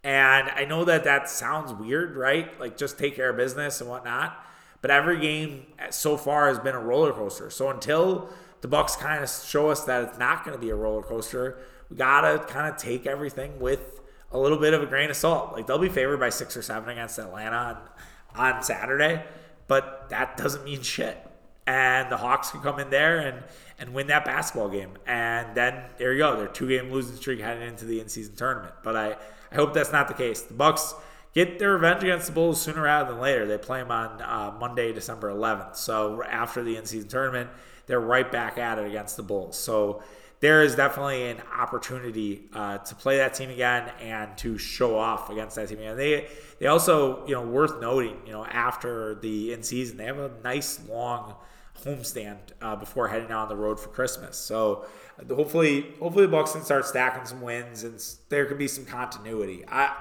And 0.04 0.50
I 0.50 0.66
know 0.66 0.86
that 0.86 1.04
that 1.04 1.30
sounds 1.30 1.74
weird, 1.74 2.16
right? 2.16 2.58
Like 2.60 2.78
just 2.78 2.98
take 2.98 3.16
care 3.16 3.30
of 3.30 3.38
business 3.38 3.82
and 3.82 3.90
whatnot. 3.90 4.38
But 4.82 4.92
every 4.92 5.20
game 5.20 5.66
so 5.90 6.16
far 6.18 6.48
has 6.48 6.58
been 6.60 6.76
a 6.76 6.80
roller 6.80 7.12
coaster. 7.12 7.50
So 7.50 7.70
until 7.70 8.30
the 8.62 8.68
Bucks 8.68 8.96
kind 8.96 9.24
of 9.24 9.30
show 9.30 9.70
us 9.70 9.84
that 9.86 10.04
it's 10.04 10.18
not 10.18 10.46
going 10.46 10.58
to 10.58 10.62
be 10.62 10.70
a 10.70 10.76
roller 10.76 11.04
coaster, 11.04 11.58
we 11.90 11.98
gotta 11.98 12.44
kind 12.46 12.72
of 12.72 12.78
take 12.78 13.06
everything 13.06 13.60
with 13.60 14.00
a 14.32 14.40
little 14.40 14.58
bit 14.58 14.74
of 14.74 14.84
a 14.84 14.86
grain 14.86 15.10
of 15.10 15.16
salt. 15.16 15.54
Like 15.54 15.68
they'll 15.68 15.80
be 15.80 15.90
favored 15.90 16.20
by 16.20 16.30
six 16.30 16.56
or 16.56 16.62
seven 16.62 16.90
against 16.90 17.18
Atlanta 17.18 17.90
on, 18.36 18.56
on 18.56 18.64
Saturday, 18.64 19.24
but 19.68 20.10
that 20.10 20.38
doesn't 20.38 20.64
mean 20.64 20.82
shit. 20.82 21.18
And 21.66 22.12
the 22.12 22.18
Hawks 22.18 22.50
can 22.52 22.62
come 22.62 22.80
in 22.80 22.90
there 22.90 23.20
and 23.20 23.44
and 23.80 23.94
win 23.94 24.08
that 24.08 24.26
basketball 24.26 24.70
game. 24.70 24.92
And 25.08 25.56
then 25.56 25.86
there 25.98 26.14
you 26.14 26.20
go. 26.20 26.36
They're 26.36 26.48
two 26.48 26.68
game 26.68 26.92
losing 26.92 27.16
streak 27.16 27.40
heading 27.40 27.68
into 27.68 27.86
the 27.86 28.00
in 28.00 28.10
season 28.10 28.36
tournament. 28.36 28.74
But 28.84 28.96
I, 28.96 29.16
I 29.52 29.56
hope 29.56 29.74
that's 29.74 29.92
not 29.92 30.08
the 30.08 30.14
case. 30.14 30.42
The 30.42 30.54
Bucks 30.54 30.94
get 31.34 31.60
their 31.60 31.74
revenge 31.74 32.04
against 32.04 32.28
the 32.28 32.34
Bulls 32.34 32.62
sooner 32.62 32.82
rather 32.82 33.12
than 33.12 33.22
later. 33.22 33.46
They 33.46 33.58
play 33.58 33.80
them 33.80 33.92
on 33.92 34.22
uh, 34.22 34.56
Monday, 34.60 34.92
December 34.92 35.32
11th. 35.32 35.78
So 35.78 36.22
after 36.24 36.64
the 36.64 36.76
in 36.76 36.86
season 36.86 37.08
tournament, 37.08 37.50
they're 37.86 38.00
right 38.00 38.30
back 38.30 38.58
at 38.58 38.78
it 38.78 38.86
against 38.86 39.16
the 39.16 39.24
Bulls. 39.24 39.58
So 39.58 40.04
there 40.40 40.64
is 40.64 40.76
definitely 40.76 41.30
an 41.30 41.42
opportunity 41.58 42.44
uh, 42.54 42.78
to 42.80 42.96
play 42.96 43.18
that 43.18 43.34
team 43.34 43.50
again 43.50 43.92
and 44.00 44.38
to 44.38 44.58
show 44.58 44.98
off 44.98 45.30
against 45.30 45.56
that 45.58 45.68
team 45.68 45.80
And 45.80 46.00
They 46.00 46.28
they 46.60 46.68
also 46.68 47.26
you 47.28 47.34
know 47.34 47.42
worth 47.42 47.80
noting 47.82 48.18
you 48.26 48.32
know 48.32 48.46
after 48.46 49.16
the 49.16 49.54
in 49.54 49.64
season 49.64 49.98
they 49.98 50.06
have 50.06 50.18
a 50.20 50.32
nice 50.44 50.80
long 50.88 51.36
homestand 51.84 52.38
uh, 52.62 52.76
before 52.76 53.08
heading 53.08 53.32
out 53.32 53.44
on 53.44 53.50
the 53.50 53.56
road 53.56 53.80
for 53.80 53.90
Christmas. 53.90 54.38
So 54.38 54.86
hopefully 55.30 55.94
hopefully 56.00 56.26
the 56.26 56.32
Bucks 56.32 56.54
can 56.54 56.64
start 56.64 56.86
stacking 56.86 57.26
some 57.26 57.42
wins 57.42 57.84
and 57.84 58.04
there 58.30 58.46
could 58.46 58.58
be 58.58 58.68
some 58.68 58.86
continuity. 58.86 59.66
I 59.68 59.96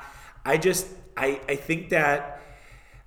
I 0.45 0.57
just 0.57 0.87
I 1.17 1.41
I 1.49 1.57
think 1.57 1.91
that 1.91 2.41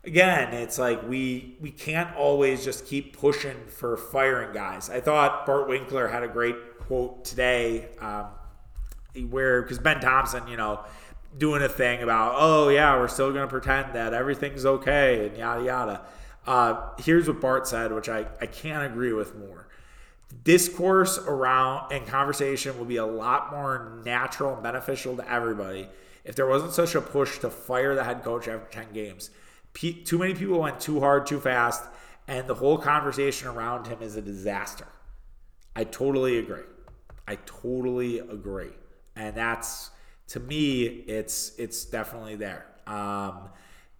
again, 0.03 0.53
it's 0.53 0.79
like 0.79 1.07
we 1.07 1.55
we 1.59 1.71
can't 1.71 2.15
always 2.15 2.63
just 2.63 2.85
keep 2.85 3.17
pushing 3.17 3.57
for 3.67 3.97
firing 3.97 4.53
guys. 4.53 4.89
I 4.89 4.99
thought 4.99 5.45
Bart 5.45 5.67
Winkler 5.67 6.07
had 6.07 6.23
a 6.23 6.27
great 6.27 6.55
quote 6.91 7.23
today 7.23 7.87
um, 8.01 8.25
where 9.29 9.61
because 9.61 9.79
Ben 9.79 10.01
Thompson, 10.01 10.45
you 10.49 10.57
know, 10.57 10.81
doing 11.37 11.61
a 11.61 11.69
thing 11.69 12.03
about 12.03 12.33
oh 12.35 12.67
yeah, 12.67 12.97
we're 12.97 13.07
still 13.07 13.31
going 13.31 13.43
to 13.43 13.47
pretend 13.47 13.95
that 13.95 14.13
everything's 14.13 14.65
okay 14.65 15.27
and 15.27 15.37
yada 15.37 15.63
yada. 15.63 16.01
Uh, 16.45 16.89
here's 16.99 17.29
what 17.29 17.39
Bart 17.39 17.65
said, 17.65 17.93
which 17.93 18.09
I, 18.09 18.25
I 18.41 18.45
can't 18.45 18.91
agree 18.91 19.13
with 19.13 19.37
more. 19.37 19.69
Discourse 20.43 21.17
around 21.17 21.93
and 21.93 22.05
conversation 22.05 22.77
will 22.77 22.83
be 22.83 22.97
a 22.97 23.05
lot 23.05 23.51
more 23.51 24.01
natural 24.03 24.55
and 24.55 24.61
beneficial 24.61 25.15
to 25.15 25.31
everybody 25.31 25.87
if 26.25 26.35
there 26.35 26.47
wasn't 26.47 26.73
such 26.73 26.93
a 26.93 26.99
push 26.99 27.39
to 27.39 27.49
fire 27.49 27.95
the 27.95 28.03
head 28.03 28.21
coach 28.21 28.49
after 28.49 28.69
10 28.69 28.91
games. 28.91 29.29
P- 29.71 30.03
too 30.03 30.17
many 30.17 30.33
people 30.33 30.59
went 30.59 30.81
too 30.81 30.99
hard, 30.99 31.25
too 31.25 31.39
fast, 31.39 31.85
and 32.27 32.47
the 32.47 32.55
whole 32.55 32.77
conversation 32.77 33.47
around 33.47 33.87
him 33.87 34.01
is 34.01 34.17
a 34.17 34.21
disaster. 34.21 34.87
I 35.73 35.85
totally 35.85 36.37
agree. 36.37 36.63
I 37.31 37.37
totally 37.45 38.19
agree. 38.19 38.73
And 39.15 39.35
that's 39.35 39.91
to 40.27 40.39
me, 40.41 40.83
it's 40.83 41.53
it's 41.57 41.85
definitely 41.85 42.35
there. 42.35 42.65
Um, 42.85 43.49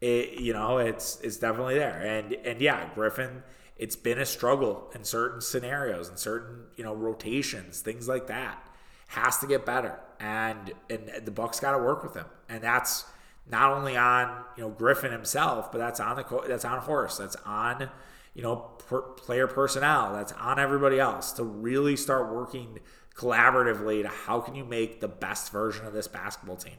it, 0.02 0.40
you 0.40 0.52
know, 0.52 0.80
it's 0.80 1.20
it's 1.22 1.38
definitely 1.38 1.76
there. 1.76 2.02
And 2.02 2.34
and 2.34 2.60
yeah, 2.60 2.90
Griffin, 2.94 3.44
it's 3.78 3.96
been 3.96 4.20
a 4.20 4.26
struggle 4.26 4.92
in 4.94 5.06
certain 5.06 5.40
scenarios 5.40 6.10
and 6.10 6.20
certain 6.20 6.66
you 6.76 6.84
know 6.84 6.94
rotations, 6.94 7.80
things 7.80 8.08
like 8.10 8.28
that. 8.28 8.68
Has 9.08 9.38
to 9.40 9.48
get 9.48 9.66
better, 9.66 10.00
and 10.20 10.74
and 10.90 11.10
the 11.24 11.32
Bucks 11.32 11.62
got 11.62 11.72
to 11.72 11.78
work 11.78 12.04
with 12.04 12.16
him, 12.16 12.28
and 12.50 12.62
that's 12.62 13.06
not 13.50 13.72
only 13.72 13.96
on 13.96 14.44
you 14.58 14.64
know 14.64 14.70
Griffin 14.70 15.14
himself, 15.14 15.72
but 15.72 15.78
that's 15.78 16.02
on 16.02 16.18
the 16.18 16.44
that's 16.48 16.66
on 16.66 16.80
Horst, 16.80 17.20
that's 17.20 17.38
on 17.46 17.90
you 18.34 18.42
know 18.42 18.72
per, 18.88 19.02
player 19.02 19.48
personnel, 19.48 20.14
that's 20.14 20.34
on 20.34 20.60
everybody 20.60 21.00
else 21.00 21.32
to 21.34 21.44
really 21.44 21.96
start 21.96 22.34
working 22.34 22.80
collaboratively 23.16 24.04
to 24.04 24.08
how 24.08 24.40
can 24.40 24.56
you 24.56 24.64
make 24.64 25.00
the 25.00 25.08
best 25.08 25.52
version 25.52 25.86
of 25.86 25.94
this 25.94 26.08
basketball 26.08 26.56
team. 26.56 26.76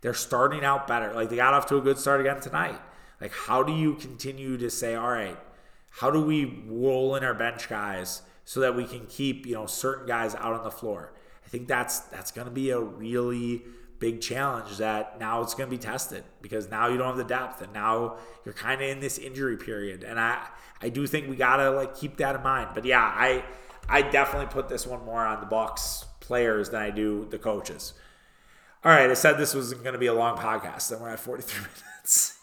They're 0.00 0.14
starting 0.14 0.64
out 0.64 0.86
better. 0.86 1.12
Like 1.12 1.30
they 1.30 1.36
got 1.36 1.54
off 1.54 1.66
to 1.66 1.76
a 1.76 1.80
good 1.80 1.98
start 1.98 2.20
again 2.20 2.40
tonight. 2.40 2.80
Like 3.20 3.32
how 3.32 3.62
do 3.62 3.72
you 3.72 3.94
continue 3.94 4.56
to 4.58 4.70
say, 4.70 4.94
all 4.94 5.10
right, 5.10 5.38
how 5.90 6.10
do 6.10 6.20
we 6.20 6.62
roll 6.66 7.16
in 7.16 7.24
our 7.24 7.34
bench 7.34 7.68
guys 7.68 8.22
so 8.44 8.60
that 8.60 8.76
we 8.76 8.84
can 8.84 9.06
keep 9.06 9.46
you 9.46 9.54
know 9.54 9.66
certain 9.66 10.06
guys 10.06 10.34
out 10.34 10.52
on 10.52 10.64
the 10.64 10.70
floor? 10.70 11.12
I 11.44 11.48
think 11.48 11.68
that's 11.68 12.00
that's 12.00 12.30
going 12.30 12.46
to 12.46 12.52
be 12.52 12.70
a 12.70 12.80
really 12.80 13.62
big 13.98 14.20
challenge 14.20 14.76
that 14.76 15.18
now 15.18 15.40
it's 15.40 15.54
going 15.54 15.70
to 15.70 15.74
be 15.74 15.82
tested 15.82 16.22
because 16.42 16.70
now 16.70 16.88
you 16.88 16.98
don't 16.98 17.06
have 17.06 17.16
the 17.16 17.24
depth 17.24 17.62
and 17.62 17.72
now 17.72 18.16
you're 18.44 18.52
kind 18.52 18.82
of 18.82 18.88
in 18.88 19.00
this 19.00 19.16
injury 19.16 19.56
period 19.56 20.04
and 20.04 20.20
I 20.20 20.46
I 20.82 20.90
do 20.90 21.06
think 21.06 21.30
we 21.30 21.36
got 21.36 21.56
to 21.56 21.70
like 21.70 21.96
keep 21.96 22.18
that 22.18 22.36
in 22.36 22.42
mind. 22.42 22.70
But 22.74 22.84
yeah, 22.84 23.00
I 23.00 23.42
I 23.88 24.02
definitely 24.02 24.52
put 24.52 24.68
this 24.68 24.86
one 24.86 25.04
more 25.04 25.24
on 25.24 25.40
the 25.40 25.46
Bucks 25.46 26.04
players 26.20 26.70
than 26.70 26.82
I 26.82 26.90
do 26.90 27.26
the 27.30 27.38
coaches. 27.38 27.94
All 28.84 28.92
right, 28.92 29.10
I 29.10 29.14
said 29.14 29.38
this 29.38 29.54
was 29.54 29.74
going 29.74 29.94
to 29.94 29.98
be 29.98 30.06
a 30.06 30.14
long 30.14 30.36
podcast, 30.36 30.92
and 30.92 31.00
we're 31.00 31.10
at 31.10 31.20
43 31.20 31.60
minutes. 31.98 32.38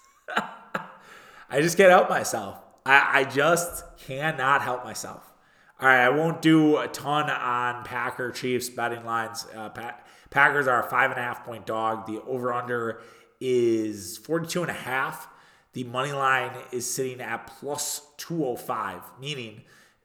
I 1.49 1.61
just 1.61 1.77
can't 1.77 1.91
help 1.91 2.09
myself. 2.09 2.59
I, 2.85 3.21
I 3.21 3.23
just 3.23 3.83
cannot 3.97 4.61
help 4.61 4.83
myself. 4.83 5.31
All 5.79 5.87
right, 5.87 6.03
I 6.03 6.09
won't 6.09 6.41
do 6.41 6.77
a 6.77 6.87
ton 6.87 7.29
on 7.29 7.83
Packer 7.83 8.31
Chiefs 8.31 8.69
betting 8.69 9.05
lines. 9.05 9.45
Uh, 9.55 9.69
pa- 9.69 9.99
Packers 10.29 10.67
are 10.67 10.85
a 10.85 10.89
five 10.89 11.11
and 11.11 11.19
a 11.19 11.23
half 11.23 11.45
point 11.45 11.65
dog. 11.65 12.07
The 12.07 12.21
over 12.23 12.51
under 12.51 13.01
is 13.39 14.17
42 14.17 14.61
and 14.61 14.71
a 14.71 14.73
half. 14.73 15.27
The 15.73 15.83
money 15.83 16.11
line 16.11 16.51
is 16.71 16.91
sitting 16.91 17.21
at 17.21 17.47
plus 17.47 18.01
205, 18.17 19.01
meaning 19.19 19.61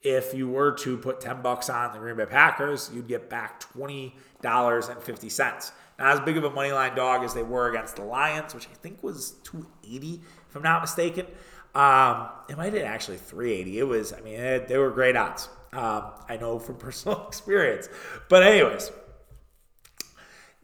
if 0.08 0.32
you 0.32 0.48
were 0.48 0.72
to 0.72 0.96
put 0.96 1.20
10 1.20 1.42
bucks 1.42 1.68
on 1.68 1.92
the 1.92 1.98
Green 1.98 2.16
Bay 2.16 2.24
Packers, 2.24 2.90
you'd 2.94 3.08
get 3.08 3.28
back 3.28 3.60
$20.50. 3.74 5.72
Not 5.98 6.12
as 6.12 6.20
big 6.20 6.36
of 6.38 6.44
a 6.44 6.50
money 6.50 6.72
line 6.72 6.94
dog 6.96 7.24
as 7.24 7.34
they 7.34 7.42
were 7.42 7.68
against 7.68 7.96
the 7.96 8.04
Lions, 8.04 8.54
which 8.54 8.68
I 8.68 8.74
think 8.74 9.02
was 9.02 9.32
280, 9.44 10.22
if 10.48 10.56
I'm 10.56 10.62
not 10.62 10.80
mistaken. 10.80 11.26
Um, 11.74 12.28
it 12.48 12.56
might 12.56 12.66
have 12.66 12.72
been 12.72 12.86
actually 12.86 13.18
380. 13.18 13.78
It 13.78 13.82
was, 13.82 14.12
I 14.12 14.20
mean, 14.20 14.40
it, 14.40 14.68
they 14.68 14.78
were 14.78 14.90
great 14.90 15.16
odds. 15.16 15.48
Um, 15.72 16.04
I 16.28 16.38
know 16.40 16.58
from 16.58 16.76
personal 16.78 17.26
experience. 17.26 17.88
But, 18.30 18.44
anyways, 18.44 18.90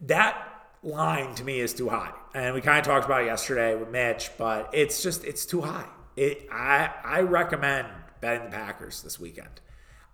that 0.01 0.41
line 0.81 1.35
to 1.35 1.43
me 1.43 1.59
is 1.59 1.73
too 1.73 1.89
high. 1.89 2.13
And 2.33 2.55
we 2.55 2.61
kind 2.61 2.79
of 2.79 2.85
talked 2.85 3.05
about 3.05 3.25
yesterday 3.25 3.75
with 3.75 3.89
Mitch, 3.91 4.31
but 4.37 4.69
it's 4.73 5.03
just, 5.03 5.23
it's 5.23 5.45
too 5.45 5.61
high. 5.61 5.87
It, 6.15 6.47
I, 6.51 6.91
I 7.03 7.21
recommend 7.21 7.87
betting 8.25 8.49
the 8.49 8.57
Packers 8.57 9.03
this 9.03 9.19
weekend. 9.19 9.61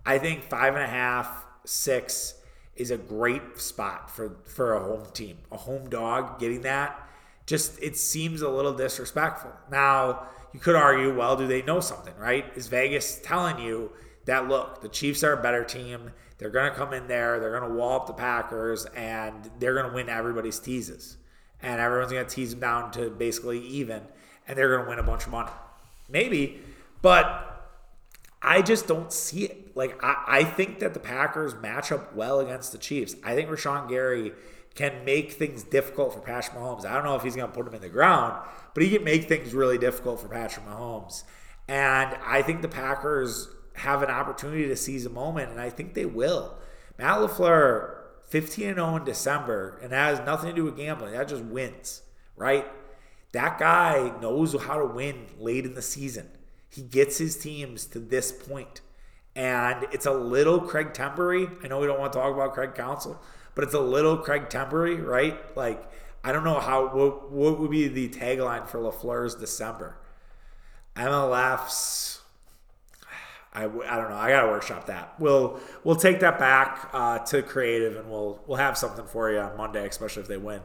I 0.05 0.17
think 0.17 0.43
five 0.43 0.75
and 0.75 0.83
a 0.83 0.87
half, 0.87 1.45
six 1.63 2.33
is 2.75 2.91
a 2.91 2.97
great 2.97 3.57
spot 3.57 4.11
for 4.11 4.35
for 4.43 4.73
a 4.73 4.81
home 4.81 5.07
team, 5.13 5.37
a 5.49 5.55
home 5.55 5.89
dog. 5.89 6.37
Getting 6.37 6.61
that 6.63 7.07
just 7.45 7.81
it 7.81 7.95
seems 7.95 8.41
a 8.41 8.49
little 8.49 8.73
disrespectful. 8.73 9.51
Now 9.71 10.27
you 10.53 10.59
could 10.59 10.75
argue, 10.75 11.15
well, 11.17 11.37
do 11.37 11.47
they 11.47 11.61
know 11.61 11.79
something, 11.79 12.13
right? 12.17 12.45
Is 12.57 12.67
Vegas 12.67 13.21
telling 13.23 13.59
you 13.59 13.93
that 14.25 14.49
look, 14.49 14.81
the 14.81 14.89
Chiefs 14.89 15.23
are 15.23 15.39
a 15.39 15.41
better 15.41 15.63
team. 15.63 16.11
They're 16.37 16.49
going 16.49 16.69
to 16.69 16.77
come 16.77 16.91
in 16.91 17.07
there, 17.07 17.39
they're 17.39 17.57
going 17.57 17.71
to 17.71 17.77
wall 17.77 18.01
up 18.01 18.07
the 18.07 18.13
Packers, 18.13 18.85
and 18.87 19.49
they're 19.59 19.75
going 19.75 19.87
to 19.87 19.93
win 19.93 20.09
everybody's 20.09 20.59
teases. 20.59 21.17
And 21.61 21.79
everyone's 21.79 22.11
going 22.11 22.25
to 22.25 22.35
tease 22.35 22.51
them 22.51 22.59
down 22.59 22.91
to 22.93 23.09
basically 23.11 23.59
even, 23.67 24.01
and 24.47 24.57
they're 24.57 24.75
going 24.75 24.83
to 24.83 24.89
win 24.89 24.99
a 24.99 25.03
bunch 25.03 25.25
of 25.25 25.31
money. 25.31 25.51
Maybe, 26.09 26.59
but 27.01 27.50
I 28.41 28.61
just 28.61 28.87
don't 28.87 29.11
see 29.13 29.45
it. 29.45 29.75
Like 29.75 30.03
I, 30.03 30.23
I 30.27 30.43
think 30.43 30.79
that 30.79 30.93
the 30.93 30.99
Packers 30.99 31.55
match 31.55 31.91
up 31.91 32.15
well 32.15 32.39
against 32.39 32.71
the 32.71 32.77
Chiefs. 32.77 33.15
I 33.23 33.35
think 33.35 33.49
Rashan 33.49 33.87
Gary 33.87 34.33
can 34.73 35.03
make 35.05 35.33
things 35.33 35.63
difficult 35.63 36.13
for 36.13 36.21
Patrick 36.21 36.57
Mahomes. 36.57 36.85
I 36.85 36.93
don't 36.93 37.03
know 37.03 37.15
if 37.15 37.23
he's 37.23 37.35
going 37.35 37.49
to 37.49 37.53
put 37.55 37.67
him 37.67 37.73
in 37.73 37.81
the 37.81 37.89
ground, 37.89 38.41
but 38.73 38.83
he 38.83 38.89
can 38.89 39.03
make 39.03 39.27
things 39.27 39.53
really 39.53 39.77
difficult 39.77 40.21
for 40.21 40.29
Patrick 40.29 40.65
Mahomes. 40.65 41.23
And 41.67 42.17
I 42.25 42.41
think 42.41 42.61
the 42.61 42.67
Packers 42.67 43.49
have 43.75 44.01
an 44.01 44.09
opportunity 44.09 44.67
to 44.67 44.75
seize 44.75 45.05
a 45.05 45.09
moment, 45.09 45.51
and 45.51 45.59
I 45.59 45.69
think 45.69 45.93
they 45.93 46.05
will. 46.05 46.57
Matt 46.97 47.19
LaFleur, 47.19 47.95
15 48.29 48.75
0 48.75 48.95
in 48.95 49.03
December, 49.03 49.79
and 49.81 49.91
that 49.91 50.17
has 50.17 50.25
nothing 50.25 50.49
to 50.49 50.55
do 50.55 50.63
with 50.63 50.77
gambling. 50.77 51.13
That 51.13 51.27
just 51.27 51.43
wins, 51.43 52.01
right? 52.35 52.65
That 53.33 53.59
guy 53.59 54.13
knows 54.21 54.55
how 54.61 54.77
to 54.77 54.85
win 54.85 55.27
late 55.37 55.65
in 55.65 55.73
the 55.73 55.81
season. 55.81 56.29
He 56.71 56.81
gets 56.81 57.17
his 57.17 57.37
teams 57.37 57.85
to 57.87 57.99
this 57.99 58.31
And 59.35 59.85
it's 59.91 60.05
a 60.05 60.13
little 60.13 60.61
Craig 60.61 60.93
Tempery. 60.93 61.49
I 61.63 61.67
know 61.67 61.79
we 61.79 61.87
don't 61.87 61.99
want 61.99 62.13
to 62.13 62.19
talk 62.19 62.33
about 62.33 62.53
Craig 62.53 62.75
Counsell, 62.75 63.21
but 63.55 63.65
it's 63.65 63.73
a 63.73 63.79
little 63.79 64.17
Craig 64.17 64.49
Tempery, 64.49 64.95
right? 64.95 65.55
Like 65.55 65.83
I 66.23 66.31
don't 66.31 66.45
know 66.45 66.59
how 66.59 66.87
what, 66.87 67.31
what 67.31 67.59
would 67.59 67.71
be 67.71 67.87
the 67.87 68.07
tagline 68.07 68.67
for 68.67 68.79
Lafleur's 68.79 69.35
December. 69.35 69.97
MLF's. 70.95 72.21
I, 73.53 73.63
I 73.63 73.65
don't 73.65 74.09
know. 74.09 74.15
I 74.15 74.29
gotta 74.29 74.47
workshop 74.47 74.85
that. 74.85 75.13
We'll 75.19 75.59
we'll 75.83 75.97
take 75.97 76.21
that 76.21 76.39
back 76.39 76.89
uh, 76.93 77.19
to 77.19 77.41
creative, 77.41 77.97
and 77.97 78.09
we'll 78.09 78.39
we'll 78.47 78.57
have 78.57 78.77
something 78.77 79.05
for 79.05 79.29
you 79.29 79.39
on 79.39 79.57
Monday, 79.57 79.85
especially 79.85 80.21
if 80.21 80.29
they 80.29 80.37
win. 80.37 80.61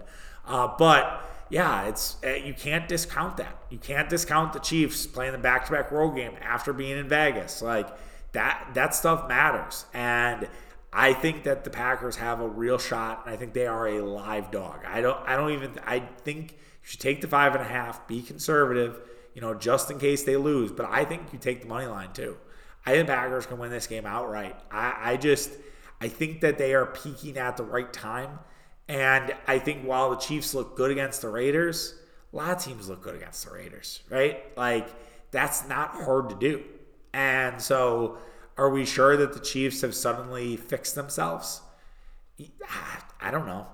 Uh, 0.47 0.73
but 0.79 1.21
yeah, 1.49 1.84
it's 1.86 2.16
uh, 2.24 2.30
you 2.30 2.55
can't 2.55 2.88
discount 2.88 3.36
that. 3.36 3.57
You 3.70 3.78
can't 3.78 4.09
discount 4.09 4.53
the 4.53 4.59
Chiefs 4.59 5.07
playing 5.07 5.32
the 5.32 5.38
back-to-back 5.38 5.90
road 5.90 6.16
game 6.16 6.32
after 6.42 6.72
being 6.72 6.99
in 6.99 7.09
Vegas. 7.09 7.62
Like 7.62 7.88
that 8.32 8.70
that 8.74 8.94
stuff 8.94 9.28
matters, 9.28 9.86
and 9.94 10.49
I 10.92 11.12
think 11.12 11.44
that 11.44 11.64
the 11.64 11.70
Packers 11.70 12.16
have 12.16 12.40
a 12.40 12.49
real 12.49 12.78
shot, 12.78 13.22
and 13.24 13.34
I 13.34 13.36
think 13.36 13.53
they 13.53 13.66
are 13.66 13.86
a 13.86 14.03
live 14.03 14.51
dog. 14.51 14.80
I 14.86 15.01
don't 15.01 15.18
I 15.28 15.36
don't 15.36 15.53
even 15.53 15.78
I 15.86 16.01
think 16.01 16.53
you 16.53 16.59
should 16.82 17.01
take 17.01 17.20
the 17.20 17.28
five 17.28 17.55
and 17.55 17.62
a 17.62 17.68
half, 17.68 18.09
be 18.09 18.22
conservative, 18.22 19.01
you 19.34 19.40
know, 19.40 19.55
just 19.55 19.90
in 19.90 19.99
case 19.99 20.22
they 20.22 20.36
lose. 20.36 20.72
But 20.72 20.86
I 20.90 21.05
think 21.05 21.32
you 21.32 21.38
take 21.38 21.62
the 21.62 21.68
money 21.68 21.86
line 21.86 22.12
too. 22.12 22.36
I 22.84 22.92
think 22.92 23.09
Packers 23.09 23.47
can 23.47 23.59
win 23.59 23.70
this 23.70 23.86
game 23.86 24.07
outright. 24.07 24.57
I, 24.70 25.12
I 25.12 25.16
just 25.16 25.51
I 26.01 26.09
think 26.09 26.40
that 26.40 26.59
they 26.59 26.74
are 26.74 26.86
peaking 26.86 27.36
at 27.38 27.57
the 27.57 27.64
right 27.64 27.92
time. 27.92 28.38
And 28.89 29.34
I 29.47 29.59
think 29.59 29.84
while 29.84 30.11
the 30.11 30.16
Chiefs 30.16 30.55
look 30.55 30.76
good 30.76 30.91
against 30.91 31.22
the 31.22 31.28
Raiders, 31.28 31.95
a 32.32 32.37
lot 32.37 32.57
of 32.57 32.62
teams 32.62 32.89
look 32.89 33.03
good 33.03 33.16
against 33.16 33.45
the 33.45 33.53
Raiders, 33.53 34.01
right? 34.11 34.57
Like 34.57 34.89
that's 35.30 35.68
not 35.68 35.91
hard 35.91 36.28
to 36.30 36.37
do. 36.37 36.62
And 37.12 37.61
so 37.61 38.18
are 38.57 38.70
we 38.70 38.84
sure 38.84 39.16
that 39.16 39.34
the 39.34 39.41
Chiefs 39.41 39.80
have 39.80 39.95
suddenly 39.95 40.57
fixed 40.57 40.95
themselves? 40.95 41.62
I 43.20 43.30
don't 43.30 43.47
know. 43.47 43.66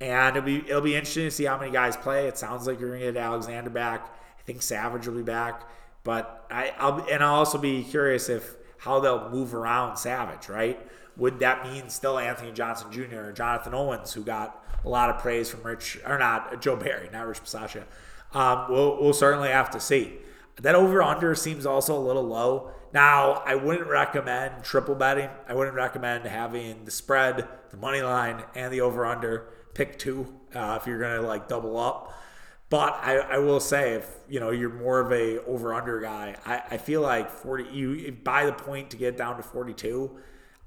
And 0.00 0.36
it'll 0.36 0.46
be 0.46 0.58
it'll 0.58 0.80
be 0.80 0.94
interesting 0.94 1.24
to 1.24 1.30
see 1.30 1.44
how 1.44 1.58
many 1.58 1.70
guys 1.70 1.96
play. 1.96 2.26
It 2.26 2.38
sounds 2.38 2.66
like 2.66 2.80
you're 2.80 2.90
gonna 2.90 3.12
get 3.12 3.16
Alexander 3.16 3.70
back. 3.70 4.06
I 4.38 4.42
think 4.42 4.62
Savage 4.62 5.06
will 5.06 5.16
be 5.16 5.22
back. 5.22 5.68
But 6.04 6.46
I, 6.50 6.72
I'll 6.78 7.06
and 7.10 7.22
I'll 7.22 7.34
also 7.34 7.58
be 7.58 7.82
curious 7.82 8.28
if 8.28 8.56
how 8.78 9.00
they'll 9.00 9.28
move 9.28 9.54
around 9.54 9.98
Savage, 9.98 10.48
right? 10.48 10.80
Would 11.16 11.40
that 11.40 11.64
mean 11.64 11.88
still 11.88 12.18
Anthony 12.18 12.52
Johnson 12.52 12.90
Jr. 12.90 13.20
or 13.20 13.32
Jonathan 13.32 13.74
Owens, 13.74 14.12
who 14.12 14.22
got 14.22 14.64
a 14.84 14.88
lot 14.88 15.10
of 15.10 15.18
praise 15.18 15.50
from 15.50 15.62
Rich 15.62 15.98
or 16.06 16.18
not 16.18 16.62
Joe 16.62 16.76
Barry, 16.76 17.08
not 17.12 17.26
Rich 17.26 17.42
Bisaccia? 17.44 17.84
Um, 18.32 18.66
we'll, 18.70 19.00
we'll 19.00 19.12
certainly 19.12 19.48
have 19.48 19.70
to 19.70 19.80
see. 19.80 20.18
That 20.60 20.74
over 20.74 21.02
under 21.02 21.34
seems 21.34 21.66
also 21.66 21.96
a 21.96 22.00
little 22.00 22.22
low. 22.22 22.72
Now, 22.92 23.42
I 23.46 23.54
wouldn't 23.54 23.88
recommend 23.88 24.64
triple 24.64 24.94
betting. 24.94 25.30
I 25.48 25.54
wouldn't 25.54 25.76
recommend 25.76 26.24
having 26.26 26.84
the 26.84 26.90
spread, 26.90 27.46
the 27.70 27.76
money 27.76 28.02
line, 28.02 28.44
and 28.54 28.72
the 28.72 28.80
over 28.80 29.06
under. 29.06 29.48
Pick 29.74 29.98
two 29.98 30.34
uh, 30.54 30.78
if 30.80 30.86
you're 30.86 30.98
going 30.98 31.20
to 31.20 31.26
like 31.26 31.48
double 31.48 31.78
up. 31.78 32.12
But 32.68 32.98
I, 33.02 33.18
I, 33.18 33.38
will 33.38 33.58
say, 33.58 33.94
if 33.94 34.08
you 34.28 34.38
know 34.38 34.50
you're 34.50 34.72
more 34.72 35.00
of 35.00 35.12
a 35.12 35.42
over 35.44 35.74
under 35.74 36.00
guy, 36.00 36.36
I, 36.46 36.62
I, 36.72 36.76
feel 36.76 37.00
like 37.00 37.30
40. 37.30 37.64
You 37.72 38.16
buy 38.22 38.46
the 38.46 38.52
point 38.52 38.90
to 38.90 38.96
get 38.96 39.16
down 39.16 39.36
to 39.36 39.42
42. 39.42 40.18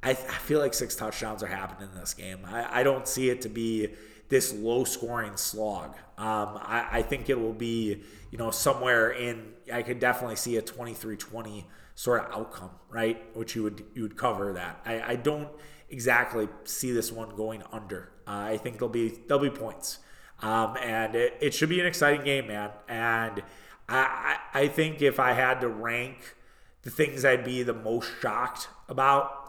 I, 0.03 0.11
I 0.11 0.13
feel 0.13 0.59
like 0.59 0.73
six 0.73 0.95
touchdowns 0.95 1.41
are 1.43 1.47
happening 1.47 1.89
in 1.93 1.99
this 1.99 2.13
game. 2.13 2.39
I, 2.45 2.81
I 2.81 2.83
don't 2.83 3.07
see 3.07 3.29
it 3.29 3.41
to 3.43 3.49
be 3.49 3.89
this 4.29 4.53
low 4.53 4.83
scoring 4.83 5.37
slog. 5.37 5.95
Um, 6.17 6.59
I, 6.61 6.87
I 6.91 7.01
think 7.01 7.29
it 7.29 7.39
will 7.39 7.53
be 7.53 8.03
you 8.31 8.37
know 8.37 8.51
somewhere 8.51 9.11
in. 9.11 9.53
I 9.71 9.81
could 9.81 9.99
definitely 9.99 10.35
see 10.35 10.57
a 10.57 10.61
23-20 10.61 11.63
sort 11.95 12.25
of 12.25 12.33
outcome, 12.33 12.71
right? 12.89 13.23
Which 13.35 13.55
you 13.55 13.63
would 13.63 13.85
you 13.93 14.03
would 14.03 14.17
cover 14.17 14.53
that. 14.53 14.81
I, 14.85 15.13
I 15.13 15.15
don't 15.15 15.49
exactly 15.89 16.49
see 16.65 16.91
this 16.91 17.11
one 17.11 17.35
going 17.35 17.63
under. 17.71 18.11
Uh, 18.27 18.31
I 18.31 18.57
think 18.57 18.79
there'll 18.79 18.89
be 18.89 19.09
there'll 19.27 19.43
be 19.43 19.49
points, 19.49 19.99
um, 20.41 20.77
and 20.81 21.15
it, 21.15 21.37
it 21.39 21.53
should 21.53 21.69
be 21.69 21.79
an 21.79 21.85
exciting 21.85 22.25
game, 22.25 22.47
man. 22.47 22.71
And 22.87 23.43
I 23.87 24.37
I 24.53 24.67
think 24.67 25.01
if 25.01 25.19
I 25.19 25.33
had 25.33 25.61
to 25.61 25.67
rank 25.67 26.35
the 26.83 26.89
things 26.89 27.23
I'd 27.23 27.43
be 27.43 27.63
the 27.63 27.73
most 27.73 28.09
shocked 28.21 28.67
about, 28.89 29.42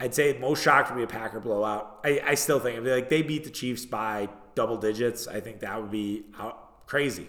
I'd 0.00 0.14
say 0.14 0.36
most 0.38 0.62
shocked 0.62 0.90
would 0.90 0.96
be 0.96 1.02
a 1.02 1.06
Packer 1.06 1.40
blowout. 1.40 2.00
I, 2.04 2.20
I 2.24 2.34
still 2.34 2.60
think 2.60 2.78
if 2.78 2.84
they, 2.84 2.92
like 2.92 3.08
they 3.08 3.22
beat 3.22 3.44
the 3.44 3.50
Chiefs 3.50 3.84
by 3.84 4.28
double 4.54 4.76
digits, 4.76 5.26
I 5.26 5.40
think 5.40 5.60
that 5.60 5.80
would 5.80 5.90
be 5.90 6.24
crazy. 6.86 7.26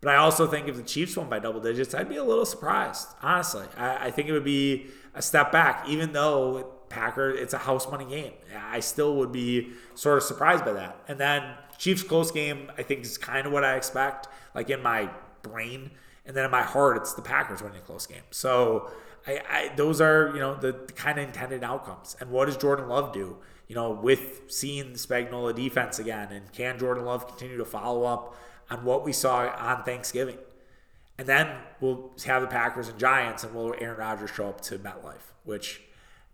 But 0.00 0.14
I 0.14 0.16
also 0.16 0.46
think 0.46 0.66
if 0.66 0.76
the 0.76 0.82
Chiefs 0.82 1.16
won 1.16 1.28
by 1.28 1.38
double 1.38 1.60
digits, 1.60 1.94
I'd 1.94 2.08
be 2.08 2.16
a 2.16 2.24
little 2.24 2.46
surprised. 2.46 3.08
Honestly, 3.22 3.66
I, 3.76 4.06
I 4.06 4.10
think 4.10 4.28
it 4.28 4.32
would 4.32 4.44
be 4.44 4.86
a 5.14 5.22
step 5.22 5.52
back, 5.52 5.88
even 5.88 6.12
though 6.12 6.72
Packer 6.88 7.30
it's 7.30 7.54
a 7.54 7.58
house 7.58 7.88
money 7.90 8.06
game. 8.06 8.32
I 8.70 8.80
still 8.80 9.16
would 9.16 9.30
be 9.30 9.70
sort 9.94 10.18
of 10.18 10.24
surprised 10.24 10.64
by 10.64 10.72
that. 10.72 10.98
And 11.06 11.18
then 11.18 11.42
Chiefs 11.78 12.02
close 12.02 12.30
game, 12.30 12.72
I 12.76 12.82
think 12.82 13.02
is 13.02 13.18
kind 13.18 13.46
of 13.46 13.52
what 13.52 13.62
I 13.62 13.76
expect, 13.76 14.28
like 14.54 14.70
in 14.70 14.82
my 14.82 15.10
brain, 15.42 15.90
and 16.26 16.36
then 16.36 16.44
in 16.44 16.50
my 16.50 16.62
heart, 16.62 16.96
it's 16.96 17.14
the 17.14 17.22
Packers 17.22 17.62
winning 17.62 17.78
a 17.78 17.82
close 17.82 18.06
game. 18.06 18.22
So 18.30 18.90
I, 19.26 19.40
I 19.48 19.72
those 19.76 20.00
are 20.00 20.30
you 20.34 20.40
know 20.40 20.54
the, 20.54 20.72
the 20.72 20.92
kind 20.92 21.18
of 21.18 21.26
intended 21.26 21.62
outcomes. 21.64 22.16
And 22.20 22.30
what 22.30 22.46
does 22.46 22.56
Jordan 22.56 22.88
Love 22.88 23.12
do? 23.12 23.36
You 23.68 23.76
know, 23.76 23.90
with 23.92 24.42
seeing 24.48 24.92
the 24.92 24.98
Spagnuolo 24.98 25.54
defense 25.54 25.98
again, 25.98 26.32
and 26.32 26.50
can 26.52 26.78
Jordan 26.78 27.04
Love 27.04 27.28
continue 27.28 27.56
to 27.56 27.64
follow 27.64 28.04
up? 28.04 28.34
on 28.70 28.84
what 28.84 29.04
we 29.04 29.12
saw 29.12 29.48
on 29.48 29.82
Thanksgiving. 29.82 30.38
And 31.18 31.26
then 31.26 31.48
we'll 31.80 32.12
have 32.24 32.40
the 32.40 32.48
Packers 32.48 32.88
and 32.88 32.98
Giants, 32.98 33.44
and 33.44 33.54
will 33.54 33.74
Aaron 33.78 33.98
Rodgers 33.98 34.30
show 34.30 34.48
up 34.48 34.60
to 34.62 34.78
MetLife, 34.78 35.34
which 35.44 35.82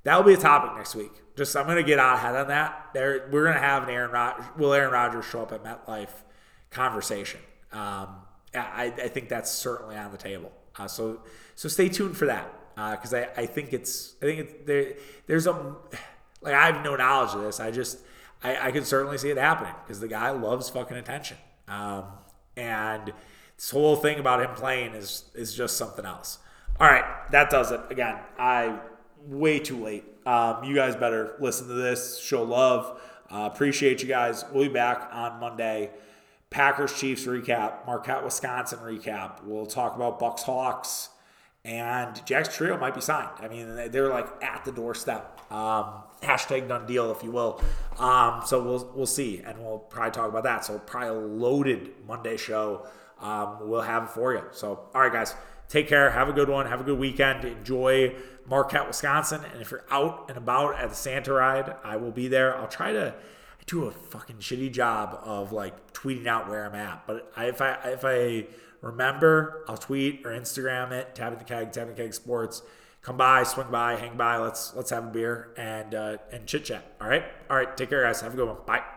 that'll 0.05 0.23
be 0.23 0.35
a 0.35 0.37
topic 0.37 0.77
next 0.77 0.95
week. 0.95 1.11
Just 1.37 1.57
I'm 1.57 1.65
going 1.65 1.77
to 1.77 1.83
get 1.83 1.99
out 1.99 2.17
ahead 2.17 2.37
on 2.37 2.49
that. 2.49 2.91
There, 2.95 3.29
we're 3.33 3.43
going 3.43 3.57
to 3.57 3.61
have 3.61 3.83
an 3.83 3.91
Aaron 3.91 4.13
Rod- 4.13 4.45
will 4.57 4.73
Aaron 4.73 4.93
Rodgers 4.93 5.25
show 5.25 5.43
up 5.43 5.53
at 5.53 5.65
MetLife 5.65 6.23
conversation. 6.71 7.41
Um, 7.73 8.17
I, 8.55 8.93
I, 8.97 9.09
think 9.09 9.29
that's 9.29 9.51
certainly 9.51 9.97
on 9.97 10.13
the 10.13 10.19
table. 10.19 10.53
Uh, 10.79 10.87
so 10.87 11.21
so 11.57 11.69
stay 11.69 11.89
tuned 11.89 12.17
for 12.17 12.27
that 12.27 12.51
because 12.77 13.15
uh, 13.15 13.27
I, 13.37 13.43
I 13.43 13.47
think 13.47 13.73
it's 13.73 14.15
I 14.23 14.27
think 14.27 14.41
it's, 14.41 14.53
there 14.67 14.93
there's 15.27 15.47
a 15.47 15.53
like 16.43 16.55
I 16.55 16.67
have 16.67 16.85
no 16.85 16.95
knowledge 16.95 17.35
of 17.35 17.43
this. 17.43 17.59
I 17.59 17.71
just 17.71 17.99
I, 18.43 18.69
I 18.69 18.71
can 18.71 18.85
certainly 18.85 19.19
see 19.19 19.31
it 19.31 19.39
happening 19.39 19.75
because 19.85 19.99
the 20.01 20.09
guy 20.09 20.31
loves 20.31 20.69
fucking 20.69 20.97
attention. 20.97 21.39
Um, 21.69 22.05
and 22.57 23.13
this 23.57 23.71
whole 23.71 23.97
thing 23.97 24.19
about 24.19 24.43
him 24.43 24.55
playing 24.55 24.95
is 24.95 25.25
is 25.35 25.55
just 25.55 25.77
something 25.77 26.05
else. 26.05 26.39
All 26.79 26.87
right, 26.87 27.05
that 27.31 27.51
does 27.51 27.73
it. 27.73 27.81
Again, 27.91 28.19
I 28.39 28.79
way 29.27 29.59
too 29.59 29.83
late. 29.83 30.05
Um, 30.27 30.65
you 30.65 30.75
guys 30.75 30.95
better 30.95 31.37
listen 31.41 31.69
to 31.69 31.75
this, 31.75 32.19
show 32.19 32.43
love. 32.43 33.01
Uh, 33.31 33.49
appreciate 33.53 34.03
you 34.03 34.09
guys. 34.09 34.45
We'll 34.53 34.69
be 34.69 34.75
back 34.75 35.09
on 35.13 35.41
Monday. 35.41 35.91
Packers 36.51 36.99
Chiefs 36.99 37.27
recap, 37.27 37.87
Marquette 37.87 38.23
Wisconsin 38.23 38.79
recap. 38.81 39.43
We'll 39.45 39.67
talk 39.67 39.97
about 39.97 40.19
Bucks 40.19 40.43
Hawks, 40.43 41.09
and 41.67 42.25
Jack's 42.25 42.57
trio 42.57 42.79
might 42.79 42.95
be 42.95 43.01
signed. 43.01 43.31
I 43.41 43.49
mean, 43.49 43.91
they're 43.91 44.09
like 44.09 44.29
at 44.43 44.65
the 44.65 44.71
doorstep. 44.71 45.41
Um, 45.51 46.05
hashtag 46.23 46.69
done 46.69 46.87
deal, 46.87 47.11
if 47.11 47.25
you 47.25 47.33
will. 47.33 47.61
Um, 47.99 48.43
so 48.47 48.63
we'll 48.63 48.93
we'll 48.95 49.07
see, 49.07 49.43
and 49.45 49.59
we'll 49.59 49.79
probably 49.79 50.13
talk 50.13 50.29
about 50.29 50.45
that. 50.45 50.65
So 50.65 50.79
probably 50.79 51.09
a 51.09 51.13
loaded 51.13 51.91
Monday 52.07 52.37
show. 52.37 52.87
Um, 53.21 53.69
we'll 53.69 53.81
have 53.81 54.13
for 54.13 54.33
you. 54.33 54.45
So 54.53 54.89
all 54.95 55.01
right, 55.01 55.13
guys, 55.13 55.35
take 55.69 55.89
care. 55.89 56.11
Have 56.11 56.29
a 56.29 56.33
good 56.33 56.49
one. 56.49 56.67
Have 56.67 56.81
a 56.81 56.85
good 56.85 57.01
weekend. 57.01 57.45
Enjoy 57.45 58.15
Marquette, 58.49 58.87
Wisconsin. 58.87 59.41
And 59.53 59.61
if 59.61 59.73
you're 59.73 59.85
out 59.91 60.27
and 60.29 60.39
about 60.39 60.79
at 60.79 60.91
the 60.91 60.95
Santa 60.95 61.33
ride, 61.33 61.75
I 61.83 61.97
will 61.97 62.13
be 62.13 62.29
there. 62.29 62.57
I'll 62.57 62.69
try 62.69 62.93
to 62.93 63.13
do 63.67 63.87
a 63.87 63.91
fucking 63.91 64.37
shitty 64.37 64.73
job 64.73 65.19
of 65.25 65.51
like 65.51 65.93
tweeting 65.93 66.29
out 66.29 66.49
where 66.49 66.65
I'm 66.65 66.77
at. 66.77 67.09
But 67.09 67.33
I, 67.37 67.47
if 67.47 67.61
I 67.61 67.73
if 67.87 68.05
I 68.05 68.47
remember, 68.87 69.65
I'll 69.69 69.77
tweet 69.77 70.23
or 70.25 70.31
Instagram 70.31 70.93
it. 70.93 71.15
Tapping 71.15 71.39
the 71.39 71.45
keg, 71.45 71.73
tapping 71.73 71.95
the 71.95 72.03
keg 72.03 72.15
sports 72.15 72.63
come 73.07 73.17
by, 73.17 73.45
swing 73.45 73.69
by, 73.71 73.95
hang 73.95 74.17
by. 74.17 74.37
Let's 74.39 74.75
let's 74.75 74.91
have 74.91 75.05
a 75.05 75.11
beer 75.11 75.55
and 75.57 75.95
uh, 75.95 76.17
and 76.33 76.47
chit 76.47 76.65
chat. 76.65 76.85
All 77.01 77.09
right, 77.09 77.25
all 77.49 77.57
right. 77.57 77.77
Take 77.77 77.91
care, 77.91 78.03
guys. 78.03 78.21
Have 78.21 78.35
a 78.35 78.37
good 78.37 78.49
one. 78.49 78.59
Bye. 78.67 78.87